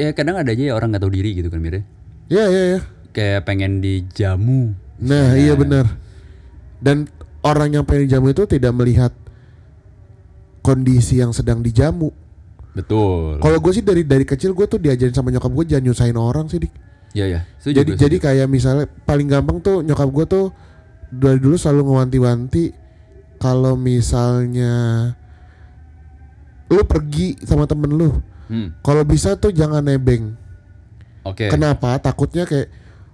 Ya 0.00 0.16
kadang 0.16 0.40
ada 0.40 0.48
aja 0.48 0.64
ya 0.64 0.72
orang 0.72 0.96
nggak 0.96 1.02
tahu 1.04 1.12
diri 1.12 1.36
gitu 1.36 1.52
kan 1.52 1.60
Mire. 1.60 1.84
ya 2.32 2.48
ya 2.48 2.62
ya 2.78 2.80
Kayak 3.12 3.44
pengen 3.44 3.84
dijamu. 3.84 4.72
nah 5.00 5.32
iya 5.36 5.52
benar 5.56 5.84
dan 6.80 7.04
orang 7.44 7.72
yang 7.76 7.84
pengen 7.84 8.08
dijamu 8.08 8.32
itu 8.32 8.48
tidak 8.48 8.72
melihat 8.72 9.12
kondisi 10.60 11.20
yang 11.20 11.32
sedang 11.32 11.60
dijamu. 11.60 12.12
Betul. 12.72 13.40
Kalau 13.42 13.58
gue 13.58 13.72
sih 13.74 13.84
dari 13.84 14.06
dari 14.06 14.22
kecil 14.24 14.52
gue 14.54 14.64
tuh 14.64 14.78
diajarin 14.78 15.12
sama 15.12 15.32
nyokap 15.34 15.50
gue 15.52 15.64
jangan 15.74 15.84
nyusahin 15.90 16.16
orang 16.16 16.46
sih 16.48 16.60
dik. 16.62 16.72
Iya 17.12 17.26
ya. 17.26 17.40
Setuju 17.58 17.76
jadi 17.82 17.90
jadi 17.98 18.16
kayak 18.20 18.46
misalnya 18.46 18.86
paling 19.04 19.26
gampang 19.26 19.58
tuh 19.58 19.82
nyokap 19.82 20.08
gue 20.08 20.24
tuh 20.30 20.46
dari 21.10 21.42
dulu 21.42 21.58
selalu 21.58 21.90
ngewanti-wanti 21.90 22.64
kalau 23.42 23.74
misalnya 23.74 24.72
lu 26.70 26.86
pergi 26.86 27.34
sama 27.42 27.66
temen 27.66 27.90
lu, 27.90 28.14
Hmm. 28.50 28.74
kalau 28.80 29.02
bisa 29.02 29.34
tuh 29.34 29.50
jangan 29.50 29.78
nebeng. 29.80 30.34
Oke. 31.22 31.46
Kenapa? 31.46 31.94
Takutnya 31.96 32.42
kayak 32.42 32.66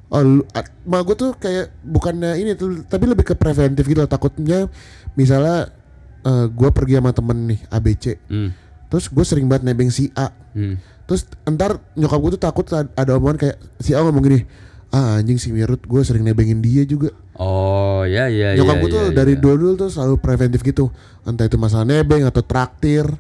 oh 0.07 0.22
lu, 0.22 0.42
a- 0.51 0.72
ma 0.83 1.03
gue 1.03 1.12
tuh 1.12 1.35
kayak 1.35 1.77
bukannya 1.83 2.38
ini 2.38 2.55
tuh 2.55 2.83
tapi 2.83 3.05
lebih 3.05 3.22
ke 3.22 3.35
preventif 3.35 3.85
gitu 3.85 3.99
loh. 3.99 4.07
takutnya 4.07 4.70
misalnya 5.12 5.68
eh, 6.22 6.46
gue 6.46 6.70
pergi 6.70 6.96
sama 6.96 7.11
temen 7.11 7.38
nih 7.44 7.61
ABC 7.68 8.05
Hmm. 8.25 8.55
terus 8.87 9.07
gue 9.07 9.20
sering 9.22 9.44
banget 9.44 9.66
nebeng 9.66 9.90
si 9.90 10.09
A 10.12 10.31
Hmm. 10.53 10.79
terus 11.05 11.27
entar 11.42 11.83
nyokap 11.92 12.18
gue 12.18 12.31
tuh 12.33 12.42
takut 12.44 12.66
ad- 12.72 12.94
ada 12.94 13.12
omongan 13.12 13.37
kayak 13.37 13.57
si 13.77 13.92
A 13.92 14.01
ngomong 14.01 14.22
gini 14.22 14.40
ah 14.88 15.18
anjing 15.18 15.37
si 15.37 15.51
Mirut 15.51 15.83
gue 15.83 16.01
sering 16.01 16.22
nebengin 16.22 16.59
dia 16.61 16.83
juga 16.83 17.11
Oh 17.35 18.07
ya 18.07 18.31
ya 18.31 18.55
ya. 18.55 18.57
nyokap 18.57 18.79
gue 18.79 18.88
tuh 18.88 19.03
ya, 19.03 19.11
dari 19.12 19.35
ya. 19.35 19.42
dulu 19.42 19.75
tuh 19.77 19.90
selalu 19.90 20.16
preventif 20.16 20.62
gitu 20.62 20.94
entah 21.22 21.44
itu 21.44 21.59
masalah 21.59 21.83
nebeng 21.85 22.22
atau 22.22 22.40
traktir 22.40 23.11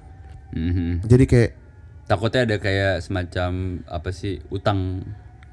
Mhm. 0.48 1.02
jadi 1.02 1.24
kayak 1.26 1.50
Takutnya 2.06 2.46
ada 2.46 2.56
kayak 2.62 3.02
semacam 3.02 3.82
apa 3.90 4.10
sih 4.14 4.38
utang. 4.54 5.02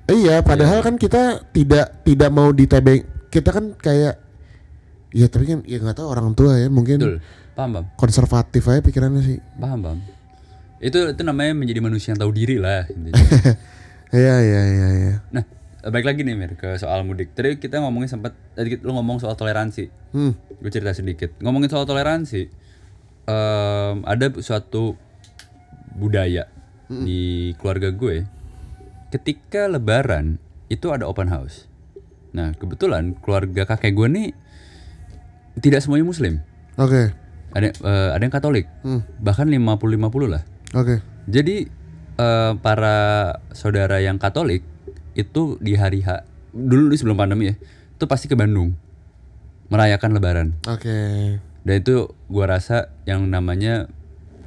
Iya, 0.06 0.46
padahal 0.46 0.86
kan 0.86 1.02
kita 1.02 1.50
tidak 1.50 2.06
tidak 2.06 2.30
mau 2.30 2.54
ditebeng. 2.54 3.02
Kita 3.34 3.50
kan 3.50 3.74
kayak 3.74 4.22
ya 5.14 5.26
tapi 5.30 5.46
kan 5.46 5.60
ya 5.66 5.78
nggak 5.78 5.98
tahu 5.98 6.10
orang 6.10 6.34
tua 6.34 6.58
ya 6.58 6.70
mungkin 6.74 6.98
Betul. 6.98 7.18
Paham 7.54 7.70
paham. 7.78 7.86
konservatif 7.98 8.66
aja 8.70 8.82
pikirannya 8.82 9.22
sih. 9.22 9.38
Paham 9.58 9.80
paham. 9.82 10.00
Itu 10.82 11.14
itu 11.14 11.22
namanya 11.22 11.54
menjadi 11.58 11.80
manusia 11.82 12.14
yang 12.14 12.22
tahu 12.22 12.32
diri 12.34 12.58
lah. 12.62 12.86
Iya 14.14 14.46
iya 14.46 14.62
iya 14.70 14.88
iya. 14.94 15.16
nah 15.34 15.42
balik 15.90 16.06
lagi 16.06 16.22
nih 16.22 16.38
Mir 16.38 16.54
ke 16.54 16.78
soal 16.78 17.02
mudik. 17.02 17.34
Tadi 17.34 17.58
kita 17.58 17.82
ngomongin 17.82 18.06
sempat 18.06 18.38
tadi 18.54 18.78
lu 18.78 18.94
ngomong 18.94 19.18
soal 19.18 19.34
toleransi. 19.34 19.90
Hmm. 20.14 20.38
Gue 20.62 20.70
cerita 20.70 20.94
sedikit. 20.94 21.34
Ngomongin 21.42 21.74
soal 21.74 21.90
toleransi, 21.90 22.46
em, 23.26 23.96
ada 24.06 24.26
suatu 24.38 24.94
budaya 25.98 26.50
di 26.90 27.54
keluarga 27.58 27.90
gue. 27.90 28.28
Ketika 29.10 29.70
Lebaran 29.70 30.42
itu 30.70 30.90
ada 30.90 31.06
open 31.06 31.30
house. 31.30 31.70
Nah 32.34 32.54
kebetulan 32.58 33.14
keluarga 33.22 33.66
kakek 33.70 33.94
gue 33.94 34.08
nih 34.10 34.30
tidak 35.62 35.86
semuanya 35.86 36.06
Muslim. 36.06 36.42
Oke. 36.82 37.14
Ada 37.54 37.70
eh, 37.70 38.10
ada 38.18 38.22
yang 38.22 38.34
Katolik. 38.34 38.66
Hmm. 38.82 39.06
Bahkan 39.22 39.50
50-50 39.50 40.34
lah. 40.34 40.44
Oke. 40.74 41.06
Jadi 41.30 41.70
eh, 42.18 42.52
para 42.58 42.98
saudara 43.54 44.02
yang 44.02 44.18
Katolik 44.18 44.66
itu 45.14 45.62
di 45.62 45.78
hari 45.78 46.02
H 46.02 46.26
dulu 46.54 46.90
di 46.90 46.98
sebelum 46.98 47.18
pandemi 47.18 47.54
ya, 47.54 47.56
itu 47.98 48.06
pasti 48.10 48.26
ke 48.26 48.34
Bandung 48.34 48.74
merayakan 49.70 50.18
Lebaran. 50.18 50.48
Oke. 50.66 50.98
Dan 51.64 51.76
itu 51.80 52.12
gua 52.28 52.58
rasa 52.58 52.90
yang 53.06 53.30
namanya 53.30 53.90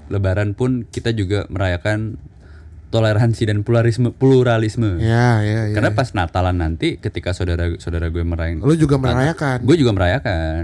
Lebaran 0.08 0.52
pun 0.52 0.84
kita 0.84 1.10
juga 1.10 1.44
merayakan 1.46 2.14
toleransi 2.86 3.42
dan 3.44 3.60
pluralisme 3.60 4.10
pluralisme. 4.10 4.96
Ya 4.98 5.42
ya 5.42 5.68
ya. 5.68 5.74
Karena 5.74 5.90
pas 5.90 6.10
Natalan 6.10 6.56
nanti 6.56 6.96
ketika 6.96 7.30
saudara-saudara 7.30 8.08
gue 8.08 8.22
merayakan, 8.22 8.62
Lu 8.62 8.74
juga 8.74 8.96
merayakan. 8.96 9.58
gue 9.60 9.76
juga 9.76 9.92
merayakan. 9.92 10.62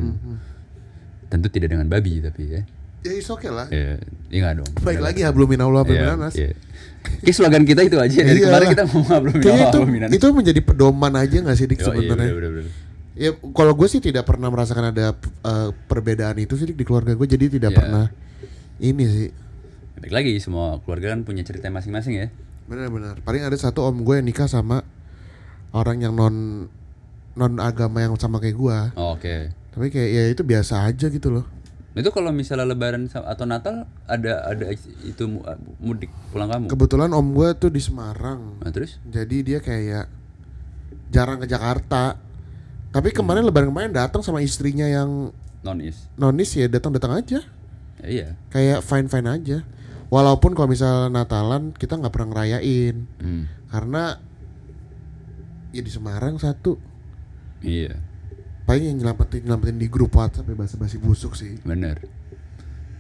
Tentu 1.27 1.49
tidak 1.49 1.73
dengan 1.73 1.89
babi 1.89 2.21
tapi 2.21 2.43
ya. 2.49 2.63
Ya 3.03 3.13
is 3.13 3.27
oke 3.27 3.51
lah. 3.51 3.67
Ya, 3.67 3.99
ya 4.31 4.39
nggak 4.39 4.55
dong. 4.63 4.71
Baik 4.79 5.03
lagi 5.03 5.27
hablumin 5.27 5.59
Allah 5.59 5.83
Iya, 5.83 6.15
Nanas. 6.15 6.39
iya. 6.39 6.55
Kayak 7.03 7.35
slogan 7.35 7.67
kita 7.67 7.83
itu 7.83 7.99
aja 7.99 8.15
dari 8.15 8.39
Iyalah. 8.39 8.63
kemarin 8.63 8.67
kita 8.71 8.85
mau 8.87 9.01
ngobrol 9.03 9.35
Kayaknya 9.35 9.67
itu, 10.07 10.15
itu 10.15 10.27
menjadi 10.31 10.61
pedoman 10.63 11.13
aja 11.19 11.37
gak 11.43 11.57
sih 11.59 11.67
Dik 11.67 11.75
iya, 11.75 11.85
sebenarnya? 11.85 12.31
bener, 12.31 12.35
bener, 12.39 12.51
bener. 12.63 12.71
Ya 13.13 13.31
kalau 13.51 13.75
gue 13.75 13.89
sih 13.91 13.99
tidak 13.99 14.23
pernah 14.23 14.49
merasakan 14.49 14.95
ada 14.95 15.19
eh, 15.19 15.69
perbedaan 15.83 16.39
itu 16.39 16.55
sih 16.55 16.63
Dik, 16.65 16.79
di 16.79 16.87
keluarga 16.87 17.13
gue 17.13 17.27
jadi 17.27 17.51
tidak 17.51 17.75
Iya. 17.75 17.79
pernah 17.83 18.05
ini 18.83 19.05
sih. 19.07 19.31
Baik 20.03 20.13
lagi 20.13 20.33
semua 20.43 20.83
keluarga 20.83 21.15
kan 21.15 21.23
punya 21.23 21.47
cerita 21.47 21.71
masing-masing 21.71 22.19
ya. 22.19 22.27
Benar-benar. 22.67 23.23
Paling 23.23 23.47
ada 23.47 23.55
satu 23.55 23.87
om 23.87 24.03
gue 24.03 24.19
yang 24.19 24.27
nikah 24.27 24.51
sama 24.51 24.83
orang 25.71 26.03
yang 26.03 26.13
non 26.13 26.67
non 27.33 27.55
agama 27.63 28.03
yang 28.03 28.19
sama 28.19 28.43
kayak 28.43 28.59
gue. 28.59 28.79
Oh, 28.99 29.15
Oke. 29.15 29.55
Tapi 29.73 29.89
kayak 29.89 30.11
ya 30.11 30.23
itu 30.29 30.43
biasa 30.43 30.85
aja 30.85 31.07
gitu 31.07 31.31
loh. 31.31 31.47
Itu 31.93 32.09
kalau 32.09 32.33
misalnya 32.33 32.65
Lebaran 32.67 33.07
atau 33.09 33.45
Natal 33.45 33.85
ada 34.09 34.49
ada 34.49 34.65
itu 35.05 35.25
mu- 35.29 35.45
mudik 35.79 36.09
pulang 36.33 36.49
kamu. 36.49 36.67
Kebetulan 36.73 37.13
om 37.13 37.29
gue 37.33 37.49
tuh 37.57 37.71
di 37.71 37.81
Semarang. 37.81 38.59
Nah, 38.61 38.73
terus? 38.73 38.99
Jadi 39.07 39.45
dia 39.45 39.63
kayak 39.63 40.09
jarang 41.13 41.39
ke 41.39 41.47
Jakarta. 41.47 42.17
Tapi 42.93 43.09
kemarin 43.13 43.45
lebaran 43.45 43.73
kemarin 43.73 43.93
datang 43.93 44.21
sama 44.21 44.45
istrinya 44.45 44.85
yang 44.85 45.33
Nonis. 45.63 46.11
nonis 46.19 46.53
ya 46.53 46.67
datang-datang 46.69 47.23
aja. 47.23 47.41
Ya, 48.03 48.09
iya. 48.09 48.29
Kayak 48.49 48.83
fine-fine 48.83 49.29
aja. 49.29 49.59
Walaupun 50.09 50.53
kalau 50.53 50.69
misalnya 50.69 51.09
Natalan 51.09 51.73
kita 51.73 51.97
nggak 51.97 52.13
pernah 52.13 52.29
ngerayain 52.31 53.09
Hmm. 53.17 53.49
karena 53.67 54.21
ya 55.71 55.81
di 55.81 55.89
Semarang 55.89 56.37
satu 56.37 56.77
Iya, 57.59 57.95
paling 58.63 58.85
yang 58.85 58.97
nyelamatin 58.99 59.41
nyelamatin 59.41 59.79
di 59.79 59.87
grup 59.87 60.13
WhatsApp 60.13 60.45
ya 60.45 60.55
bahasa 60.55 60.77
basi 60.77 60.99
busuk 60.99 61.33
sih. 61.33 61.57
bener. 61.63 62.03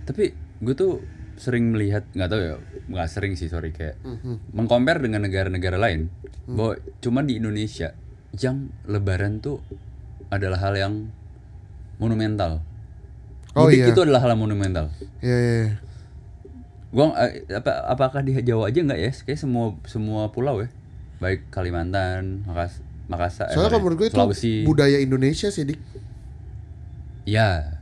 Tapi 0.03 0.33
gue 0.57 0.73
tuh 0.73 1.03
sering 1.35 1.69
melihat 1.69 2.07
nggak 2.09 2.29
tahu 2.29 2.41
ya 2.41 2.55
nggak 2.87 3.09
sering 3.11 3.35
sih 3.35 3.51
sorry 3.51 3.75
kayak 3.75 3.99
Mhm. 4.01 4.55
mengcompare 4.55 5.03
dengan 5.03 5.21
negara-negara 5.21 5.77
lain 5.77 6.09
Hmm. 6.47 6.57
bahwa 6.57 6.73
cuma 6.99 7.21
di 7.21 7.37
Indonesia 7.37 7.93
yang 8.33 8.71
Lebaran 8.87 9.37
tuh 9.37 9.61
adalah 10.29 10.63
hal 10.63 10.75
yang 10.75 10.95
monumental. 11.99 12.65
Oh 13.53 13.69
Mudik 13.69 13.85
iya. 13.85 13.93
itu 13.93 14.01
adalah 14.01 14.25
hal 14.25 14.33
monumental. 14.33 14.89
Iya 15.21 15.37
iya. 15.37 15.55
iya. 15.69 15.73
Gua 16.93 17.13
eh, 17.21 17.45
apa 17.53 17.89
apakah 17.89 18.21
di 18.25 18.37
Jawa 18.41 18.69
aja 18.73 18.81
nggak 18.81 19.01
ya? 19.01 19.11
Kayak 19.13 19.41
semua 19.41 19.77
semua 19.85 20.33
pulau 20.33 20.61
ya. 20.65 20.69
Baik 21.21 21.49
Kalimantan, 21.53 22.45
Makas, 22.49 22.83
Makassar, 23.07 23.53
Soalnya 23.53 23.71
kalau 23.77 23.83
menurut 23.87 23.99
gue 24.03 24.09
itu 24.11 24.17
Sulawesi. 24.19 24.53
budaya 24.67 24.99
Indonesia 24.99 25.49
sih 25.55 25.63
dik. 25.69 25.79
Ya, 27.23 27.79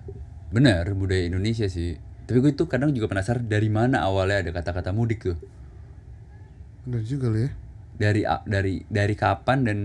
benar 0.52 0.92
budaya 0.92 1.24
Indonesia 1.24 1.64
sih. 1.70 1.96
Tapi 2.28 2.36
gue 2.44 2.52
itu 2.52 2.68
kadang 2.68 2.92
juga 2.92 3.08
penasaran 3.08 3.48
dari 3.48 3.72
mana 3.72 4.04
awalnya 4.04 4.44
ada 4.44 4.50
kata-kata 4.52 4.92
mudik 4.92 5.24
tuh. 5.24 5.38
Bener 6.84 7.00
juga 7.06 7.32
loh 7.32 7.40
ya. 7.48 7.50
Dari 7.96 8.22
dari 8.44 8.84
dari 8.92 9.14
kapan 9.16 9.58
dan 9.64 9.78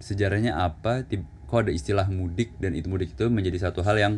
sejarahnya 0.00 0.56
apa? 0.56 1.04
Kok 1.50 1.68
ada 1.68 1.72
istilah 1.74 2.08
mudik 2.08 2.56
dan 2.64 2.72
itu 2.72 2.88
mudik 2.88 3.12
itu 3.12 3.28
menjadi 3.28 3.68
satu 3.68 3.84
hal 3.84 4.00
yang 4.00 4.14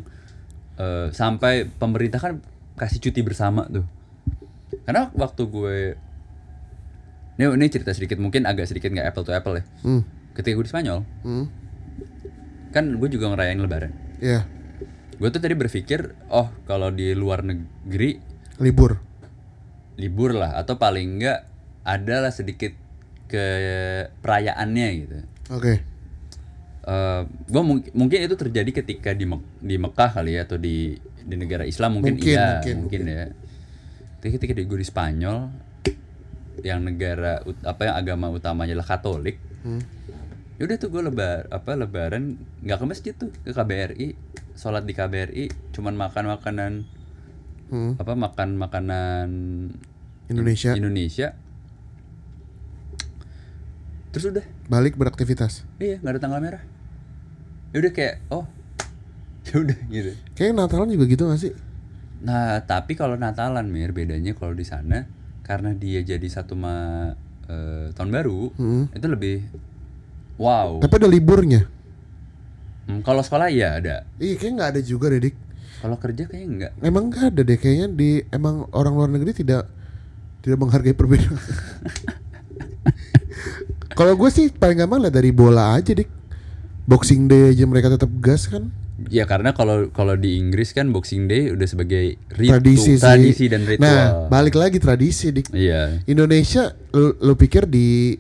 eh, 0.76 1.08
sampai 1.10 1.66
pemerintah 1.66 2.18
kan 2.18 2.32
kasih 2.74 2.98
cuti 2.98 3.20
bersama 3.22 3.66
tuh. 3.66 3.86
Karena 4.84 5.08
waktu 5.14 5.42
gue 5.46 5.76
ini, 7.34 7.44
ini 7.50 7.66
cerita 7.66 7.90
sedikit 7.90 8.18
mungkin 8.18 8.46
agak 8.46 8.70
sedikit 8.70 8.90
nggak 8.90 9.10
apple 9.10 9.24
to 9.26 9.32
apple 9.34 9.58
ya. 9.58 9.64
Hmm. 9.82 10.02
Ketika 10.34 10.54
gue 10.54 10.66
di 10.66 10.72
Spanyol, 10.72 10.98
Hmm. 11.22 11.46
kan 12.70 12.90
gue 12.90 13.08
juga 13.08 13.30
ngerayain 13.30 13.58
Lebaran. 13.58 13.92
Iya. 14.18 14.46
Gue 15.14 15.30
tuh 15.30 15.38
tadi 15.38 15.54
berpikir, 15.54 16.14
oh 16.26 16.50
kalau 16.66 16.90
di 16.90 17.14
luar 17.14 17.46
negeri 17.46 18.18
Libur. 18.58 18.98
libur 19.94 20.34
lah 20.34 20.58
atau 20.58 20.74
paling 20.74 21.22
enggak 21.22 21.46
adalah 21.86 22.34
sedikit 22.34 22.74
ke 23.30 23.46
perayaannya 24.18 24.88
gitu. 24.98 25.14
Oke. 25.54 25.86
Eh 26.84 27.20
gua 27.48 27.62
mung- 27.62 27.88
mungkin 27.92 28.18
itu 28.20 28.34
terjadi 28.34 28.70
ketika 28.74 29.10
di 29.10 29.24
Mek- 29.24 29.56
di 29.58 29.76
Mekah 29.76 30.10
kali 30.12 30.36
ya 30.36 30.44
atau 30.44 30.56
di 30.56 30.92
di 31.24 31.34
negara 31.34 31.64
Islam 31.64 31.96
mungkin, 31.96 32.14
Mungkin, 32.14 32.28
iya 32.30 32.60
mungkin, 32.60 32.76
mungkin, 32.84 33.00
ya. 33.06 33.24
Tapi 34.20 34.30
ketika 34.30 34.52
di 34.52 34.62
gue 34.62 34.76
di 34.76 34.84
Spanyol 34.84 35.36
yang 36.60 36.80
negara 36.80 37.40
apa 37.62 37.80
yang 37.82 37.96
agama 37.96 38.28
utamanya 38.28 38.72
adalah 38.74 38.88
Katolik, 38.90 39.40
Hmm. 39.60 39.80
ya 40.54 40.64
udah 40.64 40.76
tuh 40.76 40.88
gue 40.88 41.02
lebar 41.02 41.48
apa 41.48 41.70
lebaran 41.74 42.36
nggak 42.60 42.76
ke 42.76 42.84
masjid 42.84 43.12
tuh 43.12 43.32
ke 43.34 43.50
KBRI 43.50 44.08
sholat 44.54 44.84
di 44.84 44.92
KBRI 44.92 45.44
cuman 45.72 45.92
makan 45.94 46.24
makanan 46.30 46.72
Hmm. 47.66 47.96
apa 47.96 48.12
makan 48.14 48.48
makanan 48.54 49.28
Indonesia. 50.26 50.72
Indonesia 50.72 51.32
terus 54.08 54.30
udah 54.30 54.44
Balik 54.64 54.94
beraktivitas. 54.94 55.66
iya 55.76 55.98
nggak 55.98 56.12
ada 56.12 56.22
tanggal 56.22 56.38
merah 56.38 56.62
ya 57.74 57.82
udah 57.82 57.92
kayak 57.92 58.14
oh 58.30 58.46
ya 59.46 59.54
udah 59.58 59.78
gitu 59.90 60.12
Kayaknya 60.32 60.54
Natalan 60.56 60.88
juga 60.88 61.04
gitu 61.04 61.22
gak 61.26 61.40
sih? 61.40 61.52
nah 62.20 62.62
tapi 62.62 62.94
kalau 62.94 63.14
Natalan 63.14 63.66
mir 63.66 63.90
bedanya 63.90 64.32
kalau 64.32 64.54
di 64.54 64.62
sana 64.62 65.04
karena 65.42 65.74
dia 65.74 66.00
jadi 66.00 66.24
satu 66.24 66.54
ma 66.54 67.10
eh, 67.44 67.92
tahun 67.92 68.08
baru 68.08 68.54
Hmm. 68.54 68.88
itu 68.88 69.04
lebih 69.04 69.44
wow 70.34 70.78
Tapi 70.78 70.94
ada 70.94 71.06
liburnya. 71.06 71.68
Hmm, 72.84 73.00
kalau 73.00 73.20
sekolah 73.20 73.48
iya 73.48 73.76
ada. 73.76 74.04
Iya 74.16 74.34
kayak 74.34 74.52
nggak 74.54 74.70
ada 74.70 74.80
juga 74.80 75.08
deh 75.08 75.20
dik. 75.20 75.36
Kalau 75.78 75.96
kerja 75.96 76.24
kayaknya 76.24 76.48
enggak. 76.48 76.72
Emang 76.80 77.08
nggak 77.08 77.24
ada 77.28 77.40
deh 77.42 77.56
kayaknya 77.56 77.86
di 77.88 78.10
emang 78.28 78.68
orang 78.70 78.92
luar 78.92 79.08
negeri 79.08 79.32
tidak 79.34 79.68
tidak 80.40 80.58
menghargai 80.58 80.92
perbedaan. 80.92 81.36
Kalau 83.94 84.12
gue 84.14 84.26
sih 84.28 84.50
paling 84.50 84.74
gampang 84.76 85.00
lah 85.00 85.08
dari 85.08 85.30
bola 85.30 85.72
aja 85.72 85.92
dik. 85.92 86.23
Boxing 86.84 87.26
Day 87.26 87.50
aja 87.50 87.64
mereka 87.64 87.88
tetap 87.88 88.10
gas 88.18 88.46
kan. 88.46 88.68
Ya 89.10 89.26
karena 89.26 89.50
kalau 89.50 89.90
kalau 89.90 90.14
di 90.14 90.38
Inggris 90.38 90.70
kan 90.70 90.88
Boxing 90.88 91.26
Day 91.26 91.50
udah 91.50 91.66
sebagai 91.66 92.14
ritu, 92.30 92.52
Tradisi 92.52 92.94
sih. 92.94 93.02
tradisi 93.02 93.44
dan 93.48 93.64
ritual. 93.64 93.82
Nah 93.82 94.02
balik 94.28 94.54
lagi 94.54 94.78
tradisi 94.78 95.32
dik. 95.32 95.50
Iya. 95.50 96.04
Indonesia 96.04 96.70
lu, 96.92 97.16
lu 97.18 97.34
pikir 97.34 97.66
di 97.66 98.14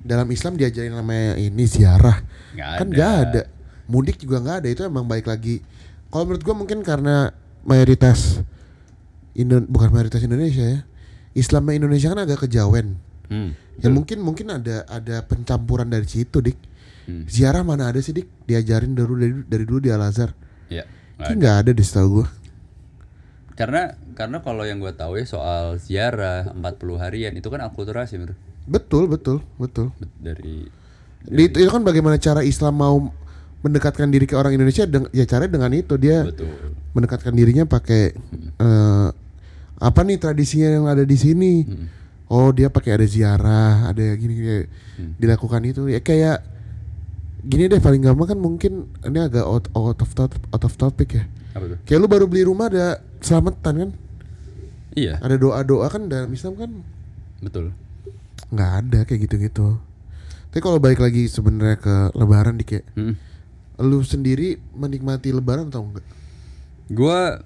dalam 0.00 0.26
Islam 0.26 0.56
diajarin 0.56 0.90
namanya 0.90 1.36
ini 1.36 1.64
ziarah 1.64 2.16
Nggak 2.56 2.70
kan 2.74 2.86
nggak 2.88 3.12
ada 3.22 3.42
mudik 3.84 4.16
juga 4.16 4.40
nggak 4.40 4.56
ada 4.64 4.68
itu 4.68 4.80
emang 4.82 5.04
balik 5.04 5.28
lagi 5.28 5.60
kalau 6.08 6.24
menurut 6.24 6.42
gua 6.42 6.56
mungkin 6.56 6.80
karena 6.80 7.28
mayoritas 7.60 8.40
Indo 9.32 9.60
bukan 9.60 9.92
mayoritas 9.92 10.24
Indonesia 10.24 10.64
ya 10.64 10.80
Islamnya 11.32 11.76
Indonesia 11.76 12.08
kan 12.08 12.24
agak 12.24 12.48
kejawen 12.48 12.96
Hmm. 13.28 13.52
ya 13.76 13.92
mungkin 13.92 14.24
mungkin 14.24 14.48
ada 14.48 14.88
ada 14.88 15.20
pencampuran 15.20 15.84
dari 15.84 16.08
situ 16.08 16.40
dik 16.40 16.56
Hmm. 17.08 17.24
ziarah 17.24 17.64
mana 17.64 17.88
ada 17.88 17.96
sih 17.98 18.12
dik? 18.12 18.28
Diajarin 18.44 18.92
dari 18.92 19.08
dari, 19.08 19.34
dari 19.42 19.64
dulu 19.64 19.80
di 19.80 19.88
Al 19.88 20.04
Azhar 20.04 20.36
Iya. 20.68 20.84
nggak 21.16 21.32
nggak 21.34 21.54
ada 21.58 21.70
di 21.72 21.80
setahu 21.80 22.20
gua. 22.20 22.26
Karena 23.56 23.82
karena 24.14 24.38
kalau 24.38 24.62
yang 24.62 24.78
gue 24.78 24.92
tahu 24.92 25.16
ya 25.16 25.24
soal 25.24 25.78
ziarah 25.78 26.52
40 26.52 26.62
harian 26.94 27.32
itu 27.32 27.48
kan 27.48 27.58
akulturasi 27.60 28.14
bro. 28.18 28.34
betul 28.68 29.08
betul 29.08 29.40
betul. 29.56 29.88
Bet- 29.96 30.12
dari 30.20 30.68
Di, 31.18 31.44
itu 31.48 31.66
kan 31.66 31.80
bagaimana 31.80 32.14
cara 32.16 32.44
Islam 32.44 32.76
mau 32.76 32.96
mendekatkan 33.58 34.06
diri 34.06 34.22
ke 34.22 34.36
orang 34.36 34.54
Indonesia 34.54 34.84
deng- 34.84 35.10
ya 35.10 35.24
caranya 35.24 35.58
dengan 35.58 35.72
itu 35.74 35.96
dia 35.96 36.22
betul. 36.22 36.46
mendekatkan 36.92 37.32
dirinya 37.32 37.64
pakai 37.64 38.14
eh, 38.54 39.08
apa 39.78 40.00
nih 40.04 40.20
tradisinya 40.20 40.68
yang 40.70 40.86
ada 40.86 41.02
di 41.02 41.16
sini? 41.16 41.64
Oh 42.28 42.52
dia 42.52 42.68
pakai 42.68 42.94
ada 42.94 43.06
ziarah 43.08 43.88
ada 43.88 44.04
gini, 44.14 44.32
gini 44.36 44.56
dilakukan 45.16 45.64
itu. 45.64 45.88
Ya 45.88 45.98
kayak 45.98 46.44
gini 47.48 47.64
deh 47.66 47.80
paling 47.80 48.00
gampang 48.00 48.28
kan 48.28 48.38
mungkin 48.38 48.72
ini 49.02 49.18
agak 49.18 49.42
out, 49.42 49.72
out 49.72 49.96
of 49.96 50.10
top- 50.12 50.36
out 50.46 50.62
of 50.62 50.74
topic 50.74 51.08
ya 51.14 51.24
Apa 51.50 51.64
tuh? 51.66 51.78
kayak 51.82 51.98
lu 51.98 52.06
baru 52.06 52.24
beli 52.24 52.44
rumah 52.44 52.68
ada 52.68 52.86
selamatan 53.18 53.74
kan 53.78 53.90
Iya, 54.90 55.16
ada 55.16 55.34
doa 55.34 55.62
doa 55.62 55.86
kan 55.86 56.06
dalam 56.06 56.28
Islam 56.28 56.54
kan 56.54 56.70
betul. 57.38 57.70
nggak 58.48 58.70
ada 58.78 58.98
kayak 59.02 59.20
gitu 59.24 59.36
gitu 59.38 59.68
tapi 60.48 60.60
kalau 60.60 60.76
balik 60.76 60.98
lagi 60.98 61.24
sebenarnya 61.24 61.76
ke 61.76 61.94
Lebaran 62.12 62.54
di 62.54 62.64
kayak 62.64 62.84
Hmm. 62.92 63.14
lu 63.78 64.00
sendiri 64.00 64.60
menikmati 64.72 65.30
Lebaran 65.30 65.68
atau 65.68 65.84
enggak 65.84 66.04
Gua 66.88 67.36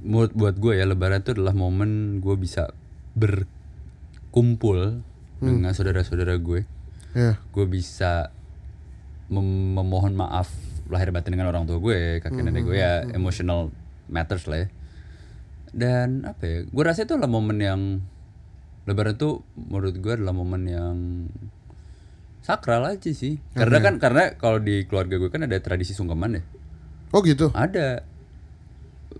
menurut 0.00 0.30
buat 0.32 0.54
gue 0.54 0.74
ya 0.74 0.84
Lebaran 0.84 1.20
itu 1.20 1.30
adalah 1.32 1.50
momen 1.50 2.18
gue 2.18 2.34
bisa 2.34 2.70
berkumpul 3.12 5.02
dengan 5.36 5.70
saudara-saudara 5.70 6.34
gue. 6.36 6.62
ya 7.10 7.38
Gue 7.48 7.66
bisa 7.66 8.30
mem- 9.28 9.76
memohon 9.76 10.12
maaf 10.12 10.48
lahir 10.88 11.12
batin 11.12 11.36
dengan 11.36 11.52
orang 11.52 11.68
tua 11.68 11.76
gue, 11.76 12.24
kakek 12.24 12.42
nenek 12.42 12.64
gue 12.64 12.76
ya 12.80 13.04
emotional 13.12 13.68
matters 14.08 14.48
lah 14.48 14.64
ya. 14.64 14.68
Dan 15.68 16.24
apa 16.24 16.42
ya? 16.48 16.58
Gue 16.64 16.82
rasa 16.84 17.04
itu 17.04 17.12
adalah 17.12 17.28
momen 17.28 17.60
yang 17.60 17.82
Lebaran 18.88 19.20
tuh 19.20 19.44
menurut 19.52 20.00
gue 20.00 20.12
adalah 20.16 20.32
momen 20.32 20.64
yang 20.64 20.96
sakral 22.40 22.88
aja 22.88 23.12
sih. 23.12 23.36
Karena 23.52 23.84
kan 23.84 24.00
karena 24.00 24.32
kalau 24.40 24.56
di 24.64 24.88
keluarga 24.88 25.20
gue 25.20 25.28
kan 25.28 25.44
ada 25.44 25.60
tradisi 25.60 25.92
sungkeman 25.92 26.40
ya. 26.40 26.42
oh 27.12 27.20
gitu 27.20 27.52
Ada. 27.52 28.00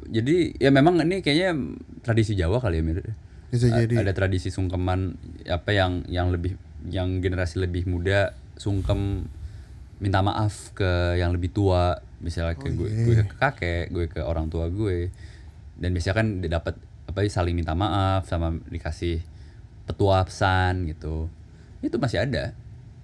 Jadi 0.08 0.56
ya 0.56 0.72
memang 0.72 1.04
ini 1.04 1.20
kayaknya 1.20 1.52
tradisi 2.00 2.32
Jawa 2.32 2.64
kali 2.64 2.80
ya 2.80 2.84
Mir. 2.84 3.04
bisa 3.48 3.68
jadi 3.68 4.04
Ada 4.04 4.12
tradisi 4.16 4.48
sungkeman 4.48 5.16
apa 5.48 5.72
yang 5.72 6.04
yang 6.08 6.32
lebih 6.32 6.56
yang 6.88 7.20
generasi 7.20 7.60
lebih 7.60 7.84
muda 7.88 8.32
sungkem 8.56 9.28
minta 9.98 10.22
maaf 10.22 10.72
ke 10.72 11.16
yang 11.16 11.34
lebih 11.34 11.50
tua, 11.50 11.98
misalnya 12.18 12.54
ke 12.54 12.70
gue, 12.70 12.88
gue 12.88 13.14
ke 13.24 13.34
kakek, 13.36 13.84
gue 13.90 14.04
ke 14.06 14.20
orang 14.22 14.46
tua 14.46 14.70
gue. 14.70 15.10
Dan 15.74 15.94
biasanya 15.94 16.16
kan 16.16 16.26
dapat 16.40 16.74
apa 17.06 17.18
ya, 17.22 17.30
saling 17.30 17.54
minta 17.54 17.74
maaf 17.74 18.26
sama 18.26 18.54
dikasih 18.66 19.22
petua 19.84 20.22
pesan 20.22 20.86
gitu. 20.86 21.26
Itu 21.80 21.96
masih 21.96 22.22
ada. 22.22 22.54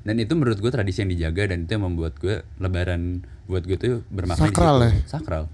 Dan 0.04 0.20
itu 0.20 0.36
menurut 0.36 0.60
gue 0.60 0.68
tradisi 0.68 1.00
yang 1.00 1.10
dijaga 1.10 1.48
dan 1.48 1.64
itu 1.64 1.70
yang 1.72 1.84
membuat 1.88 2.18
gue 2.20 2.44
lebaran 2.60 3.24
buat 3.44 3.64
gue 3.64 3.76
tuh 3.76 3.94
bermakna 4.08 4.40
di 4.44 4.52
Sakral 4.52 4.76
ya? 4.80 4.90
Sakral. 5.08 5.44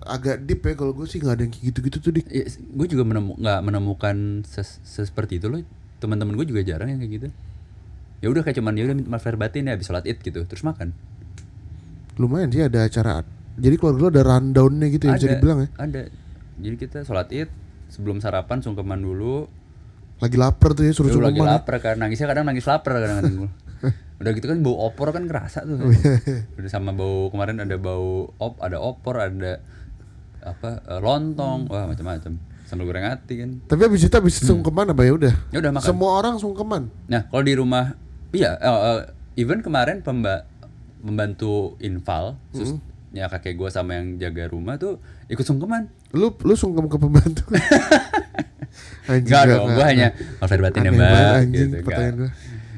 agak 0.00 0.48
deep 0.48 0.64
ya 0.64 0.72
kalau 0.72 0.96
gue 0.96 1.04
sih 1.04 1.20
nggak 1.20 1.34
ada 1.36 1.42
yang 1.44 1.52
kayak 1.52 1.64
gitu-gitu 1.72 1.96
tuh 2.00 2.12
dik 2.16 2.26
Ya, 2.32 2.48
gue 2.48 2.86
juga 2.88 3.04
menemu 3.04 3.36
nggak 3.36 3.60
menemukan 3.60 4.16
ses- 4.48 4.80
seperti 4.80 5.36
itu 5.36 5.52
loh. 5.52 5.60
Teman-teman 6.00 6.32
gue 6.40 6.46
juga 6.48 6.64
jarang 6.64 6.88
yang 6.88 7.04
kayak 7.04 7.12
gitu. 7.20 7.28
Ya 8.20 8.28
udah 8.28 8.40
kayak 8.40 8.56
cuman 8.56 8.72
ya 8.74 8.84
udah 8.84 8.94
minta 8.94 9.08
maaf 9.08 9.24
batin 9.34 9.64
ya 9.64 9.72
habis 9.72 9.84
sholat 9.84 10.04
id 10.04 10.20
gitu, 10.20 10.44
terus 10.44 10.60
makan. 10.60 10.92
lumayan 12.16 12.48
sih 12.48 12.60
ada 12.60 12.84
acara 12.84 13.24
jadi 13.56 13.74
keluarga 13.74 13.96
lo 13.98 14.08
ada 14.10 14.22
rundownnya 14.26 14.86
gitu 14.88 15.08
ya 15.08 15.16
bisa 15.16 15.28
dibilang 15.30 15.58
ya 15.58 15.68
Ada. 15.74 16.00
Jadi 16.58 16.74
kita 16.76 16.98
sholat 17.00 17.28
id 17.30 17.48
sebelum 17.88 18.20
sarapan 18.20 18.60
sungkeman 18.60 19.00
dulu. 19.00 19.48
lagi 20.18 20.36
lapar 20.36 20.76
tuh 20.76 20.84
ya 20.84 20.92
suruh 20.92 21.08
suruh 21.08 21.24
lagi 21.26 21.34
ke 21.34 21.40
mana 21.40 21.56
lapar 21.56 21.80
kan 21.80 21.96
nangisnya 21.96 22.28
kadang 22.28 22.44
nangis 22.44 22.68
lapar 22.68 22.92
kadang-kadang 22.94 23.34
gue. 23.38 23.50
Udah 24.20 24.30
gitu 24.30 24.46
kan 24.46 24.60
bau 24.60 24.76
opor 24.82 25.08
kan 25.10 25.24
kerasa 25.24 25.64
tuh. 25.64 25.80
Oh, 25.80 25.88
iya, 25.88 26.44
Udah 26.54 26.68
sama 26.68 26.92
bau 26.92 27.32
kemarin 27.32 27.56
ada 27.56 27.72
bau 27.74 28.28
op, 28.36 28.60
ada 28.60 28.76
opor, 28.76 29.16
ada 29.16 29.64
apa 30.38 30.70
eh, 30.82 31.00
lontong, 31.00 31.68
wah 31.68 31.88
macam-macam. 31.88 32.36
Sambal 32.64 32.84
goreng 32.84 33.02
ati 33.02 33.34
kan. 33.34 33.50
tapi 33.64 33.82
abis 33.82 34.06
itu 34.06 34.14
abis 34.14 34.44
sungkeman 34.44 34.92
apa 34.92 35.02
ya 35.02 35.10
udah 35.10 35.34
Ya 35.50 35.58
udah 35.58 35.72
makan. 35.72 35.88
semua 35.88 36.10
orang 36.14 36.36
sungkeman 36.36 36.86
Nah, 37.08 37.26
kalau 37.26 37.42
di 37.42 37.56
rumah, 37.56 37.96
iya, 38.32 38.54
eh, 38.54 38.68
eh, 38.68 39.00
even 39.36 39.58
kemarin 39.58 40.00
pemba 40.00 40.46
membantu 40.98 41.52
infal, 41.78 42.36
susnya 42.50 43.26
kakek 43.26 43.54
gue 43.54 43.68
sama 43.68 43.96
yang 43.96 44.16
jaga 44.16 44.46
rumah 44.46 44.76
tuh 44.76 44.98
ikut 45.26 45.42
sungkeman. 45.42 45.88
lu 46.10 46.34
lu 46.36 46.54
sungkem 46.54 46.84
ke 46.84 46.96
pembantu 46.96 47.46
anjing 49.06 49.26
Enggak 49.26 49.42
nggak- 49.44 49.56
dong, 49.56 49.68
gue 49.72 49.86
hanya 49.86 50.08
maafin 50.38 50.60
batin 50.60 50.80
ya 50.80 50.90
mbak. 50.90 50.98
banget, 51.00 51.34
anjing, 51.36 51.68
gitu, 51.68 51.76
pertanyaan 51.82 52.16
gua. 52.16 52.30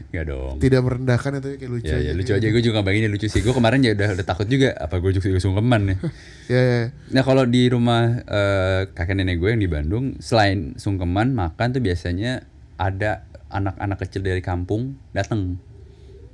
Enggak 0.05 0.25
dong. 0.27 0.55
tidak 0.61 0.81
merendahkan 0.83 1.31
itu 1.35 1.49
kayak 1.57 1.71
lucu 1.71 1.89
Ya, 1.89 1.97
aja 1.97 2.05
ya 2.05 2.13
lucu 2.13 2.25
gitu. 2.27 2.37
aja, 2.39 2.47
gue 2.51 2.63
juga 2.63 2.79
bagiannya 2.83 3.11
lucu 3.11 3.27
sih. 3.27 3.41
Gue 3.41 3.55
kemarin 3.55 3.81
ya 3.81 3.93
udah, 3.93 4.09
udah 4.13 4.27
takut 4.27 4.45
juga, 4.47 4.69
apa 4.75 4.95
gue 4.99 5.11
juga 5.15 5.41
sungkeman 5.41 5.81
nih. 5.83 5.97
ya 6.47 6.61
ya 6.71 6.81
Nah 7.11 7.23
kalau 7.23 7.45
di 7.45 7.63
rumah 7.67 8.03
eh, 8.21 8.81
kakek 8.91 9.15
nenek 9.15 9.37
gue 9.39 9.49
yang 9.51 9.63
di 9.63 9.71
Bandung, 9.71 10.05
selain 10.19 10.77
sungkeman 10.77 11.33
makan 11.33 11.69
tuh 11.71 11.81
biasanya 11.81 12.45
ada 12.77 13.25
anak-anak 13.53 13.99
kecil 13.99 14.21
dari 14.21 14.41
kampung 14.41 14.83
datang. 15.11 15.61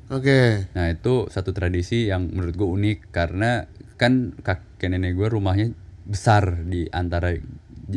oke 0.08 0.70
Nah 0.72 0.86
itu 0.88 1.26
satu 1.28 1.50
tradisi 1.50 2.06
yang 2.06 2.28
menurut 2.28 2.54
gue 2.54 2.68
unik 2.70 2.98
karena 3.10 3.66
kan 3.94 4.32
kakek 4.38 4.88
nenek 4.88 5.12
gue 5.12 5.28
rumahnya 5.28 5.74
besar 6.02 6.62
di 6.62 6.86
antara 6.88 7.34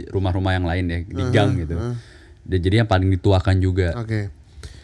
rumah-rumah 0.09 0.51
yang 0.51 0.65
lain 0.65 0.85
ya 0.87 0.99
di 1.01 1.23
gang 1.29 1.55
gitu. 1.57 1.75
Dan 2.41 2.59
jadi 2.59 2.75
yang 2.83 2.89
paling 2.89 3.07
dituakan 3.11 3.57
juga. 3.57 3.95
oke 3.95 4.41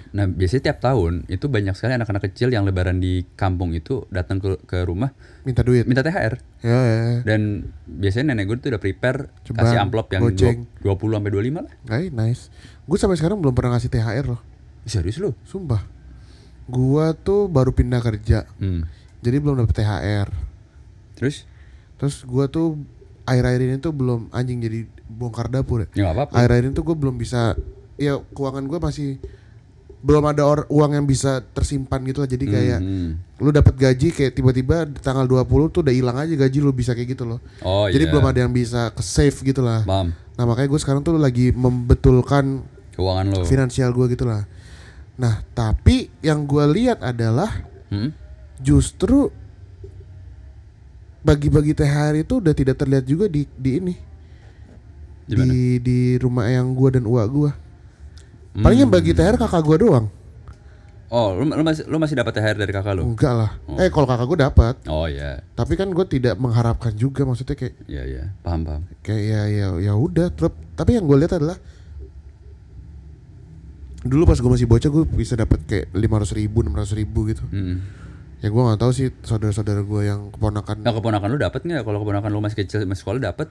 Nah 0.07 0.23
biasanya 0.23 0.71
tiap 0.71 0.79
tahun 0.79 1.27
itu 1.27 1.45
banyak 1.45 1.75
sekali 1.75 1.93
anak-anak 1.93 2.31
kecil 2.31 2.47
yang 2.47 2.63
lebaran 2.63 2.97
di 2.97 3.27
kampung 3.35 3.75
itu 3.75 4.07
datang 4.07 4.39
ke 4.39 4.55
ke 4.63 4.81
rumah 4.81 5.11
minta 5.43 5.61
duit 5.61 5.83
minta 5.83 5.99
THR. 5.99 6.39
ya 6.59 6.79
ya 6.79 6.99
Dan 7.23 7.41
biasanya 7.85 8.31
nenek 8.31 8.47
gue 8.47 8.55
tuh 8.57 8.69
udah 8.71 8.79
prepare 8.79 9.27
Ceban, 9.43 9.67
kasih 9.67 9.77
amplop 9.77 10.07
yang 10.09 10.23
dua- 10.23 10.55
20 10.95 11.11
sampai 11.13 11.31
25 11.33 11.59
lah. 11.59 11.73
Ay, 11.91 12.07
nice 12.09 12.47
gue 12.87 12.97
sampai 12.97 13.15
sekarang 13.15 13.37
belum 13.37 13.51
pernah 13.51 13.75
ngasih 13.75 13.89
THR 13.89 14.25
loh 14.27 14.41
Serius 14.83 15.19
lu? 15.19 15.35
sumpah 15.43 15.83
gua 16.65 17.11
tuh 17.13 17.45
baru 17.45 17.69
pindah 17.69 17.99
kerja 17.99 18.43
Hmm. 18.55 18.87
jadi 19.19 19.37
belum 19.37 19.55
dapet 19.57 19.75
THR 19.77 20.27
Terus? 21.13 21.43
terus 21.95 22.23
gua 22.23 22.45
tuh 22.45 22.79
air-air 23.23 23.59
ini 23.61 23.75
tuh 23.77 23.91
belum 23.91 24.27
anjing 24.29 24.57
jadi 24.57 24.79
bongkar 25.05 25.47
dapur 25.47 25.83
ya 25.83 25.87
Ya 25.93 26.05
apa-apa. 26.09 26.31
air-air 26.33 26.63
ini 26.63 26.71
tuh 26.71 26.83
gue 26.83 26.95
belum 26.95 27.15
bisa 27.15 27.55
ya 27.95 28.15
keuangan 28.29 28.63
gue 28.63 28.77
masih 28.77 29.09
belum 29.97 30.23
ada 30.25 30.45
or- 30.45 30.69
uang 30.69 30.91
yang 30.93 31.03
bisa 31.03 31.41
tersimpan 31.49 32.05
gitu 32.05 32.19
lah 32.19 32.29
jadi 32.29 32.45
kayak 32.45 32.79
Hmm. 32.79 33.11
lu 33.37 33.49
dapat 33.49 33.73
gaji 33.73 34.07
kayak 34.09 34.31
tiba-tiba 34.31 34.75
tanggal 34.93 35.25
20 35.25 35.43
tuh 35.69 35.81
udah 35.81 35.91
hilang 35.91 36.15
aja 36.15 36.31
gaji 36.31 36.57
lu 36.57 36.71
bisa 36.71 36.91
kayak 36.93 37.09
gitu 37.09 37.23
loh 37.25 37.39
Oh 37.61 37.87
jadi 37.87 37.99
iya. 38.01 38.11
belum 38.13 38.25
ada 38.25 38.39
yang 38.39 38.53
bisa 38.53 38.87
ke 38.89 39.01
save 39.01 39.35
gitu 39.41 39.59
lah 39.59 39.83
Paham. 39.83 40.11
nah 40.33 40.43
makanya 40.45 40.69
gue 40.69 40.79
sekarang 40.79 41.01
tuh 41.01 41.15
lagi 41.15 41.49
membetulkan 41.49 42.63
Keuangan 42.97 43.25
lo. 43.31 43.45
finansial 43.45 43.89
gue 43.91 44.05
gitu 44.09 44.25
lah 44.25 44.43
nah 45.15 45.41
tapi 45.47 46.09
yang 46.19 46.43
gue 46.43 46.65
lihat 46.67 46.99
adalah 46.99 47.49
Hmm? 47.87 48.11
justru 48.57 49.31
bagi-bagi 51.21 51.71
THR 51.71 52.15
itu 52.17 52.39
udah 52.39 52.51
tidak 52.51 52.75
terlihat 52.75 53.03
juga 53.03 53.25
di 53.25 53.47
di 53.49 53.71
ini 53.75 53.95
Gimana? 55.25 55.43
di 55.45 55.61
di 55.77 55.99
rumah 56.15 56.47
yang 56.47 56.71
gua 56.71 56.89
dan 56.89 57.03
uak 57.03 57.27
gua 57.27 57.51
Hmm. 58.51 58.63
paling 58.63 58.79
yang 58.81 58.89
bagi 58.89 59.11
THR 59.11 59.37
kakak 59.37 59.61
gua 59.61 59.77
doang 59.77 60.07
Oh, 61.07 61.31
lu, 61.31 61.47
lu 61.47 61.63
masih 61.63 61.85
lu 61.85 61.95
masih 61.95 62.15
dapat 62.15 62.35
THR 62.35 62.57
dari 62.57 62.67
kakak 62.69 62.91
lu? 62.93 63.07
Enggak 63.07 63.31
lah. 63.31 63.51
Eh 63.79 63.87
kalau 63.87 64.03
kakak 64.03 64.27
gue 64.27 64.39
dapat, 64.41 64.75
Oh 64.85 65.07
iya. 65.07 65.39
tapi 65.53 65.73
kan 65.73 65.87
gue 65.87 66.03
tidak 66.03 66.35
mengharapkan 66.35 66.91
juga 66.91 67.23
maksudnya 67.23 67.55
kayak 67.55 67.79
Iya 67.85 68.03
iya, 68.03 68.23
paham 68.37 68.61
paham. 68.61 68.81
kayak 68.99 69.23
ya 69.23 69.41
ya 69.47 69.67
ya 69.81 69.93
udah 69.95 70.27
terus 70.29 70.51
tapi 70.75 70.99
yang 70.99 71.07
gue 71.07 71.15
lihat 71.17 71.31
adalah 71.33 71.55
dulu 74.07 74.23
pas 74.25 74.35
gue 74.35 74.47
masih 74.49 74.65
bocah 74.65 74.87
gue 74.87 75.03
bisa 75.07 75.33
dapat 75.33 75.59
kayak 75.61 75.85
lima 75.91 76.17
ratus 76.17 76.33
ribu 76.33 76.59
enam 76.59 76.73
ratus 76.73 76.93
ribu 76.93 77.25
gitu 77.25 77.43
Mm. 77.45 77.77
ya 78.37 78.47
gue 78.47 78.61
nggak 78.61 78.77
tahu 78.77 78.91
sih 78.91 79.09
saudara-saudara 79.19 79.79
gue 79.79 80.01
yang 80.03 80.29
keponakan 80.29 80.79
Nah, 80.79 80.91
keponakan 80.91 81.27
lu 81.27 81.37
dapat 81.37 81.61
nggak? 81.61 81.81
Kalau 81.81 81.97
keponakan 81.99 82.29
lu 82.29 82.39
masih 82.39 82.57
kecil 82.57 82.83
masih 82.83 83.01
sekolah 83.01 83.19
dapat? 83.23 83.47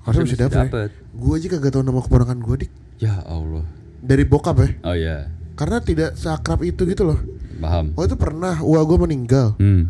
harusnya 0.00 0.24
bisa 0.24 0.38
dapat 0.42 0.66
dapat. 0.66 0.90
gue 0.92 1.32
aja 1.32 1.46
kagak 1.48 1.70
tahu 1.70 1.82
nama 1.82 2.00
keponakan 2.00 2.38
gue 2.38 2.56
dik 2.58 2.70
Ya 2.98 3.22
Allah. 3.22 3.62
dari 3.98 4.24
bokap 4.24 4.56
ya 4.56 4.68
Oh 4.82 4.94
iya, 4.94 5.16
karena 5.52 5.78
tidak 5.78 6.14
seakrab 6.14 6.60
itu 6.60 6.82
gitu 6.84 7.04
loh 7.04 7.18
paham. 7.56 7.92
oh 7.92 8.02
itu 8.02 8.14
pernah 8.14 8.58
wah 8.58 8.82
gue 8.82 8.98
meninggal 8.98 9.54
Hmm. 9.56 9.86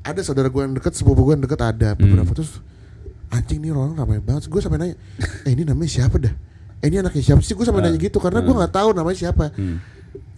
ada 0.00 0.20
saudara 0.20 0.46
gue 0.46 0.60
yang 0.60 0.74
deket 0.74 0.92
sepupu 0.92 1.22
gue 1.22 1.32
yang 1.32 1.42
deket 1.42 1.60
ada 1.60 1.94
beberapa 1.94 2.28
terus 2.30 2.60
anjing 3.30 3.58
nih 3.58 3.72
orang 3.72 3.96
ramai 3.96 4.20
banget 4.20 4.46
gue 4.46 4.60
sampai 4.60 4.76
nanya 4.76 4.96
eh 5.42 5.50
ini 5.50 5.64
namanya 5.64 5.88
siapa 5.90 6.16
dah 6.18 6.34
eh 6.84 6.86
ini 6.86 7.00
anaknya 7.00 7.24
siapa 7.24 7.40
sih 7.40 7.52
gue 7.52 7.64
sampai 7.64 7.80
nanya 7.80 7.96
gitu 7.96 8.20
karena 8.20 8.38
gue 8.38 8.52
nggak 8.52 8.74
tahu 8.74 8.92
namanya 8.92 9.16
siapa 9.18 9.48
Hmm. 9.50 9.80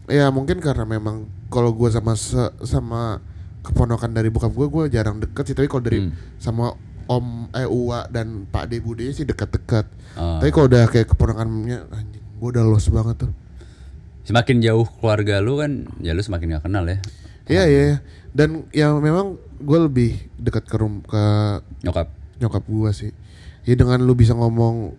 ya 0.07 0.31
mungkin 0.31 0.59
karena 0.59 0.87
memang 0.87 1.17
kalau 1.47 1.73
gue 1.73 1.91
sama 1.91 2.15
sama 2.63 3.19
keponakan 3.61 4.15
dari 4.15 4.31
bokap 4.31 4.53
gue 4.53 4.67
gue 4.69 4.85
jarang 4.89 5.19
deket 5.19 5.43
sih 5.45 5.55
tapi 5.55 5.67
kalau 5.67 5.83
dari 5.83 5.99
Hmm. 6.01 6.15
sama 6.39 6.71
om 7.07 7.51
eh 7.51 7.67
uwa 7.67 8.07
dan 8.07 8.47
pak 8.47 8.67
de 8.67 8.79
bude 8.79 9.03
sih 9.09 9.23
dekat-dekat 9.23 9.87
Ah. 10.15 10.39
tapi 10.39 10.49
kalau 10.49 10.67
udah 10.67 10.87
kayak 10.87 11.07
keponakannya 11.09 11.83
anjing 11.89 12.23
gue 12.37 12.49
udah 12.49 12.63
los 12.63 12.87
banget 12.87 13.19
tuh 13.21 13.33
Semakin 14.23 14.59
jauh 14.59 14.83
keluarga 14.93 15.39
lu 15.39 15.55
kan, 15.55 15.87
ya 16.01 16.11
lu 16.11 16.19
semakin 16.19 16.59
gak 16.59 16.67
kenal 16.67 16.83
ya. 16.85 16.99
iya 17.47 17.63
iya 17.65 17.83
iya. 17.85 17.97
dan 18.33 18.67
ya 18.71 18.91
memang 18.93 19.39
gue 19.57 19.79
lebih 19.81 20.11
dekat 20.37 20.67
ke 20.67 20.75
rum 20.75 20.99
ke 21.01 21.23
Nyokap. 21.81 22.11
nyokap 22.37 22.65
gua 22.67 22.91
sih 22.91 23.15
ya 23.63 23.73
dengan 23.73 24.03
lu 24.03 24.13
bisa 24.13 24.35
ngomong 24.35 24.99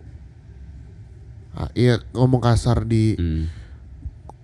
iya 1.74 1.98
ngomong 2.12 2.38
kasar 2.38 2.84
di 2.84 3.14
Hmm. 3.14 3.50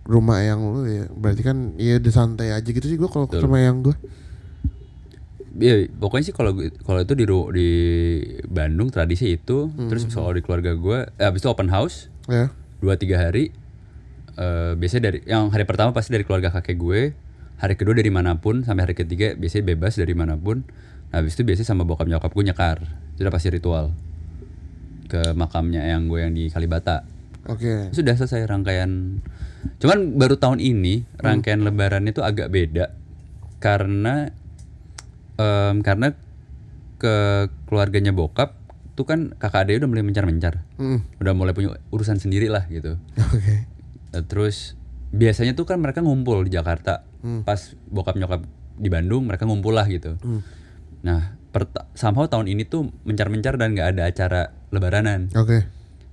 rumah 0.04 0.38
yang 0.38 0.60
lu 0.60 0.84
ya 0.84 1.04
berarti 1.08 1.40
kan 1.40 1.72
ya 1.78 1.96
udah 1.96 2.12
santai 2.12 2.50
aja 2.50 2.66
gitu 2.66 2.84
sih 2.84 2.96
gua 2.96 3.08
kalau 3.08 3.24
Betul. 3.24 3.46
sama 3.46 3.58
yang 3.58 3.80
gua 3.80 3.96
Iya, 5.54 5.86
pokoknya 5.88 6.24
sih 6.26 6.34
kalau 6.34 6.50
gue- 6.50 6.74
kalau 6.82 6.98
itu 6.98 7.14
di 7.14 7.22
di 7.54 7.68
Bandung 8.44 8.90
tradisi 8.90 9.38
itu, 9.38 9.70
terus 9.86 10.02
kalau 10.10 10.34
di 10.34 10.42
keluarga 10.42 10.74
gue, 10.74 11.06
eh, 11.14 11.24
habis 11.24 11.40
itu 11.40 11.48
open 11.48 11.70
house 11.70 12.10
ya 12.26 12.50
dua 12.78 12.98
tiga 12.98 13.18
hari. 13.20 13.54
eh 14.34 14.74
biasanya 14.74 15.02
dari 15.08 15.18
yang 15.24 15.46
hari 15.48 15.62
pertama 15.62 15.94
pasti 15.94 16.10
dari 16.10 16.26
keluarga 16.26 16.50
kakek 16.50 16.74
gue, 16.74 17.14
hari 17.56 17.74
kedua 17.78 17.94
dari 17.94 18.10
mana 18.10 18.34
pun 18.34 18.66
sampai 18.66 18.82
hari 18.82 18.94
ketiga 18.98 19.38
biasanya 19.38 19.62
bebas 19.70 19.94
dari 19.94 20.10
mana 20.10 20.34
pun. 20.34 20.66
Nah, 21.08 21.22
habis 21.22 21.38
itu 21.38 21.46
biasanya 21.46 21.70
sama 21.70 21.86
bokap 21.86 22.10
nyokap 22.10 22.34
gue 22.34 22.42
nyekar, 22.44 22.82
itu 23.14 23.22
udah 23.22 23.30
pasti 23.30 23.54
ritual 23.54 23.94
ke 25.14 25.30
makamnya 25.32 25.86
yang 25.86 26.06
gue 26.06 26.18
yang 26.18 26.34
di 26.34 26.50
Kalibata. 26.50 27.06
oke. 27.44 27.90
Sudah 27.90 28.14
selesai 28.14 28.42
rangkaian. 28.44 29.22
Cuman 29.78 30.18
baru 30.18 30.34
tahun 30.34 30.58
ini 30.58 31.06
rangkaian 31.16 31.62
Lebaran 31.62 32.02
itu 32.04 32.18
agak 32.20 32.50
beda. 32.50 32.90
Karena 33.58 34.26
em, 35.34 35.76
karena 35.80 36.12
ke 36.96 37.14
keluarganya 37.64 38.10
bokap 38.10 38.58
tuh 38.94 39.04
kan 39.04 39.34
kakak 39.34 39.66
adek 39.66 39.82
udah 39.82 39.88
mulai 39.88 40.02
mencar-mencar, 40.02 40.62
Hmm, 40.76 41.02
udah 41.18 41.32
mulai 41.32 41.50
punya 41.50 41.74
urusan 41.88 42.16
sendiri 42.16 42.46
lah 42.46 42.66
gitu. 42.68 42.94
oke. 43.16 43.54
Eh, 44.10 44.24
Terus 44.24 44.78
biasanya 45.10 45.52
tuh 45.52 45.64
kan 45.64 45.78
mereka 45.78 45.98
ngumpul 45.98 46.42
di 46.42 46.50
Jakarta, 46.50 47.02
pas 47.42 47.60
bokap 47.84 48.14
nyokap 48.14 48.46
di 48.74 48.88
Bandung 48.88 49.26
mereka 49.26 49.44
ngumpul 49.44 49.74
lah 49.74 49.86
gitu. 49.86 50.14
Nah, 51.02 51.34
somehow 51.94 52.26
tahun 52.26 52.46
ini 52.48 52.64
tuh 52.64 52.90
mencar-mencar 53.02 53.54
dan 53.54 53.72
nggak 53.72 53.88
ada 53.94 54.02
acara 54.04 54.40
Lebaranan. 54.68 55.30
oke 55.32 55.58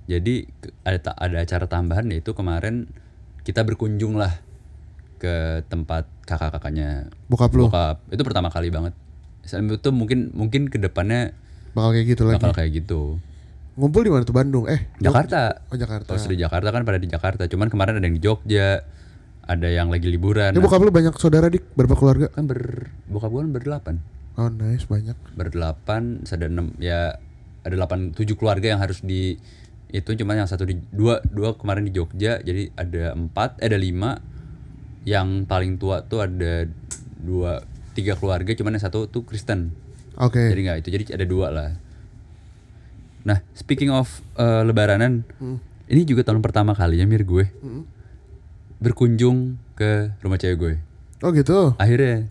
Jadi 0.04 0.46
ke- 0.52 0.74
ada 0.82 1.14
ada 1.14 1.36
acara 1.38 1.64
tambahan 1.66 2.06
yaitu 2.08 2.30
kemarin 2.30 2.86
kita 3.40 3.62
berkunjung 3.62 4.14
lah 4.14 4.38
ke 5.16 5.62
tempat 5.64 6.06
kakak-kakaknya 6.22 7.10
bokap 7.26 7.50
lu 7.50 7.66
bokap. 7.66 8.02
Itu 8.08 8.22
pertama 8.22 8.48
kali 8.48 8.68
banget. 8.68 8.94
Sambil 9.42 9.76
itu 9.76 9.90
mungkin 9.90 10.30
mungkin 10.32 10.66
ke 10.66 10.78
depannya 10.78 11.34
bakal 11.72 11.90
kayak 11.92 12.06
gitu 12.08 12.22
lagi 12.24 12.36
bakal 12.36 12.52
kayak 12.52 12.70
gitu. 12.76 13.02
ngumpul 13.72 14.04
di 14.04 14.12
mana 14.12 14.20
tuh 14.20 14.36
Bandung 14.36 14.68
eh 14.68 14.90
Jakarta. 14.98 15.64
oh 15.66 15.74
Jakarta 15.74 16.04
Kalau 16.06 16.20
sudah 16.20 16.36
di 16.36 16.42
Jakarta 16.42 16.68
kan 16.68 16.82
pada 16.82 16.98
di 16.98 17.08
Jakarta. 17.08 17.42
Cuman 17.46 17.66
kemarin 17.66 17.96
ada 17.96 18.04
yang 18.04 18.14
di 18.14 18.22
Jogja, 18.22 18.84
ada 19.42 19.68
yang 19.68 19.88
lagi 19.88 20.06
liburan. 20.06 20.50
ini 20.50 20.60
bokap 20.60 20.78
lu 20.78 20.90
banyak 20.90 21.14
saudara 21.16 21.48
dik 21.48 21.72
berapa 21.72 21.94
keluarga 21.94 22.26
Kan 22.28 22.44
ber 22.44 22.90
bokap 23.06 23.30
gue 23.30 23.40
kan 23.40 23.50
berdelapan. 23.50 23.94
Oh 24.36 24.48
nice 24.48 24.88
banyak. 24.88 25.16
Berdelapan, 25.36 26.24
ada 26.24 26.46
enam 26.48 26.72
ya 26.80 27.16
ada 27.62 27.74
delapan 27.78 28.10
tujuh 28.10 28.34
keluarga 28.34 28.74
yang 28.74 28.80
harus 28.82 29.04
di 29.04 29.38
itu 29.92 30.10
cuman 30.16 30.42
yang 30.42 30.48
satu 30.48 30.64
di 30.64 30.80
dua 30.88 31.20
dua 31.20 31.52
kemarin 31.54 31.84
di 31.84 31.92
Jogja 31.92 32.40
jadi 32.40 32.72
ada 32.74 33.12
empat 33.12 33.60
eh, 33.60 33.68
ada 33.68 33.78
lima. 33.78 34.18
Yang 35.02 35.50
paling 35.50 35.82
tua 35.82 36.06
tuh 36.06 36.22
ada 36.22 36.70
dua 37.18 37.58
tiga 37.92 38.14
keluarga 38.14 38.54
cuman 38.54 38.78
yang 38.78 38.84
satu 38.86 39.10
tuh 39.10 39.26
Kristen. 39.26 39.74
Oke. 40.14 40.38
Jadi 40.38 40.60
nggak 40.62 40.78
itu 40.86 40.88
jadi 40.94 41.04
ada 41.18 41.26
dua 41.26 41.46
lah. 41.50 41.70
Nah 43.26 43.42
speaking 43.52 43.90
of 43.90 44.22
eh, 44.38 44.62
Lebaranan 44.62 45.26
ini 45.90 46.02
juga 46.06 46.22
tahun 46.24 46.40
pertama 46.40 46.72
kalinya 46.72 47.04
mir 47.04 47.26
gue 47.26 47.50
berkunjung 48.78 49.58
ke 49.74 50.14
rumah 50.22 50.38
cewek 50.38 50.56
gue. 50.56 50.74
Oh 51.22 51.30
gitu? 51.34 51.74
Akhirnya. 51.78 52.30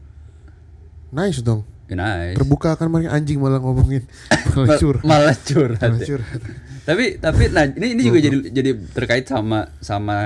Nice 1.11 1.43
dong 1.43 1.70
nice. 1.93 2.35
Terbuka 2.35 2.75
kan 2.75 2.87
malah 2.87 3.11
anjing 3.11 3.37
malah 3.37 3.59
ngomongin. 3.59 4.03
Malah 4.55 4.67
Ma- 4.67 4.79
curhat. 4.79 5.03
malah 5.07 5.35
curhat 5.37 5.91
malah 5.91 6.03
ya. 6.03 6.17
tapi 6.87 7.05
tapi 7.17 7.43
nah 7.49 7.63
ini 7.63 7.93
ini 7.93 8.01
juga 8.03 8.19
jadi 8.19 8.37
jadi 8.51 8.71
terkait 8.91 9.25
sama 9.25 9.69
sama 9.79 10.17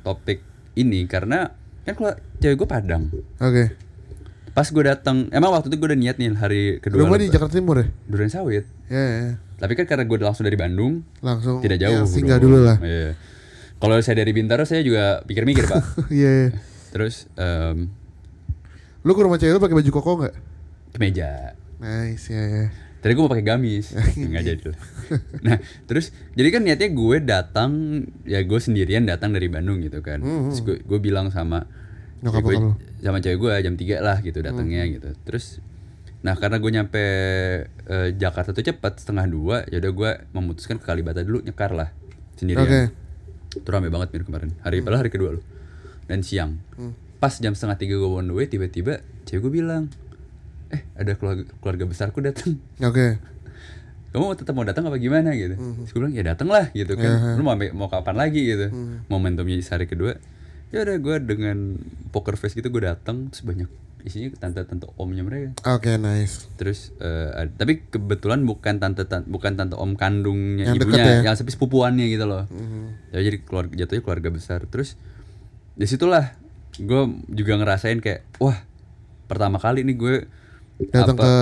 topik 0.00 0.40
ini 0.74 1.04
karena 1.04 1.50
kan 1.82 1.92
kalau 1.92 2.12
cewek 2.38 2.56
gue 2.56 2.68
Padang. 2.68 3.10
Oke. 3.36 3.74
Pas 4.50 4.64
gue 4.64 4.84
datang 4.86 5.26
emang 5.28 5.50
waktu 5.50 5.66
itu 5.66 5.76
gue 5.76 5.88
udah 5.90 5.98
niat 5.98 6.16
nih 6.16 6.30
hari 6.32 6.62
kedua 6.78 7.04
rumah 7.04 7.18
di 7.18 7.26
Jakarta 7.26 7.58
Timur 7.58 7.82
ya? 7.82 7.86
Durian 8.06 8.30
Sawit. 8.30 8.64
Ya, 8.86 9.00
ya. 9.00 9.30
tapi 9.54 9.74
kan 9.74 9.84
karena 9.84 10.04
gue 10.04 10.16
langsung 10.18 10.44
dari 10.44 10.54
Bandung 10.54 11.02
langsung 11.18 11.58
tidak 11.58 11.80
ya, 11.80 11.90
jauh 11.90 12.06
singgah 12.06 12.36
dong. 12.36 12.52
dulu 12.52 12.58
lah. 12.64 12.76
Iya. 12.78 13.16
kalau 13.76 13.96
saya 13.98 14.20
dari 14.20 14.30
Bintaro 14.30 14.62
saya 14.62 14.80
juga 14.80 15.20
pikir-mikir 15.24 15.64
pak. 15.64 15.82
Iya 16.14 16.30
iya. 16.30 16.48
terus 16.88 17.26
em, 17.34 17.90
lu 19.02 19.12
ke 19.12 19.20
rumah 19.20 19.36
cewek 19.36 19.52
lu 19.52 19.60
pakai 19.60 19.74
baju 19.74 19.90
koko 19.90 20.10
nggak 20.22 20.34
kemeja 20.94 21.58
nice 21.82 22.30
ya, 22.30 22.42
ya. 22.46 22.66
Tadi 23.04 23.12
gue 23.12 23.20
mau 23.20 23.28
pakai 23.28 23.44
gamis, 23.44 23.92
nggak 24.32 24.44
jadi 24.48 24.64
lah. 24.72 24.80
Nah, 25.44 25.56
terus 25.84 26.08
jadi 26.32 26.48
kan 26.48 26.64
niatnya 26.64 26.88
gue 26.88 27.16
datang, 27.20 28.00
ya 28.24 28.40
gue 28.40 28.56
sendirian 28.56 29.04
datang 29.04 29.36
dari 29.36 29.52
Bandung 29.52 29.84
gitu 29.84 30.00
kan. 30.00 30.24
Terus 30.24 30.64
gue, 30.64 30.76
gue 30.80 30.98
bilang 31.04 31.28
sama 31.28 31.68
Nyokap 32.24 32.40
ya 32.40 32.44
gue, 32.48 32.56
sama 33.04 33.18
cewek 33.20 33.36
gue 33.36 33.52
jam 33.60 33.74
3 33.76 34.00
lah 34.00 34.16
gitu 34.24 34.40
datangnya 34.40 34.88
gitu. 34.88 35.12
Terus, 35.28 35.60
nah 36.24 36.32
karena 36.32 36.56
gue 36.56 36.70
nyampe 36.72 37.04
eh, 37.68 38.08
Jakarta 38.16 38.56
tuh 38.56 38.64
cepat 38.64 39.04
setengah 39.04 39.28
dua, 39.28 39.56
ya 39.68 39.76
udah 39.84 39.92
gue 39.92 40.10
memutuskan 40.32 40.80
ke 40.80 40.88
Kalibata 40.88 41.20
dulu 41.20 41.44
nyekar 41.44 41.76
lah 41.76 41.92
sendirian. 42.40 42.64
Oke. 42.64 42.82
Itu 43.60 43.68
rame 43.68 43.92
banget 43.92 44.16
mir 44.16 44.24
kemarin. 44.24 44.56
Hari 44.64 44.80
padahal 44.80 45.04
hari 45.04 45.12
kedua 45.12 45.36
lo. 45.36 45.44
Dan 46.08 46.24
siang. 46.24 46.56
Hmm. 46.80 46.96
Pas 47.20 47.36
jam 47.36 47.52
setengah 47.52 47.76
tiga 47.76 48.00
gue 48.00 48.08
on 48.08 48.24
the 48.24 48.32
way, 48.32 48.48
tiba-tiba 48.48 49.04
cewek 49.28 49.44
gue 49.44 49.52
bilang, 49.60 49.92
eh 50.74 50.80
ada 50.94 51.14
keluarga, 51.14 51.46
keluarga 51.56 51.84
besarku 51.86 52.18
datang 52.20 52.58
oke. 52.80 53.06
Kamu 54.10 54.30
tetap 54.34 54.52
mau 54.52 54.62
datang 54.62 54.84
apa 54.84 54.94
gimana 54.96 55.34
gitu. 55.34 55.54
Terus 55.54 55.90
gue 55.90 56.00
bilang 56.00 56.12
ya 56.12 56.22
datang 56.24 56.46
lah 56.46 56.70
gitu 56.70 56.94
kan. 56.94 57.34
Lu 57.34 57.42
mau 57.42 57.54
mau 57.72 57.88
kapan 57.88 58.14
lagi? 58.16 58.42
gitu. 58.44 58.70
Momentumnya 59.06 59.58
hari 59.64 59.86
kedua 59.86 60.14
ya 60.70 60.82
udah 60.82 60.96
gue 60.96 61.16
dengan 61.24 61.78
poker 62.10 62.34
face 62.34 62.52
gitu 62.52 62.66
gue 62.68 62.82
datang 62.84 63.30
terus 63.30 63.42
banyak 63.42 63.70
isinya 64.02 64.34
tante-tante 64.36 64.86
omnya 64.96 65.22
mereka. 65.22 65.54
Oke 65.68 65.94
nice. 65.96 66.46
Terus 66.54 66.90
ad- 67.32 67.54
tapi 67.54 67.82
kebetulan 67.84 68.42
bukan 68.42 68.76
tante 68.76 69.02
tan- 69.02 69.24
bukan 69.24 69.54
tante 69.54 69.74
om 69.74 69.94
kandungnya 69.94 70.68
Yang 70.68 70.76
ibunya 70.76 70.94
deket 71.00 71.14
ya? 71.16 71.22
yang 71.24 71.36
tapi 71.36 71.50
sepupuannya 71.50 72.06
gitu 72.06 72.24
loh. 72.24 72.44
Ya, 73.10 73.18
jadi 73.20 73.38
keluarga 73.40 73.72
jatuhnya 73.76 74.02
keluarga 74.02 74.28
besar. 74.28 74.66
Terus 74.68 74.94
di 75.72 75.86
situlah 75.86 76.34
gue 76.74 77.02
juga 77.28 77.54
ngerasain 77.54 77.98
kayak 77.98 78.38
wah 78.38 78.58
pertama 79.24 79.56
kali 79.56 79.82
nih 79.82 79.96
gue 79.96 80.14
datang 80.90 81.16
ke 81.16 81.32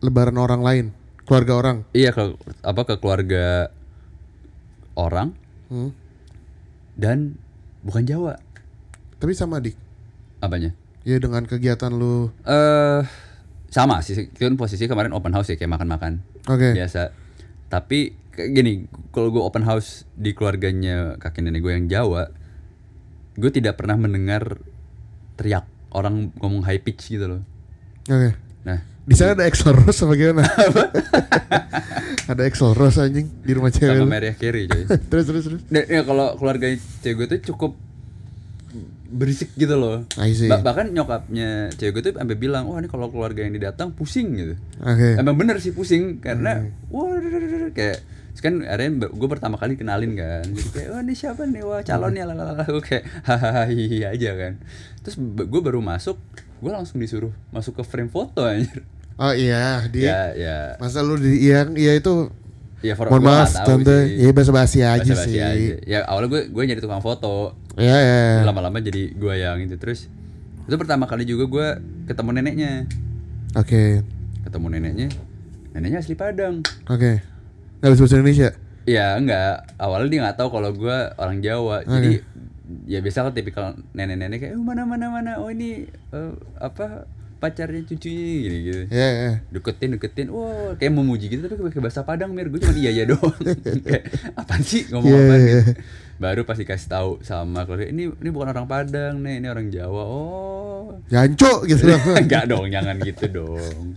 lebaran 0.00 0.36
orang 0.36 0.62
lain 0.62 0.86
keluarga 1.22 1.52
orang 1.54 1.76
Iya 1.92 2.10
ke 2.10 2.34
apa 2.62 2.80
ke 2.82 2.94
keluarga 2.96 3.68
orang 4.94 5.34
Hmm. 5.68 5.92
dan 6.96 7.36
bukan 7.80 8.02
Jawa. 8.02 8.40
tapi 9.18 9.32
sama 9.32 9.60
dik 9.60 9.76
Apanya? 10.40 10.72
ya 11.02 11.18
dengan 11.18 11.44
kegiatan 11.44 11.92
lu 11.92 12.32
Eh 12.40 13.02
sama 13.68 14.00
sih 14.00 14.32
kan 14.32 14.56
posisi 14.56 14.88
kemarin 14.88 15.12
open 15.12 15.30
house 15.30 15.52
ya 15.52 15.56
kayak 15.56 15.76
makan-makan 15.76 16.24
oke 16.44 16.72
biasa. 16.72 17.12
Tapi 17.68 18.16
kayak 18.32 18.50
gini, 18.50 18.72
kalau 19.10 19.28
gue 19.28 19.42
open 19.42 19.60
house 19.60 20.08
di 20.14 20.32
keluarganya 20.32 21.20
kakek 21.20 21.44
nenek 21.44 21.60
gue 21.60 21.72
yang 21.74 21.84
Jawa, 21.84 22.32
gue 23.34 23.50
tidak 23.52 23.76
pernah 23.76 24.00
mendengar 24.00 24.56
teriak 25.36 25.68
orang 25.90 26.32
ngomong 26.40 26.64
high 26.64 26.80
pitch 26.80 27.12
gitu 27.12 27.28
loh. 27.28 27.42
Oke. 28.08 28.30
Nah, 28.64 28.78
Di 29.04 29.14
sana 29.16 29.36
ada 29.36 29.44
Excel 29.44 29.76
Rose 29.76 30.00
apa 30.04 30.12
gimana? 30.16 30.44
ada 32.32 32.42
Excel 32.44 32.72
Rose 32.72 32.98
anjing 33.00 33.28
di 33.44 33.52
rumah 33.52 33.68
cewek. 33.72 34.00
sama 34.00 34.04
lu. 34.04 34.08
Mariah 34.08 34.36
Carey 34.36 34.64
coy. 34.68 34.84
terus 35.12 35.24
terus 35.28 35.42
terus. 35.44 35.60
Dan 35.68 35.84
ya 35.88 36.00
kalau 36.04 36.36
keluarga 36.40 36.68
cewek 37.04 37.14
gue 37.14 37.26
tuh 37.36 37.40
cukup 37.52 37.72
berisik 39.08 39.56
gitu 39.56 39.76
loh. 39.76 40.04
Ba- 40.52 40.60
bahkan 40.60 40.92
nyokapnya 40.92 41.72
cewek 41.76 41.92
gue 42.00 42.02
tuh 42.08 42.12
sampai 42.20 42.36
bilang, 42.36 42.68
wah 42.68 42.80
ini 42.80 42.88
kalau 42.88 43.08
keluarga 43.08 43.44
ini 43.44 43.56
datang 43.56 43.92
pusing 43.92 44.28
gitu. 44.36 44.54
Oke. 44.84 45.16
Emang 45.16 45.36
bener 45.36 45.56
sih 45.60 45.72
pusing 45.72 46.20
karena 46.20 46.68
wah 46.92 47.16
kayak 47.72 48.04
kan 48.38 48.62
akhirnya 48.62 49.10
gue 49.10 49.28
pertama 49.28 49.58
kali 49.58 49.74
kenalin 49.74 50.14
kan 50.14 50.46
jadi 50.46 50.70
kayak 50.70 50.88
wah 50.94 51.02
ini 51.02 51.14
siapa 51.18 51.42
nih 51.42 51.62
wah 51.66 51.82
calonnya 51.82 52.22
lalala 52.22 52.62
gue 52.62 52.78
kayak 52.78 53.02
hahaha 53.26 53.66
hihi 53.66 54.06
aja 54.06 54.30
kan 54.38 54.62
terus 55.02 55.18
gue 55.18 55.58
baru 55.58 55.82
masuk 55.82 56.14
gue 56.58 56.70
langsung 56.70 56.98
disuruh 56.98 57.30
masuk 57.48 57.74
ke 57.74 57.82
frame 57.82 58.08
foto 58.08 58.42
anjir 58.42 58.82
Oh 59.18 59.34
iya, 59.34 59.82
dia 59.88 60.06
ya 60.06 60.20
ya 60.32 60.58
masa 60.76 61.02
lu 61.02 61.14
di 61.14 61.42
yang 61.42 61.74
iya 61.74 61.92
itu 61.92 62.30
ya 62.78 62.94
for 62.94 63.10
Mohon 63.10 63.22
maaf 63.24 63.50
tante, 63.52 64.14
ya 64.14 64.30
basa 64.30 64.50
basi 64.50 64.78
aja 64.78 65.02
Basa-basi 65.02 65.26
sih. 65.28 65.42
aja. 65.42 65.74
ya 65.82 65.98
awalnya 66.06 66.30
gue 66.30 66.42
gue 66.48 66.62
jadi 66.64 66.78
tukang 66.78 67.00
foto 67.00 67.50
Ya 67.74 67.98
ya. 67.98 68.22
lama-lama 68.42 68.78
jadi 68.78 69.10
gue 69.10 69.34
yang 69.34 69.58
itu 69.58 69.74
terus 69.74 70.06
itu 70.62 70.74
pertama 70.74 71.04
kali 71.04 71.22
juga 71.22 71.44
gue 71.44 71.66
ketemu 72.06 72.30
neneknya 72.32 72.86
Oke. 73.54 74.06
ketemu 74.40 74.66
neneknya 74.70 75.08
neneknya 75.72 75.98
asli 75.98 76.14
Padang 76.14 76.62
Oke. 76.86 77.18
Nggak 77.78 77.90
bisa 77.90 78.02
bahasa 78.02 78.16
Indonesia. 78.16 78.48
Ya 78.84 79.06
enggak, 79.14 79.54
awalnya 79.76 80.08
dia 80.08 80.20
nggak 80.20 80.36
tahu 80.36 80.48
kalau 80.50 80.70
gue 80.72 80.96
orang 81.14 81.38
Jawa. 81.38 81.84
Jadi 81.84 82.24
ya 82.84 83.00
biasa 83.00 83.24
kan 83.24 83.32
tipikal 83.32 83.64
nenek-nenek 83.92 84.38
kayak 84.38 84.52
"Eh, 84.52 84.60
mana 84.60 84.84
mana 84.84 85.08
mana, 85.08 85.30
oh 85.40 85.48
ini 85.48 85.84
eh, 86.12 86.32
apa 86.58 87.08
pacarnya 87.38 87.86
cucunya 87.86 88.18
gini 88.42 88.58
gitu. 88.66 88.82
Ya 88.90 89.08
ya. 89.08 89.32
Deketin 89.48 89.94
deketin, 89.94 90.26
wah 90.28 90.74
kayak 90.74 90.90
memuji 90.90 91.30
gitu 91.30 91.46
tapi 91.46 91.62
pakai 91.62 91.78
bahasa 91.78 92.02
Padang 92.02 92.34
mir, 92.34 92.50
gue 92.50 92.58
cuma 92.58 92.74
iya 92.74 92.90
iya 92.90 93.04
doang. 93.06 93.30
kayak 93.86 94.10
apaan 94.34 94.58
sih 94.60 94.90
ngomong 94.90 95.06
Iya, 95.06 95.18
apa 95.22 95.34
iya. 95.34 95.46
gitu. 95.46 95.72
Baru 96.18 96.42
pasti 96.42 96.66
kasih 96.66 96.90
tahu 96.90 97.10
sama 97.22 97.62
keluarga 97.62 97.86
ini 97.86 98.10
ini 98.10 98.28
bukan 98.34 98.50
orang 98.50 98.66
Padang 98.66 99.22
nih, 99.22 99.38
ini 99.38 99.46
orang 99.46 99.70
Jawa. 99.70 100.02
Oh, 100.02 100.98
Jancok 101.06 101.70
gitu. 101.70 101.86
Enggak 102.18 102.50
dong, 102.50 102.66
jangan 102.74 102.98
gitu 102.98 103.24
dong. 103.30 103.94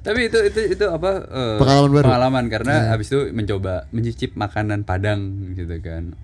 Tapi 0.00 0.20
itu 0.32 0.38
itu 0.40 0.60
itu 0.72 0.84
apa 0.88 1.10
eh, 1.20 1.56
Pengalaman 1.60 1.92
baru? 1.92 2.00
Iya. 2.00 2.06
pengalaman 2.08 2.44
karena 2.48 2.74
habis 2.96 3.12
itu 3.12 3.28
mencoba 3.28 3.84
mencicip 3.92 4.32
makanan 4.32 4.88
Padang 4.88 5.52
gitu 5.52 5.76
kan. 5.84 6.16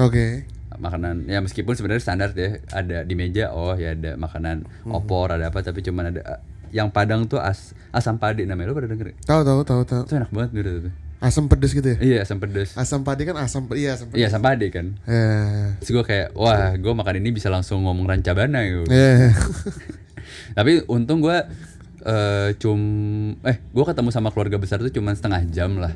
Oke. 0.00 0.48
Makanan 0.76 1.24
ya 1.24 1.38
meskipun 1.38 1.72
sebenarnya 1.72 2.02
standar 2.02 2.30
ya, 2.32 2.60
ada 2.70 3.02
di 3.02 3.14
meja 3.14 3.50
oh 3.50 3.72
ya 3.72 3.92
ada 3.92 4.14
makanan 4.14 4.64
Hmm. 4.84 4.92
opor, 4.92 5.30
ada 5.30 5.48
apa 5.48 5.60
tapi 5.60 5.80
cuman 5.80 6.10
ada 6.10 6.40
yang 6.70 6.90
Padang 6.90 7.24
tuh 7.24 7.38
as 7.38 7.72
asam 7.90 8.16
padi 8.16 8.44
namanya. 8.44 8.70
Lu 8.70 8.74
pada 8.74 8.86
denger? 8.86 9.16
Tahu 9.22 9.40
tahu 9.42 9.60
tahu 9.62 9.80
tahu. 9.82 10.02
Itu 10.04 10.14
enak 10.14 10.30
banget 10.30 10.50
menurut 10.52 10.74
itu. 10.78 10.90
Asam 11.16 11.48
pedes 11.48 11.72
gitu 11.72 11.88
ya? 11.88 11.98
Iya, 11.98 12.18
asam 12.22 12.36
pedes. 12.36 12.76
Asam 12.76 13.00
padi 13.00 13.24
kan 13.24 13.32
asam 13.36 13.64
iya 13.72 13.96
asam 13.96 14.12
pedes. 14.12 14.20
Iya, 14.20 14.26
asam 14.28 14.42
padi 14.42 14.66
kan. 14.68 14.86
Eh. 15.08 15.72
Terus 15.80 15.90
gue 15.90 16.04
kayak, 16.04 16.36
wah, 16.36 16.76
gue 16.76 16.92
makan 16.92 17.14
ini 17.16 17.32
bisa 17.32 17.48
langsung 17.48 17.80
ngomong 17.82 18.04
rancabana 18.04 18.60
gitu. 18.62 18.84
Eh. 18.92 19.32
Tapi 20.52 20.84
untung 20.86 21.20
gue 21.20 21.38
eh 22.06 22.54
cum 22.56 22.78
eh 23.42 23.58
gue 23.58 23.84
ketemu 23.84 24.10
sama 24.10 24.30
keluarga 24.30 24.60
besar 24.60 24.78
tuh 24.78 24.92
cuma 24.92 25.10
setengah 25.10 25.42
jam 25.48 25.74
lah. 25.76 25.90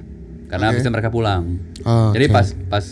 Karena 0.49 0.67
Oke. 0.67 0.71
habisnya 0.75 0.91
mereka 0.91 1.11
pulang. 1.13 1.61
Oh, 1.85 2.11
Jadi 2.11 2.27
oke. 2.27 2.35
pas 2.35 2.47
pas 2.67 2.85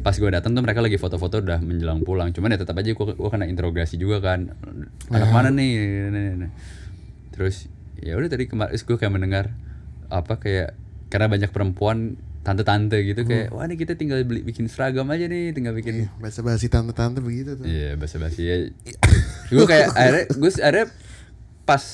pas 0.00 0.16
gue 0.16 0.30
datang 0.32 0.56
tuh 0.56 0.64
mereka 0.64 0.80
lagi 0.80 0.96
foto-foto 0.96 1.44
udah 1.44 1.60
menjelang 1.60 2.00
pulang. 2.02 2.32
Cuman 2.32 2.56
ya 2.56 2.58
tetap 2.60 2.76
aja 2.80 2.92
gue 2.92 3.06
gue 3.16 3.30
kena 3.30 3.46
interogasi 3.46 4.00
juga 4.00 4.20
kan. 4.24 4.56
Anak 5.12 5.28
mana 5.30 5.48
nih? 5.52 5.72
Nah, 6.08 6.20
nah, 6.20 6.34
nah. 6.46 6.50
Terus 7.32 7.68
ya 8.00 8.16
udah 8.16 8.28
tadi 8.32 8.48
kemarin 8.48 8.72
gue 8.72 8.96
kayak 8.96 9.12
mendengar 9.12 9.44
apa 10.10 10.40
kayak 10.40 10.74
karena 11.12 11.28
banyak 11.28 11.50
perempuan 11.52 12.16
tante-tante 12.40 12.96
gitu 13.04 13.28
kayak 13.28 13.52
wah 13.52 13.68
ini 13.68 13.76
kita 13.76 14.00
tinggal 14.00 14.24
beli 14.24 14.40
bikin 14.40 14.64
seragam 14.64 15.04
aja 15.12 15.28
nih 15.28 15.52
tinggal 15.52 15.76
bikin 15.76 16.08
Bahasa 16.16 16.40
basi 16.40 16.72
tante-tante 16.72 17.20
begitu 17.20 17.60
tuh. 17.60 17.68
Iya 17.68 18.00
bahasa 18.00 18.16
basi 18.16 18.42
ya. 18.48 18.56
gue 19.52 19.66
kayak 19.68 19.92
akhirnya 19.98 20.24
gue 20.32 20.50
akhirnya 20.50 20.86
pas 21.68 21.84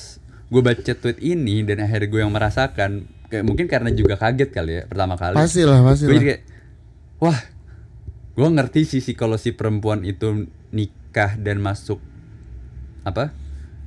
gue 0.46 0.62
baca 0.62 0.92
tweet 0.94 1.18
ini 1.18 1.66
dan 1.66 1.82
akhirnya 1.82 2.08
gue 2.08 2.20
yang 2.22 2.30
merasakan 2.30 3.10
kayak 3.26 3.42
mungkin 3.42 3.66
karena 3.66 3.90
juga 3.90 4.14
kaget 4.14 4.50
kali 4.54 4.72
ya 4.78 4.82
pertama 4.86 5.18
kali. 5.18 5.34
Pasti 5.34 5.66
lah, 5.66 5.82
pasti 5.82 6.06
Gue 6.06 6.22
kayak 6.22 6.40
wah 7.18 7.38
gue 8.36 8.48
ngerti 8.52 8.84
sih 8.84 9.00
sih 9.00 9.16
kalau 9.16 9.40
si 9.40 9.50
perempuan 9.50 10.04
itu 10.04 10.44
nikah 10.70 11.40
dan 11.40 11.58
masuk 11.58 11.96
apa 13.00 13.32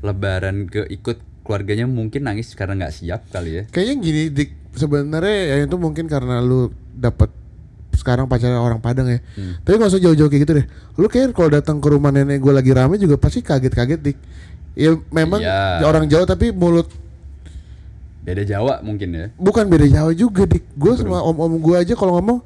lebaran 0.02 0.66
ke 0.66 0.90
ikut 0.90 1.22
keluarganya 1.46 1.86
mungkin 1.86 2.26
nangis 2.26 2.54
karena 2.54 2.86
nggak 2.86 2.94
siap 2.94 3.22
kali 3.30 3.62
ya. 3.62 3.64
Kayaknya 3.70 3.96
gini 4.02 4.22
dik 4.30 4.50
sebenarnya 4.74 5.38
ya 5.46 5.56
itu 5.66 5.78
mungkin 5.78 6.06
karena 6.06 6.42
lu 6.42 6.70
dapat 6.94 7.30
sekarang 7.94 8.26
pacarnya 8.26 8.58
orang 8.58 8.80
Padang 8.80 9.12
ya. 9.12 9.20
Hmm. 9.36 9.60
Tapi 9.60 9.76
gak 9.76 9.92
usah 9.92 10.00
jauh-jauh 10.00 10.30
kayak 10.32 10.42
gitu 10.48 10.54
deh. 10.56 10.66
Lu 10.96 11.12
kayak 11.12 11.36
kalau 11.36 11.52
datang 11.52 11.84
ke 11.84 11.88
rumah 11.92 12.10
nenek 12.10 12.40
gue 12.40 12.54
lagi 12.54 12.72
rame 12.72 12.96
juga 12.96 13.20
pasti 13.20 13.44
kaget-kaget 13.44 14.00
dik. 14.00 14.18
Ya 14.80 14.96
memang 15.12 15.44
Iya. 15.44 15.84
orang 15.84 16.08
Jawa 16.08 16.24
tapi 16.24 16.56
mulut 16.56 16.88
Beda 18.24 18.46
Jawa 18.46 18.80
mungkin 18.86 19.10
ya. 19.12 19.26
bukan 19.36 19.66
beda 19.68 19.90
Jawa 19.90 20.12
juga 20.14 20.46
dik. 20.46 20.64
Gue 20.78 20.96
sama 20.96 21.20
om-om 21.20 21.60
gue 21.60 21.76
aja 21.76 21.94
kalau 21.98 22.16
ngomong 22.22 22.40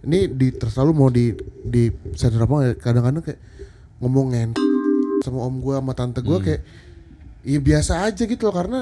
ini 0.00 0.28
di 0.28 0.48
terserah 0.50 0.84
lu 0.84 0.92
mau 0.92 1.08
di 1.08 1.32
di 1.60 1.88
sensor 2.14 2.42
apa 2.42 2.72
kadang-kadang 2.74 3.20
kayak 3.20 3.40
ngomongin 3.98 4.56
sama 5.20 5.44
om 5.44 5.60
gue 5.60 5.74
sama 5.74 5.92
tante 5.92 6.20
Hmm. 6.20 6.26
gue 6.26 6.38
kayak 6.40 6.60
ya 7.40 7.58
biasa 7.58 8.04
aja 8.04 8.22
gitu 8.22 8.42
loh 8.42 8.54
karena 8.54 8.80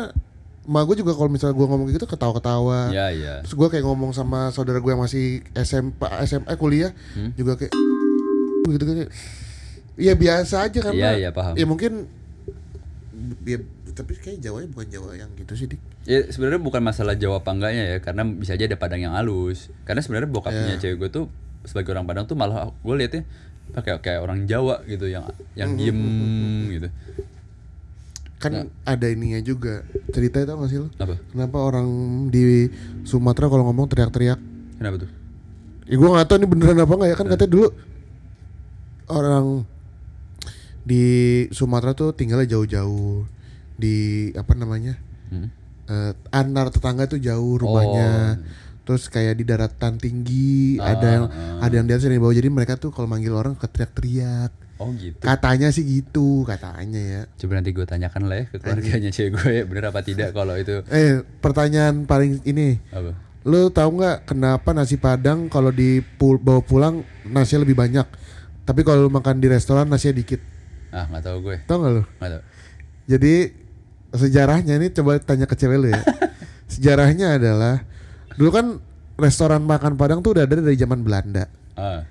emak 0.62 0.82
gue 0.84 0.96
juga 1.00 1.12
kalau 1.12 1.26
misalnya 1.26 1.54
gue 1.54 1.66
ngomong 1.66 1.88
gitu 1.88 2.04
ketawa-ketawa. 2.04 2.92
Iya 2.92 3.06
iya. 3.10 3.34
Terus 3.40 3.56
gue 3.56 3.68
kayak 3.68 3.84
ngomong 3.84 4.12
sama 4.12 4.50
saudara 4.50 4.78
gue 4.78 4.90
yang 4.90 5.00
masih 5.00 5.40
SMP, 5.56 6.04
SMA 6.22 6.54
kuliah 6.54 6.92
Hmm? 7.16 7.32
juga 7.34 7.56
kayak 7.56 7.72
gitu 8.68 8.84
kayak 8.84 9.10
Iya 9.96 10.14
biasa 10.14 10.56
aja 10.62 10.78
karena 10.78 11.10
Iya, 11.10 11.10
iya, 11.18 11.30
paham. 11.32 11.56
Ya 11.56 11.64
mungkin 11.64 12.06
ya, 13.42 13.58
tapi 13.98 14.14
kayak 14.14 14.38
Jawanya 14.38 14.70
bukan 14.70 14.86
Jawa 14.86 15.10
yang 15.18 15.30
gitu 15.34 15.58
sih 15.58 15.66
dik. 15.66 15.82
Ya 16.06 16.22
sebenarnya 16.30 16.62
bukan 16.62 16.78
masalah 16.78 17.18
Jawa 17.18 17.42
apa 17.42 17.50
enggaknya 17.50 17.84
ya, 17.84 17.98
karena 17.98 18.22
bisa 18.22 18.54
aja 18.54 18.70
ada 18.70 18.78
Padang 18.78 19.02
yang 19.02 19.18
halus. 19.18 19.74
Karena 19.82 19.98
sebenarnya 19.98 20.30
bokapnya 20.30 20.78
Iya. 20.78 20.80
cewek 20.80 20.96
gue 20.96 21.10
tuh 21.10 21.24
sebagai 21.66 21.90
orang 21.92 22.06
Padang 22.06 22.24
tuh 22.24 22.38
malah 22.38 22.70
gue 22.70 22.94
liatnya 22.94 23.26
pakai 23.74 23.98
kayak 23.98 24.20
orang 24.22 24.46
Jawa 24.46 24.86
gitu 24.86 25.10
yang 25.10 25.26
yang 25.52 25.74
Hmm, 25.74 25.78
diem 25.82 25.98
gitu. 26.72 26.88
Kan 28.38 28.70
ada 28.86 29.06
ininya 29.10 29.42
juga 29.42 29.82
cerita 30.08 30.38
itu 30.38 30.46
gak 30.48 30.70
sih 30.70 30.78
lo? 30.78 30.88
Apa? 30.94 31.18
Kenapa 31.34 31.58
orang 31.58 31.88
di 32.30 32.70
Sumatera 33.02 33.50
kalau 33.50 33.66
ngomong 33.66 33.90
teriak-teriak? 33.90 34.38
Kenapa 34.78 35.02
tuh? 35.02 35.10
Ya 35.90 35.98
gue 35.98 36.08
gak 36.08 36.26
tahu 36.30 36.36
ini 36.38 36.46
beneran 36.46 36.78
apa 36.78 36.94
nggak 36.94 37.10
ya 37.10 37.16
kan 37.18 37.26
katanya 37.26 37.50
dulu 37.50 37.68
orang 39.08 39.66
di 40.84 41.04
Sumatera 41.50 41.92
tuh 41.92 42.14
tinggalnya 42.14 42.48
jauh-jauh 42.48 43.26
di 43.78 43.96
apa 44.34 44.52
namanya 44.52 44.98
Hmm? 45.28 45.48
eh, 45.86 46.12
antar 46.30 46.68
tetangga 46.68 47.04
tuh 47.04 47.16
jauh 47.16 47.60
rumahnya. 47.60 48.40
Terus 48.82 49.06
kayak 49.06 49.36
di 49.36 49.44
daratan 49.44 50.00
tinggi 50.00 50.80
ada 50.80 51.04
yang 51.06 51.24
ada 51.60 51.74
yang 51.74 51.84
di 51.84 51.92
atas 51.92 52.02
ada 52.02 52.08
yang 52.08 52.16
di 52.16 52.24
bawah 52.24 52.32
jadi 52.34 52.48
mereka 52.48 52.74
tuh 52.74 52.88
kalau 52.88 53.04
manggil 53.04 53.32
orang 53.32 53.52
teriak-teriak. 53.54 54.48
Oh 54.78 54.88
gitu. 54.94 55.20
Katanya 55.20 55.68
sih 55.68 55.84
gitu 55.84 56.48
katanya 56.48 56.96
ya. 56.96 57.22
Coba 57.36 57.60
nanti 57.60 57.70
gue 57.70 57.84
tanyakan 57.84 58.24
lah 58.24 58.40
ya 58.40 58.44
ke 58.46 58.56
keluarganya 58.56 59.10
cewek 59.10 59.30
gue 59.36 59.50
ya 59.52 59.62
bener 59.64 59.84
apa 59.86 60.00
tidak 60.00 60.32
kalau 60.32 60.56
itu 60.56 60.80
Eh 60.88 61.20
pertanyaan 61.38 62.08
paling 62.08 62.40
ini 62.42 62.80
apa? 62.88 63.12
Lu 63.44 63.68
tahu 63.68 64.00
nggak 64.00 64.24
kenapa 64.24 64.72
nasi 64.72 64.96
padang 64.96 65.52
kalau 65.52 65.68
di 65.68 66.00
pul 66.00 66.40
bawa 66.40 66.60
pulang 66.60 67.04
nasinya 67.24 67.68
lebih 67.68 67.76
banyak, 67.76 68.06
tapi 68.64 68.80
kalau 68.80 69.04
lu 69.04 69.10
makan 69.10 69.36
di 69.36 69.46
restoran 69.46 69.84
nasinya 69.84 70.16
dikit. 70.16 70.40
Ah 70.88 71.04
nggak 71.06 71.22
tahu 71.22 71.36
gue, 71.44 71.56
Tahu 71.64 71.76
nggak 71.76 71.92
lu? 71.92 72.02
nggak 72.16 72.30
tahu. 72.32 72.42
Jadi 73.08 73.34
sejarahnya 74.10 74.76
ini 74.76 74.88
coba 74.90 75.20
tanya 75.20 75.44
ke 75.44 75.54
cewek 75.54 75.78
lu 75.78 75.88
ya. 75.90 76.02
sejarahnya 76.72 77.36
adalah 77.36 77.84
dulu 78.36 78.50
kan 78.52 78.66
restoran 79.18 79.64
makan 79.64 79.98
padang 79.98 80.22
tuh 80.22 80.36
udah 80.36 80.46
ada 80.46 80.62
dari 80.62 80.78
zaman 80.78 81.02
Belanda. 81.02 81.48
Ah, 81.74 82.06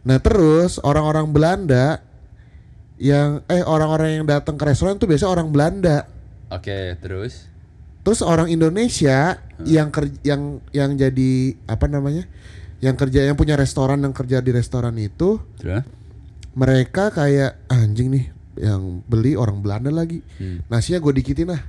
Nah 0.00 0.16
terus 0.16 0.80
orang-orang 0.80 1.28
Belanda 1.28 2.00
yang 2.96 3.44
eh 3.48 3.60
orang-orang 3.60 4.20
yang 4.20 4.24
datang 4.24 4.56
ke 4.56 4.64
restoran 4.64 4.96
tuh 4.96 5.08
biasanya 5.08 5.32
orang 5.32 5.48
Belanda. 5.52 6.08
oke 6.48 6.96
terus. 7.00 7.48
Terus 8.00 8.24
orang 8.24 8.48
Indonesia 8.48 9.36
yang 9.60 9.92
ker 9.92 10.08
yang 10.24 10.64
yang 10.72 10.96
jadi 10.96 11.32
apa 11.68 11.84
namanya? 11.84 12.24
Yang 12.80 12.96
kerja 12.96 13.28
yang 13.28 13.36
punya 13.36 13.60
restoran 13.60 14.00
yang 14.00 14.16
kerja 14.16 14.40
di 14.40 14.56
restoran 14.56 14.96
itu 14.96 15.36
Terus? 15.60 15.84
mereka 16.56 17.12
kayak 17.12 17.60
"Ah, 17.68 17.84
anjing 17.84 18.08
nih 18.08 18.32
yang 18.60 19.00
beli 19.02 19.34
orang 19.34 19.58
Belanda 19.58 19.88
lagi. 19.88 20.20
Hmm. 20.36 20.60
Nasinya 20.66 21.00
gue 21.00 21.12
dikitin 21.16 21.48
lah. 21.48 21.62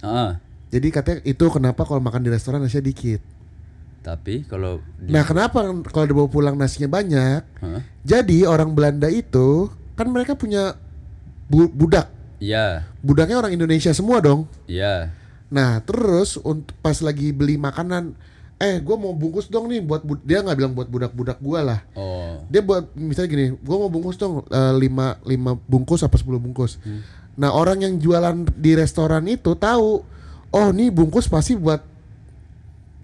Ah, 0.00 0.40
Jadi 0.66 0.88
katanya 0.88 1.20
itu 1.22 1.44
kenapa 1.46 1.84
kalau 1.84 2.00
makan 2.00 2.20
di 2.20 2.28
restoran 2.28 2.58
nasinya 2.58 2.84
dikit. 2.84 3.20
Tapi 4.00 4.42
kalau 4.44 4.78
di- 4.96 5.08
Nah 5.08 5.22
kenapa 5.22 5.62
kalau 5.86 6.06
dibawa 6.06 6.26
pulang 6.26 6.54
nasinya 6.54 6.88
banyak? 6.88 7.42
Hah? 7.56 7.82
Jadi 8.02 8.42
orang 8.42 8.72
Belanda 8.72 9.06
itu 9.06 9.66
kan 9.92 10.06
mereka 10.06 10.34
punya 10.34 10.74
bu- 11.46 11.68
budak. 11.68 12.10
Iya, 12.36 12.84
Budaknya 13.00 13.36
orang 13.36 13.52
Indonesia 13.52 13.90
semua 13.90 14.20
dong. 14.20 14.44
iya. 14.66 15.10
Nah 15.46 15.78
terus 15.80 16.36
untuk 16.36 16.74
pas 16.76 16.98
lagi 16.98 17.30
beli 17.30 17.54
makanan, 17.56 18.12
eh 18.56 18.80
gue 18.80 18.96
mau 18.96 19.12
bungkus 19.12 19.52
dong 19.52 19.68
nih 19.68 19.84
buat 19.84 20.00
dia 20.24 20.40
nggak 20.40 20.56
bilang 20.56 20.72
buat 20.72 20.88
budak-budak 20.88 21.36
gue 21.44 21.60
lah. 21.60 21.84
Oh, 21.92 22.40
Dia 22.48 22.64
buat 22.64 22.88
misalnya 22.96 23.28
gini, 23.28 23.46
gue 23.52 23.76
mau 23.76 23.92
bungkus 23.92 24.16
dong 24.16 24.48
eh, 24.48 24.72
lima 24.80 25.20
lima 25.28 25.60
bungkus 25.68 26.00
apa 26.00 26.16
10 26.16 26.40
bungkus. 26.40 26.80
Nah 27.36 27.52
orang 27.52 27.84
yang 27.84 28.00
jualan 28.00 28.48
di 28.56 28.72
restoran 28.72 29.28
itu 29.28 29.52
tahu, 29.52 30.00
oh 30.50 30.68
nih 30.72 30.88
bungkus 30.88 31.28
pasti 31.28 31.52
buat 31.52 31.84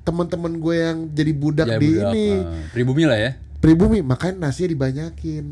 teman-teman 0.02 0.56
gue 0.56 0.74
yang 0.74 0.98
jadi 1.12 1.32
budak 1.36 1.66
ya 1.68 1.76
di 1.78 1.88
budak, 1.94 2.10
ini 2.10 2.26
eh, 2.32 2.40
pribumi 2.72 3.04
lah 3.04 3.18
ya. 3.20 3.30
pribumi, 3.62 4.00
makanya 4.02 4.48
nasinya 4.48 4.72
dibanyakin. 4.72 5.44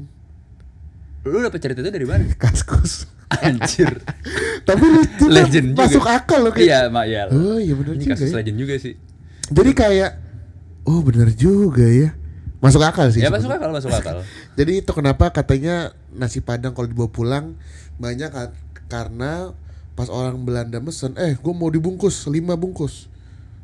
Lu 1.23 1.39
dapet 1.39 1.61
cerita 1.61 1.85
itu 1.85 1.93
dari 1.93 2.09
mana? 2.09 2.25
Kaskus. 2.41 3.05
Anjir. 3.31 4.01
Tapi 4.67 4.81
kan, 4.81 5.29
legend 5.29 5.77
juga. 5.77 5.87
masuk 5.87 6.05
akal 6.09 6.41
loh 6.41 6.53
kayak. 6.57 6.67
Iya, 6.67 6.81
mak 6.89 7.05
ya. 7.07 7.23
Oh 7.31 7.61
iya 7.61 7.77
bener 7.77 7.95
Ini 7.95 8.03
juga 8.03 8.13
kasus 8.17 8.33
ya. 8.33 8.37
legend 8.41 8.59
juga 8.59 8.75
sih. 8.81 8.95
Jadi 9.51 9.71
kayak 9.75 10.11
oh 10.87 11.03
bener 11.03 11.35
juga 11.35 11.85
ya. 11.85 12.15
Masuk 12.61 12.85
akal 12.85 13.09
sih. 13.09 13.25
Ya 13.25 13.33
sebenarnya. 13.33 13.41
masuk 13.41 13.51
akal, 13.57 13.71
masuk 13.73 13.91
akal. 13.91 14.17
Jadi 14.59 14.73
itu 14.85 14.91
kenapa 14.93 15.33
katanya 15.33 15.91
nasi 16.13 16.39
padang 16.39 16.73
kalau 16.73 16.87
dibawa 16.87 17.09
pulang 17.09 17.45
banyak 17.97 18.29
ka- 18.29 18.53
karena 18.87 19.55
pas 19.97 20.09
orang 20.09 20.41
Belanda 20.43 20.77
mesen, 20.79 21.17
eh 21.17 21.37
gue 21.37 21.53
mau 21.53 21.69
dibungkus 21.69 22.27
lima 22.27 22.57
bungkus. 22.57 23.09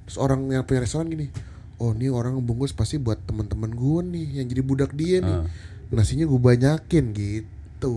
Terus 0.04 0.16
orang 0.16 0.48
yang 0.48 0.62
punya 0.62 0.84
restoran 0.84 1.08
gini, 1.08 1.28
oh 1.76 1.92
ini 1.92 2.08
orang 2.08 2.38
bungkus 2.40 2.72
pasti 2.72 2.96
buat 2.96 3.20
teman-teman 3.24 3.72
gue 3.72 4.00
nih 4.06 4.26
yang 4.40 4.46
jadi 4.46 4.62
budak 4.62 4.92
dia 4.92 5.20
nih. 5.20 5.36
Ah. 5.40 5.44
Nasinya 5.88 6.24
gue 6.24 6.40
banyakin 6.40 7.04
gitu. 7.12 7.96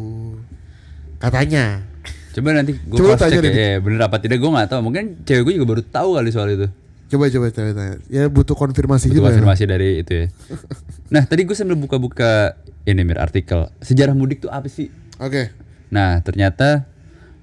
Katanya. 1.18 1.84
Coba 2.32 2.54
nanti 2.54 2.78
gue 2.78 2.98
cross 2.98 3.20
check 3.20 3.42
ya, 3.42 3.52
ya, 3.52 3.78
bener 3.78 4.00
apa 4.00 4.20
tidak 4.20 4.40
gue 4.40 4.50
gak 4.50 4.70
tahu. 4.70 4.82
Mungkin 4.84 5.24
cewek 5.24 5.44
gue 5.44 5.54
juga 5.60 5.68
baru 5.76 5.82
tahu 5.84 6.10
kali 6.16 6.30
soal 6.30 6.50
itu. 6.50 6.68
Coba 7.10 7.26
coba 7.28 7.50
coba 7.50 7.70
tanya. 7.74 7.96
Ya 8.08 8.30
butuh 8.30 8.54
konfirmasi 8.54 9.10
Butuh 9.10 9.18
juga. 9.18 9.26
konfirmasi 9.34 9.64
dari 9.66 10.02
itu 10.06 10.14
ya. 10.14 10.28
Nah 11.14 11.26
tadi 11.26 11.42
gue 11.42 11.58
sambil 11.58 11.74
buka-buka 11.74 12.54
ini 12.86 13.02
mir 13.02 13.18
artikel 13.18 13.66
sejarah 13.82 14.14
mudik 14.14 14.46
tuh 14.46 14.54
apa 14.54 14.70
sih? 14.70 14.94
Oke. 15.18 15.50
Nah 15.90 16.22
ternyata 16.22 16.86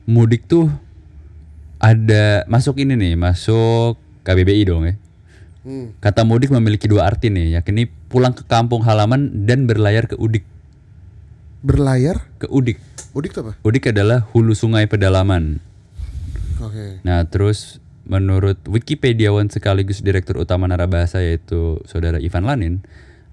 mudik 0.07 0.47
tuh 0.47 0.71
ada 1.83 2.47
masuk 2.47 2.79
ini 2.79 2.95
nih 2.95 3.19
masuk 3.19 3.99
KBBI 4.23 4.63
dong 4.71 4.87
ya. 4.87 4.95
Hmm. 5.67 5.99
Kata 5.99 6.23
mudik 6.23 6.55
memiliki 6.55 6.87
dua 6.87 7.11
arti 7.11 7.27
nih, 7.27 7.59
yakni 7.59 7.91
pulang 8.07 8.31
ke 8.31 8.47
kampung 8.47 8.87
halaman 8.87 9.51
dan 9.51 9.67
berlayar 9.67 10.07
ke 10.07 10.15
udik. 10.15 10.47
Berlayar? 11.67 12.23
Ke 12.39 12.47
udik. 12.47 12.79
Udik 13.19 13.35
tuh 13.35 13.51
apa? 13.51 13.53
Udik 13.67 13.91
adalah 13.91 14.23
hulu 14.31 14.55
sungai 14.55 14.87
pedalaman. 14.87 15.59
Oke. 16.63 17.03
Nah, 17.03 17.27
terus 17.27 17.83
menurut 18.07 18.63
Wikipediawan 18.71 19.51
sekaligus 19.51 20.01
Direktur 20.01 20.39
Utama 20.39 20.71
Narabahasa 20.71 21.21
yaitu 21.21 21.83
Saudara 21.85 22.23
Ivan 22.23 22.47
Lanin, 22.47 22.75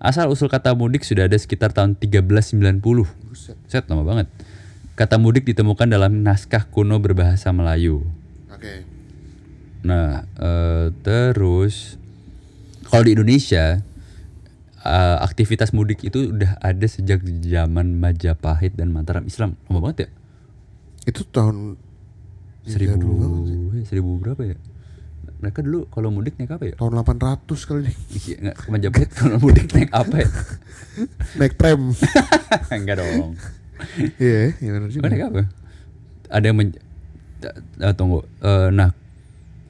asal 0.01 0.27
usul 0.33 0.49
kata 0.49 0.73
mudik 0.73 1.05
sudah 1.05 1.29
ada 1.29 1.37
sekitar 1.37 1.71
tahun 1.71 1.95
1390. 2.01 2.81
Buset. 2.81 3.57
Set 3.69 3.85
lama 3.87 4.03
banget. 4.03 4.27
Kata 4.97 5.21
mudik 5.21 5.45
ditemukan 5.45 5.89
dalam 5.89 6.25
naskah 6.25 6.69
kuno 6.69 6.97
berbahasa 6.97 7.53
Melayu. 7.53 8.05
Oke. 8.49 8.85
Nah, 9.85 10.25
eh, 10.37 10.87
terus 11.05 11.97
kalau 12.89 13.05
di 13.05 13.13
Indonesia 13.13 13.81
eh, 14.83 15.17
aktivitas 15.21 15.73
mudik 15.73 16.01
itu 16.01 16.33
udah 16.33 16.57
ada 16.61 16.85
sejak 16.89 17.21
zaman 17.45 18.01
Majapahit 18.01 18.73
dan 18.73 18.89
Mataram 18.89 19.25
Islam. 19.29 19.53
Lama 19.69 19.89
banget 19.89 19.97
ya? 20.05 20.09
Itu 21.09 21.25
tahun 21.29 21.77
Seribu, 22.63 23.09
banget 23.13 23.41
sih. 23.45 23.57
eh, 23.75 23.85
seribu 23.85 24.09
berapa 24.17 24.41
ya? 24.43 24.55
Mereka 25.37 25.59
dulu 25.59 25.91
kalau 25.91 26.07
mudik 26.07 26.39
naik 26.39 26.51
apa 26.51 26.63
ya? 26.65 26.73
tahun 26.73 26.95
800 26.97 27.67
kali 27.67 27.79
nih. 27.83 27.95
Iya, 28.15 28.35
nggak 28.39 28.55
ke 28.55 28.67
Majapahit 28.69 29.09
kalau 29.11 29.37
mudik 29.37 29.67
naik 29.69 29.91
apa 29.91 30.15
ya? 30.17 30.27
Naik 31.39 31.53
tram. 31.53 31.81
Enggak 32.71 32.95
dong. 32.97 33.35
Iya, 34.15 34.55
iya 34.55 34.69
benar 34.71 34.87
juga. 34.87 35.03
Kan 35.03 35.09
naik 35.11 35.23
apa? 35.27 35.41
Ada 36.29 36.45
yang 36.45 36.57
men- 36.57 36.79
ta- 37.37 37.59
tunggu. 37.91 38.23
Eh, 38.39 38.69
nah, 38.71 38.95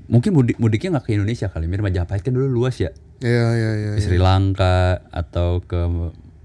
mungkin 0.06 0.32
mudik 0.32 0.58
mudiknya 0.58 0.94
nggak 0.94 1.10
ke 1.10 1.18
Indonesia 1.18 1.50
kali. 1.50 1.66
Mir 1.66 1.82
Majapahit 1.82 2.22
kan 2.22 2.32
dulu 2.32 2.46
luas 2.46 2.78
ya. 2.78 2.94
Iya, 3.18 3.46
iya, 3.52 3.70
iya. 3.74 3.90
Ke 3.98 4.02
Sri 4.04 4.22
Lanka 4.22 5.02
atau 5.10 5.58
ke 5.60 5.80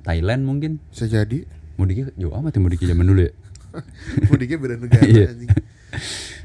Thailand 0.00 0.42
mungkin. 0.42 0.80
Bisa 0.88 1.04
jadi. 1.04 1.44
Mudiknya 1.76 2.08
jauh 2.16 2.32
amat 2.34 2.56
ya 2.56 2.60
mudiknya 2.64 2.88
zaman 2.90 3.04
dulu 3.04 3.20
ya. 3.22 3.32
Mudiknya 4.32 4.56
beda 4.56 4.74
negara 4.80 5.04
Iya. 5.04 5.28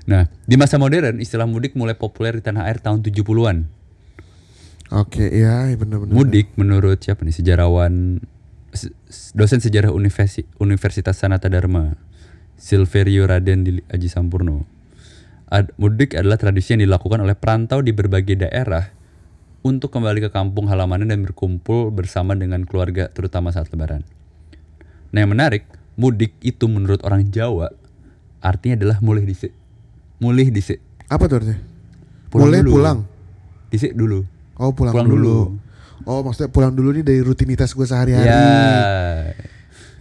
Nah, 0.03 0.27
di 0.43 0.59
masa 0.59 0.75
modern 0.75 1.23
istilah 1.23 1.47
mudik 1.47 1.79
mulai 1.79 1.95
populer 1.95 2.35
di 2.35 2.43
tanah 2.43 2.67
air 2.67 2.83
tahun 2.83 2.99
70-an. 2.99 3.83
Oke, 4.93 5.25
iya 5.31 5.71
benar-benar. 5.73 6.11
Mudik 6.11 6.53
menurut 6.59 6.99
siapa 6.99 7.23
nih 7.23 7.33
sejarawan 7.33 8.19
dosen 9.33 9.61
sejarah 9.61 9.93
Universi- 9.93 10.49
Universitas 10.57 11.17
Sanata 11.17 11.47
Dharma 11.47 11.95
Silverio 12.59 13.25
Raden 13.25 13.83
Aji 13.89 14.09
Sampurno. 14.11 14.67
Ad- 15.49 15.73
mudik 15.77 16.17
adalah 16.17 16.37
tradisi 16.37 16.73
yang 16.75 16.83
dilakukan 16.83 17.21
oleh 17.21 17.37
perantau 17.37 17.79
di 17.79 17.93
berbagai 17.93 18.37
daerah 18.37 18.91
untuk 19.63 19.95
kembali 19.95 20.27
ke 20.27 20.29
kampung 20.29 20.67
halamannya 20.67 21.07
dan 21.07 21.23
berkumpul 21.23 21.93
bersama 21.93 22.35
dengan 22.35 22.67
keluarga 22.67 23.07
terutama 23.07 23.53
saat 23.53 23.71
lebaran. 23.71 24.03
Nah 25.15 25.23
yang 25.23 25.31
menarik, 25.31 25.63
mudik 25.95 26.35
itu 26.43 26.67
menurut 26.67 26.99
orang 27.05 27.29
Jawa 27.31 27.71
artinya 28.43 28.75
adalah 28.75 28.97
mulih 28.99 29.23
disik. 29.23 29.62
Mulih 30.17 30.49
disik. 30.49 30.79
Apa 31.05 31.25
tuh 31.25 31.39
artinya? 31.39 31.59
Pulang 32.27 32.49
Mulai 32.49 32.59
dulu. 32.61 32.73
pulang. 32.73 32.99
Dulu. 33.73 34.19
Oh, 34.55 34.71
pulang, 34.71 34.93
Pulang 34.93 35.09
dulu. 35.09 35.17
dulu. 35.17 35.39
Oh, 36.03 36.19
maksudnya 36.21 36.49
pulang 36.49 36.69
dulu 36.69 36.91
nih 36.91 37.01
dari 37.01 37.19
rutinitas 37.19 37.71
gue 37.71 37.83
sehari-hari. 37.83 38.27
Ya, 38.27 39.33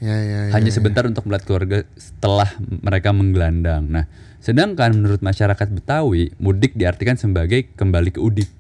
Ya, 0.02 0.16
ya, 0.18 0.40
ya. 0.50 0.52
hanya 0.52 0.66
ya. 0.66 0.74
sebentar 0.74 1.06
untuk 1.06 1.22
melihat 1.24 1.46
keluarga 1.46 1.76
setelah 1.94 2.50
mereka 2.58 3.14
menggelandang. 3.14 3.86
Nah, 3.86 4.10
sedangkan 4.38 4.92
menurut 4.92 5.22
masyarakat 5.22 5.68
Betawi, 5.70 6.34
mudik 6.36 6.74
diartikan 6.74 7.14
sebagai 7.14 7.70
kembali 7.70 8.10
ke 8.10 8.18
udik. 8.18 8.50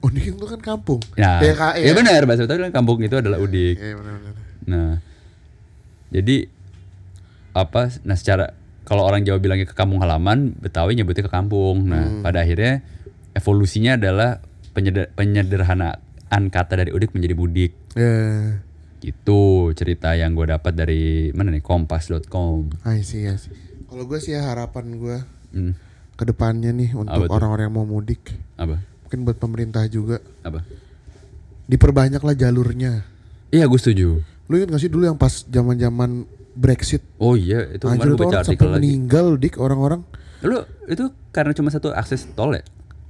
Udik 0.00 0.32
itu 0.32 0.44
kan 0.48 0.56
kampung. 0.56 1.04
Nah, 1.14 1.44
Ya, 1.44 1.52
Kak, 1.52 1.76
ya 1.76 1.92
benar 1.92 2.24
bahasa 2.24 2.48
Betawi 2.48 2.64
kan 2.64 2.72
kampung 2.72 2.96
itu 2.98 3.12
adalah 3.12 3.36
udik. 3.36 3.76
Iya, 3.76 3.92
benar-benar. 3.92 4.34
Nah, 4.64 4.92
jadi 6.08 6.48
apa? 7.52 7.92
Nah, 8.00 8.16
secara 8.16 8.56
kalau 8.90 9.06
orang 9.06 9.22
Jawa 9.22 9.38
bilangnya 9.38 9.64
ke 9.64 9.72
kampung 9.72 10.02
halaman, 10.02 10.50
Betawi 10.52 10.98
nyebutnya 10.98 11.22
ke 11.22 11.30
kampung. 11.30 11.86
Nah, 11.86 12.02
Hmm. 12.02 12.20
pada 12.20 12.42
akhirnya 12.42 12.82
evolusinya 13.32 13.94
adalah 13.94 14.42
penyeder- 14.72 15.14
penyederhanaan 15.14 16.42
kata 16.48 16.74
dari 16.76 16.90
udik 16.90 17.14
menjadi 17.14 17.34
mudik. 17.34 17.72
Ya. 17.94 18.58
Gitu 18.98 19.40
cerita 19.72 20.12
yang 20.12 20.34
gue 20.34 20.44
dapat 20.44 20.74
dari 20.74 21.30
mana 21.30 21.48
nih 21.48 21.62
kompas.com. 21.62 22.74
I 22.84 23.00
see, 23.00 23.24
I 23.24 23.38
see. 23.38 23.54
Kalau 23.86 24.04
gue 24.04 24.18
sih 24.18 24.34
ya 24.34 24.44
harapan 24.44 24.98
gue 24.98 25.16
Hmm, 25.50 25.74
ke 26.14 26.24
depannya 26.24 26.70
nih 26.70 26.90
untuk 26.92 27.26
orang-orang 27.26 27.64
yang 27.64 27.76
mau 27.76 27.86
mudik, 27.88 28.22
apa? 28.54 28.78
mungkin 29.02 29.18
buat 29.24 29.34
pemerintah 29.36 29.82
juga 29.86 30.22
Apa? 30.40 30.62
diperbanyaklah 31.66 32.34
jalurnya. 32.34 33.02
Iya 33.48 33.66
gue 33.66 33.74
setuju. 33.76 34.22
Lu 34.46 34.54
inget 34.54 34.68
gak 34.68 34.78
sih 34.78 34.86
dulu 34.86 35.06
yang 35.06 35.14
pas 35.14 35.42
zaman-zaman 35.42 36.26
Brexit? 36.54 37.02
Oh 37.18 37.34
iya 37.34 37.66
itu 37.70 37.86
Anjir 37.86 38.10
kemarin 38.10 38.12
itu 38.12 38.18
baca 38.18 38.28
orang 38.30 38.42
artikel 38.42 38.66
lagi. 38.66 38.76
meninggal 38.80 39.26
dik 39.36 39.54
orang-orang. 39.56 40.00
Lu 40.40 40.58
itu 40.86 41.04
karena 41.30 41.52
cuma 41.52 41.68
satu 41.68 41.92
akses 41.92 42.26
tol 42.32 42.52
ya? 42.52 42.62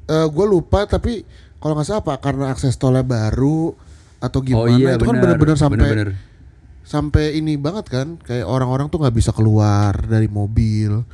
Eh 0.07 0.27
gue 0.27 0.47
lupa 0.47 0.85
tapi 0.85 1.23
kalau 1.57 1.77
nggak 1.77 1.87
salah 1.87 2.03
apa 2.03 2.15
karena 2.19 2.51
akses 2.51 2.75
tolnya 2.75 3.05
baru 3.05 3.77
atau 4.21 4.39
gimana 4.45 4.65
oh 4.65 4.69
iya 4.69 4.91
itu 4.97 5.05
kan 5.05 5.17
benar, 5.17 5.25
bener-bener 5.37 5.57
sampai 5.57 5.77
bener-bener. 5.81 6.09
sampai 6.85 7.25
ini 7.37 7.57
banget 7.57 7.89
kan 7.89 8.09
kayak 8.21 8.45
orang-orang 8.45 8.93
tuh 8.93 9.01
nggak 9.01 9.17
bisa 9.17 9.33
keluar 9.33 9.97
dari 9.97 10.29
mobil 10.29 11.05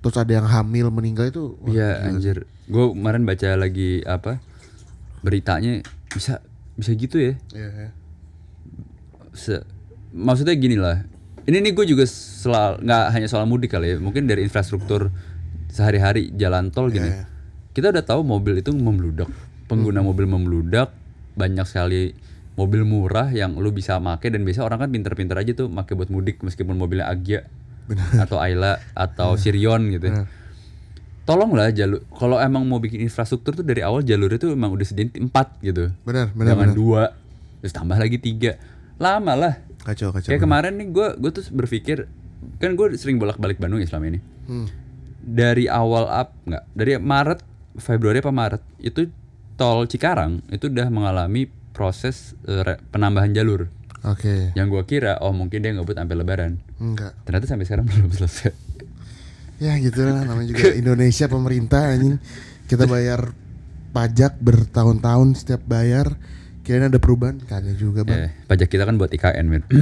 terus 0.00 0.16
ada 0.16 0.32
yang 0.32 0.48
hamil 0.48 0.88
meninggal 0.88 1.28
itu 1.28 1.56
Iya 1.64 2.08
anjir. 2.08 2.48
Gue 2.64 2.92
kemarin 2.92 3.28
baca 3.28 3.52
lagi 3.56 4.00
apa 4.04 4.40
beritanya 5.20 5.80
bisa 6.08 6.40
bisa 6.76 6.92
gitu 6.92 7.16
ya. 7.16 7.32
Iya, 7.52 7.68
iya. 7.72 7.90
Se- 9.32 9.64
maksudnya 10.12 10.54
gini 10.54 10.76
lah. 10.76 11.04
Ini 11.44 11.60
nih 11.60 11.72
gue 11.72 11.86
juga 11.86 12.04
selal 12.04 12.80
nggak 12.80 13.04
hanya 13.10 13.28
soal 13.28 13.44
mudik 13.44 13.70
kali 13.70 13.92
ya. 13.92 13.96
Mungkin 13.96 14.24
dari 14.24 14.42
infrastruktur 14.42 15.12
sehari-hari 15.68 16.32
jalan 16.32 16.68
tol 16.68 16.88
gini. 16.88 17.06
Iya. 17.06 17.28
Kita 17.70 17.90
udah 17.90 18.02
tahu 18.02 18.22
mobil 18.22 18.58
itu 18.58 18.70
membludak. 18.70 19.28
Pengguna 19.64 19.98
Hmm. 19.98 20.08
mobil 20.08 20.24
membludak 20.24 20.92
banyak 21.34 21.64
sekali 21.64 22.14
mobil 22.54 22.82
murah 22.82 23.28
yang 23.28 23.56
lu 23.56 23.68
bisa 23.68 23.98
make 23.98 24.24
dan 24.24 24.40
biasa 24.40 24.62
orang 24.62 24.78
kan 24.78 24.88
pinter-pinter 24.88 25.34
aja 25.34 25.52
tuh 25.52 25.66
make 25.66 25.90
buat 25.90 26.06
mudik 26.06 26.38
meskipun 26.38 26.74
mobilnya 26.74 27.08
Agya 27.08 27.42
atau 28.16 28.38
Ayla 28.38 28.78
atau 28.92 29.34
Sirion 29.34 29.90
gitu. 29.90 30.08
Benar. 30.08 30.30
tolonglah 31.24 31.72
jalur 31.72 32.04
kalau 32.10 32.36
emang 32.36 32.62
mau 32.62 32.76
bikin 32.76 33.00
infrastruktur 33.00 33.52
tuh 33.54 33.64
dari 33.64 33.80
awal 33.80 34.00
jalurnya 34.00 34.36
tuh 34.38 34.52
emang 34.52 34.68
udah 34.70 34.84
sediain 34.84 35.08
empat 35.10 35.56
gitu 35.58 35.88
Benar, 36.02 36.28
benar, 36.30 36.52
jangan 36.52 36.68
benar. 36.68 36.76
dua 36.76 37.02
terus 37.58 37.72
tambah 37.72 37.96
lagi 37.96 38.20
tiga 38.20 38.60
lama 38.94 39.32
lah 39.34 39.54
Kacau, 39.84 40.08
kacau. 40.10 40.26
kayak 40.26 40.40
kemarin 40.40 40.74
nih 40.74 40.88
gue 40.88 41.08
gue 41.14 41.30
tuh 41.30 41.44
berpikir 41.50 42.08
kan 42.56 42.72
gue 42.72 42.86
sering 42.94 43.16
bolak 43.16 43.36
balik 43.36 43.56
Bandung 43.56 43.78
ya 43.78 43.86
selama 43.86 44.08
ini 44.08 44.20
Hmm. 44.44 44.68
dari 45.18 45.64
awal 45.64 46.04
up 46.04 46.36
nggak 46.42 46.64
dari 46.70 46.92
Maret 46.96 47.40
Februari 47.74 48.18
apa 48.18 48.28
Maret 48.28 48.62
itu 48.78 49.08
tol 49.54 49.84
Cikarang 49.84 50.44
itu 50.48 50.66
udah 50.66 50.88
mengalami 50.88 51.44
proses 51.70 52.36
eh, 52.42 52.76
penambahan 52.86 53.30
jalur 53.30 53.68
Oke. 54.02 54.52
yang 54.52 54.68
gua 54.68 54.82
kira 54.82 55.16
oh 55.18 55.30
mungkin 55.30 55.60
dia 55.60 55.70
ngebut 55.70 55.94
sampai 55.94 56.12
Lebaran 56.14 56.60
Enggak. 56.76 57.16
ternyata 57.22 57.44
sampai 57.46 57.64
sekarang 57.64 57.84
belum 57.90 58.10
selesai 58.10 58.52
Ya 59.54 59.78
gitu 59.78 60.02
lah 60.02 60.24
namanya 60.24 60.50
juga 60.50 60.74
Indonesia 60.74 61.24
pemerintah 61.24 61.86
anjing. 61.86 62.18
Kita 62.66 62.84
bayar 62.84 63.30
pajak 63.90 64.36
bertahun-tahun 64.36 65.28
setiap 65.36 65.62
bayar. 65.62 66.18
Kirain 66.64 66.88
ada 66.88 66.96
perubahan, 66.96 67.36
kagak 67.44 67.76
juga, 67.76 68.02
Bang. 68.02 68.24
Eh, 68.24 68.30
pajak 68.48 68.66
kita 68.66 68.88
kan 68.88 68.96
buat 68.96 69.12
IKN 69.12 69.46
men 69.46 69.62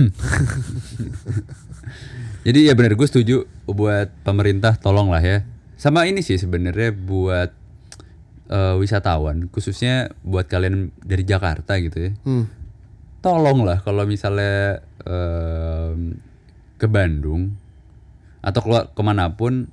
jadi 2.42 2.58
ya 2.66 2.74
benar 2.74 2.98
gue 2.98 3.06
setuju 3.06 3.46
buat 3.64 4.10
pemerintah 4.26 4.74
tolong 4.74 5.08
lah 5.08 5.22
ya 5.22 5.46
sama 5.78 6.06
ini 6.06 6.22
sih 6.22 6.34
sebenarnya 6.34 6.90
buat 6.90 7.50
eh, 8.50 8.74
wisatawan 8.78 9.46
khususnya 9.48 10.10
buat 10.22 10.50
kalian 10.50 10.90
dari 10.98 11.22
Jakarta 11.22 11.78
gitu 11.78 12.10
ya 12.10 12.12
Hmm. 12.26 12.50
tolong 13.22 13.62
lah 13.62 13.78
kalau 13.78 14.02
misalnya 14.02 14.82
em, 15.06 16.18
ke 16.74 16.90
Bandung 16.90 17.54
atau 18.42 18.58
keluar 18.58 18.90
ke 18.90 19.02
mana 19.06 19.30
pun 19.30 19.70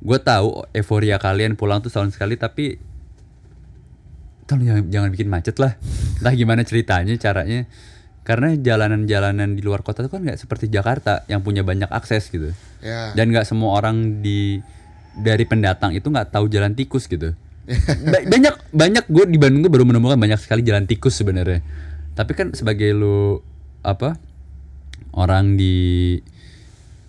gue 0.00 0.18
tahu 0.18 0.64
euforia 0.72 1.20
kalian 1.20 1.52
pulang 1.52 1.84
tuh 1.84 1.92
setahun 1.92 2.16
sekali 2.16 2.40
tapi 2.40 2.80
tolong 4.46 4.64
jangan, 4.66 4.84
jangan 4.88 5.08
bikin 5.10 5.28
macet 5.28 5.56
lah. 5.58 5.74
Entah 6.22 6.34
gimana 6.34 6.62
ceritanya 6.62 7.14
caranya. 7.18 7.66
Karena 8.26 8.58
jalanan-jalanan 8.58 9.54
di 9.54 9.62
luar 9.62 9.86
kota 9.86 10.02
itu 10.02 10.10
kan 10.10 10.26
nggak 10.26 10.38
seperti 10.38 10.66
Jakarta 10.66 11.22
yang 11.30 11.46
punya 11.46 11.62
banyak 11.62 11.86
akses 11.86 12.26
gitu. 12.30 12.50
Ya. 12.82 13.10
dan 13.18 13.32
nggak 13.34 13.48
semua 13.48 13.82
orang 13.82 14.22
di 14.22 14.62
dari 15.16 15.42
pendatang 15.48 15.96
itu 15.96 16.06
nggak 16.06 16.34
tahu 16.34 16.46
jalan 16.50 16.74
tikus 16.74 17.06
gitu. 17.06 17.34
Ba- 18.12 18.26
banyak 18.26 18.54
banyak. 18.74 19.04
Gue 19.10 19.24
di 19.30 19.38
Bandung 19.38 19.66
tuh 19.66 19.72
baru 19.72 19.86
menemukan 19.86 20.18
banyak 20.18 20.38
sekali 20.42 20.62
jalan 20.66 20.86
tikus 20.86 21.18
sebenarnya. 21.18 21.62
Tapi 22.18 22.32
kan 22.34 22.50
sebagai 22.54 22.90
lu 22.94 23.38
apa 23.86 24.18
orang 25.14 25.54
di 25.54 26.18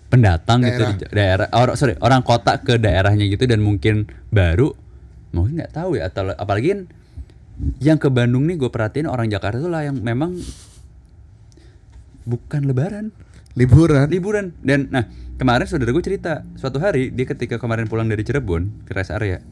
pendatang 0.08 0.64
gitu 0.64 0.82
di 0.88 0.94
daerah. 1.12 1.50
orang 1.52 1.74
sorry 1.76 1.94
orang 2.00 2.24
kota 2.24 2.62
ke 2.62 2.80
daerahnya 2.80 3.28
gitu 3.28 3.44
dan 3.44 3.60
mungkin 3.60 4.08
baru 4.32 4.72
mungkin 5.34 5.62
nggak 5.62 5.74
tahu 5.74 5.98
ya. 5.98 6.10
Atau 6.10 6.30
apalagi 6.30 6.74
kan 6.74 6.80
yang 7.82 7.98
ke 7.98 8.06
Bandung 8.10 8.46
nih 8.46 8.54
gue 8.58 8.70
perhatiin 8.70 9.10
orang 9.10 9.26
Jakarta 9.30 9.58
tuh 9.58 9.70
lah 9.70 9.82
yang 9.86 9.98
memang 9.98 10.38
bukan 12.28 12.62
lebaran 12.68 13.10
Liburan. 13.58 14.06
liburan 14.06 14.54
dan 14.62 14.86
nah 14.92 15.10
kemarin 15.34 15.66
saudara 15.66 15.90
gue 15.90 16.04
cerita 16.04 16.46
suatu 16.54 16.78
hari 16.78 17.10
dia 17.10 17.26
ketika 17.26 17.58
kemarin 17.58 17.90
pulang 17.90 18.06
dari 18.06 18.22
Cirebon 18.22 18.86
ke 18.86 18.94
rest 18.94 19.10
area 19.10 19.42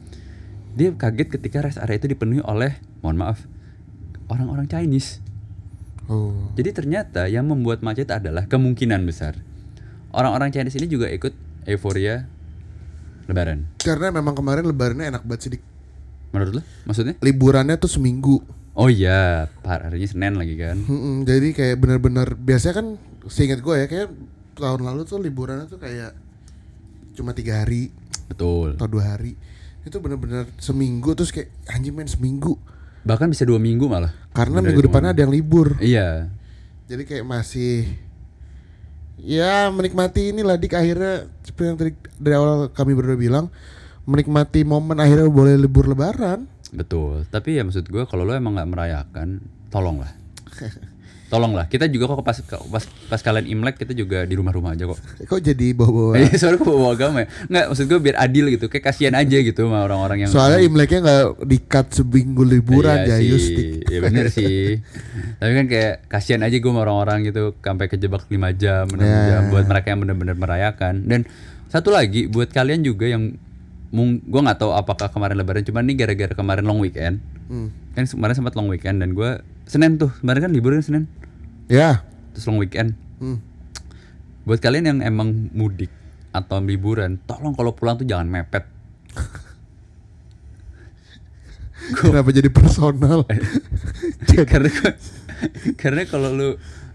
dia 0.79 0.95
kaget 0.95 1.27
ketika 1.35 1.59
rest 1.65 1.81
area 1.81 1.99
itu 1.99 2.07
dipenuhi 2.07 2.39
oleh 2.39 2.79
mohon 3.03 3.19
maaf 3.19 3.43
orang-orang 4.31 4.67
Chinese 4.67 5.23
Oh. 6.07 6.55
jadi 6.55 6.71
ternyata 6.71 7.27
yang 7.27 7.51
membuat 7.51 7.83
macet 7.83 8.07
adalah 8.07 8.47
kemungkinan 8.47 9.03
besar 9.03 9.35
orang-orang 10.15 10.55
Chinese 10.55 10.79
ini 10.79 10.87
juga 10.87 11.11
ikut 11.11 11.35
euforia 11.67 12.31
lebaran 13.27 13.67
Karena 13.75 14.07
memang 14.15 14.31
kemarin 14.31 14.63
lebarannya 14.63 15.11
enak 15.11 15.27
banget 15.27 15.39
sih. 15.43 15.59
Menurut 16.31 16.59
lo 16.59 16.61
maksudnya? 16.85 17.15
Liburannya 17.23 17.75
tuh 17.79 17.91
seminggu. 17.91 18.43
oh 18.77 18.93
iya 18.93 19.49
harinya 19.65 20.05
Senin 20.05 20.37
lagi 20.37 20.53
kan? 20.53 20.77
Mm-mm, 20.77 21.25
jadi 21.25 21.49
kayak 21.49 21.81
benar-benar 21.81 22.37
biasanya 22.37 22.75
kan 22.77 22.87
seingat 23.25 23.65
gue 23.65 23.73
ya 23.73 23.89
kayak 23.89 24.13
tahun 24.53 24.81
lalu 24.85 25.01
tuh 25.09 25.17
liburannya 25.17 25.65
tuh 25.65 25.81
kayak 25.81 26.13
cuma 27.17 27.33
tiga 27.33 27.65
hari 27.65 27.89
betul. 28.29 28.77
atau 28.77 28.85
dua 28.85 29.17
hari. 29.17 29.33
Itu 29.81 29.97
benar-benar 29.97 30.45
seminggu 30.61 31.17
terus 31.17 31.33
kayak 31.33 31.49
anjing 31.73 31.95
main 31.97 32.05
seminggu. 32.05 32.53
Bahkan 33.01 33.33
bisa 33.33 33.47
dua 33.47 33.57
minggu 33.57 33.89
malah. 33.89 34.13
Karena 34.35 34.61
Dari 34.61 34.69
minggu 34.69 34.81
depannya 34.85 35.15
ada 35.15 35.21
yang 35.25 35.33
libur. 35.33 35.79
Iya. 35.81 36.29
Jadi 36.85 37.03
kayak 37.07 37.25
masih 37.25 37.87
ya 39.17 39.73
menikmati 39.73 40.35
inilah 40.35 40.59
dik. 40.59 40.77
Akhirnya 40.77 41.25
seperti 41.41 41.65
yang 41.65 41.77
tadi 41.79 41.91
dari 42.21 42.35
awal 42.37 42.69
kami 42.75 42.93
berdua 42.93 43.17
bilang 43.17 43.49
menikmati 44.07 44.63
momen 44.63 44.97
akhirnya 44.97 45.27
boleh 45.27 45.53
libur 45.55 45.85
lebaran 45.85 46.47
Betul, 46.67 47.23
tapi 47.27 47.55
ya 47.55 47.63
maksud 47.63 47.85
gue 47.85 48.03
kalau 48.03 48.23
lo 48.23 48.31
emang 48.31 48.51
nggak 48.53 48.67
merayakan, 48.67 49.39
tolonglah, 49.67 50.11
tolonglah. 51.31 51.67
Kita 51.67 51.87
juga 51.87 52.07
kok 52.09 52.23
pas 52.23 52.35
pas 52.43 52.83
pas 52.83 53.21
kalian 53.21 53.47
imlek 53.49 53.75
kita 53.77 53.91
juga 53.91 54.23
di 54.23 54.35
rumah-rumah 54.35 54.75
aja 54.75 54.83
kok. 54.83 54.99
kok 55.31 55.39
jadi 55.39 55.71
bawa-bawa 55.71 56.19
Iya, 56.19 56.35
soalnya 56.39 56.59
kok 56.59 56.67
bawa 56.69 56.91
agama 56.91 57.17
ya. 57.23 57.27
Nggak, 57.47 57.65
maksud 57.67 57.85
gue 57.85 57.99
biar 58.01 58.17
adil 58.17 58.45
gitu, 58.51 58.65
kayak 58.67 58.83
kasihan 58.85 59.15
aja 59.15 59.37
gitu 59.37 59.59
sama 59.63 59.79
orang-orang 59.81 60.17
yang. 60.23 60.31
soalnya 60.31 60.59
imleknya 60.59 60.99
nggak 61.03 61.23
dikat 61.47 61.87
seminggu 61.93 62.43
liburan 62.43 62.97
Iya 63.07 63.15
sih, 63.15 63.31
dik 63.55 63.69
Iya 63.87 63.99
bener 64.03 64.25
sih. 64.27 64.83
Tapi 65.39 65.51
kan 65.53 65.65
kayak 65.67 65.93
kasihan 66.07 66.41
aja 66.43 66.55
gue 66.55 66.67
sama 66.67 66.83
orang-orang 66.83 67.23
gitu 67.23 67.55
sampai 67.59 67.87
kejebak 67.87 68.27
5 68.27 68.35
jam, 68.55 68.85
6 68.87 68.99
Ya. 68.99 69.19
jam 69.23 69.41
buat 69.51 69.63
mereka 69.63 69.87
yang 69.91 70.03
benar-benar 70.03 70.35
merayakan. 70.35 71.07
Dan 71.07 71.23
satu 71.67 71.91
lagi 71.91 72.27
buat 72.27 72.51
kalian 72.51 72.83
juga 72.83 73.07
yang 73.07 73.39
mung 73.87 74.19
gue 74.19 74.41
nggak 74.43 74.59
tahu 74.59 74.75
apakah 74.75 75.07
kemarin 75.07 75.39
lebaran 75.39 75.63
cuman 75.63 75.87
nih 75.87 75.95
gara-gara 75.95 76.33
kemarin 76.35 76.65
long 76.67 76.79
weekend. 76.79 77.23
Hmm. 77.47 77.71
Kan 77.95 78.05
kemarin 78.05 78.35
sempat 78.35 78.53
long 78.53 78.67
weekend 78.67 78.99
dan 78.99 79.15
gue 79.15 79.39
Senin 79.67 79.99
tuh, 79.99 80.11
kemarin 80.23 80.47
kan 80.47 80.51
libur 80.51 80.71
kan 80.75 80.83
Senin. 80.83 81.03
ya 81.67 82.03
Terus 82.35 82.47
long 82.47 82.59
weekend. 82.59 82.95
Hmm. 83.19 83.39
Buat 84.47 84.63
kalian 84.63 84.85
yang 84.87 84.99
emang 85.03 85.51
mudik 85.51 85.91
atau 86.31 86.63
liburan, 86.63 87.19
tolong 87.27 87.51
kalau 87.51 87.75
pulang 87.75 87.99
tuh 87.99 88.07
jangan 88.07 88.27
mepet. 88.27 88.63
kenapa 91.97 92.29
jadi 92.35 92.49
personal 92.51 93.23
karena 94.51 94.67
gua- 94.67 94.97
karena 95.79 96.01
kalau 96.03 96.29
lu 96.33 96.49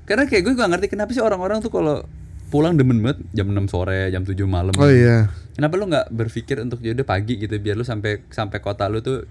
karena 0.04 0.26
kayak 0.26 0.42
gue 0.44 0.52
gak 0.58 0.70
ngerti 0.74 0.86
kenapa 0.90 1.14
sih 1.14 1.22
orang-orang 1.22 1.62
tuh 1.62 1.72
kalau 1.72 2.04
pulang 2.52 2.76
demen 2.76 3.00
banget 3.00 3.24
jam 3.32 3.48
6 3.48 3.72
sore, 3.72 4.12
jam 4.12 4.22
7 4.22 4.36
malam. 4.44 4.76
oh 4.76 4.90
iya 4.92 5.32
Kenapa 5.52 5.80
lu 5.80 5.88
nggak 5.88 6.12
berpikir 6.12 6.60
untuk 6.60 6.84
yaudah 6.84 7.04
pagi 7.04 7.40
gitu 7.40 7.56
biar 7.56 7.76
lu 7.76 7.84
sampai 7.84 8.20
sampai 8.28 8.60
kota 8.60 8.84
lu 8.86 9.00
tuh 9.00 9.24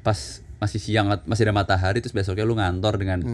pas 0.00 0.16
masih 0.60 0.76
siang 0.76 1.08
masih 1.24 1.48
ada 1.48 1.56
matahari 1.56 2.04
terus 2.04 2.12
besoknya 2.12 2.44
lu 2.44 2.52
ngantor 2.52 3.00
dengan 3.00 3.24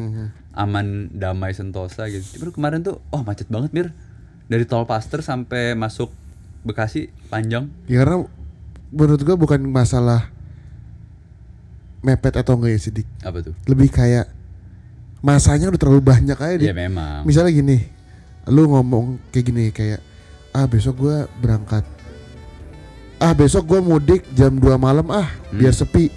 aman 0.55 1.11
damai 1.11 1.51
sentosa 1.51 2.07
gitu. 2.07 2.39
Cuma 2.39 2.55
kemarin 2.55 2.87
tuh 2.87 3.03
oh 3.11 3.23
macet 3.23 3.51
banget 3.51 3.75
mir 3.75 3.87
dari 4.47 4.63
tol 4.63 4.87
Paster 4.87 5.23
sampai 5.23 5.75
masuk 5.75 6.15
Bekasi 6.63 7.11
panjang. 7.31 7.71
Ya 7.87 8.03
karena 8.03 8.27
menurut 8.91 9.23
gua 9.23 9.39
bukan 9.39 9.63
masalah 9.67 10.35
mepet 12.03 12.35
atau 12.35 12.59
enggak 12.59 12.75
ya 12.75 12.81
sidik. 12.81 13.07
Apa 13.23 13.39
tuh? 13.43 13.55
Lebih 13.67 13.91
kayak 13.91 14.27
masanya 15.23 15.71
udah 15.71 15.81
terlalu 15.81 16.03
banyak 16.03 16.39
aja 16.39 16.59
Iya 16.59 16.75
memang. 16.75 17.23
Misalnya 17.23 17.51
gini, 17.51 17.87
lu 18.47 18.67
ngomong 18.67 19.19
kayak 19.29 19.45
gini 19.45 19.65
kayak 19.69 20.01
ah 20.51 20.65
besok 20.65 20.99
gua 20.99 21.17
berangkat. 21.37 21.83
Ah 23.17 23.33
besok 23.33 23.67
gua 23.67 23.81
mudik 23.81 24.23
jam 24.33 24.53
2 24.53 24.77
malam 24.77 25.07
ah 25.11 25.27
Hmm. 25.51 25.59
biar 25.59 25.73
sepi. 25.73 26.09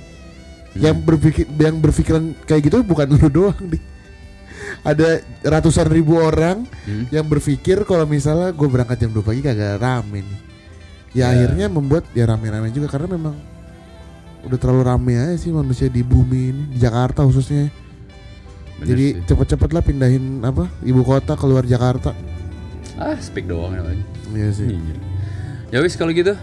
Yang 0.78 0.98
berpikir 1.02 1.46
yang 1.50 1.76
berpikiran 1.78 2.24
kayak 2.46 2.62
gitu 2.66 2.82
bukan 2.82 3.10
lu 3.14 3.28
doang 3.28 3.58
dik. 3.66 3.82
Ada 4.80 5.20
ratusan 5.42 5.90
ribu 5.90 6.16
orang 6.16 6.64
Hmm. 6.86 7.10
yang 7.10 7.26
berpikir 7.26 7.82
kalau 7.84 8.06
misalnya 8.06 8.50
gue 8.50 8.68
berangkat 8.68 8.98
jam 9.00 9.12
2 9.12 9.20
pagi 9.20 9.42
kagak 9.42 9.78
rame 9.78 10.22
nih. 10.22 10.40
Ya, 11.10 11.26
Ya. 11.26 11.26
akhirnya 11.34 11.66
membuat 11.68 12.06
ya 12.14 12.24
rame-rame 12.24 12.70
juga 12.70 12.86
karena 12.86 13.10
memang 13.10 13.34
udah 14.40 14.56
terlalu 14.56 14.84
rame 14.86 15.14
aja 15.18 15.36
sih 15.36 15.50
manusia 15.50 15.90
di 15.90 16.00
bumi 16.00 16.42
ini 16.48 16.64
di 16.70 16.78
Jakarta 16.78 17.26
khususnya. 17.26 17.74
Bener 18.80 18.96
Jadi 18.96 19.06
cepet-cepet 19.28 19.70
lah 19.76 19.84
pindahin 19.84 20.40
apa 20.40 20.72
ibu 20.88 21.04
kota 21.04 21.36
keluar 21.36 21.68
Jakarta. 21.68 22.16
ah 23.00 23.16
speak 23.20 23.48
doang 23.48 23.76
namanya. 23.76 24.04
Iya 24.36 24.50
sih. 24.52 24.68
Iya. 24.76 24.96
Ya 25.72 25.78
wis 25.80 25.96
kalau 25.96 26.12
gitu. 26.12 26.36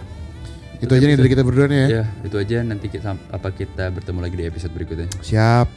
Itu 0.80 0.92
aja 0.92 1.04
nih 1.04 1.16
dari 1.16 1.28
kita 1.32 1.44
berdua 1.44 1.68
nih 1.68 1.78
ya. 1.84 1.88
Ya, 2.00 2.04
itu 2.24 2.36
aja 2.36 2.60
nanti 2.64 2.88
kita 2.88 3.16
apa 3.32 3.48
kita 3.52 3.92
bertemu 3.92 4.18
lagi 4.20 4.36
di 4.40 4.44
episode 4.48 4.72
berikutnya. 4.72 5.08
Siap. 5.20 5.68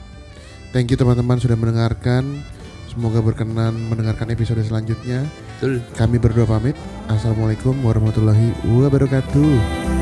Thank 0.71 0.91
you 0.91 0.97
teman-teman 0.99 1.39
sudah 1.39 1.55
mendengarkan. 1.59 2.43
Semoga 2.91 3.19
berkenan 3.23 3.75
mendengarkan 3.87 4.27
episode 4.31 4.59
selanjutnya. 4.63 5.23
Betul. 5.59 5.83
Kami 5.95 6.15
berdua 6.19 6.47
pamit. 6.47 6.75
Assalamualaikum 7.07 7.75
warahmatullahi 7.83 8.55
wabarakatuh. 8.67 9.98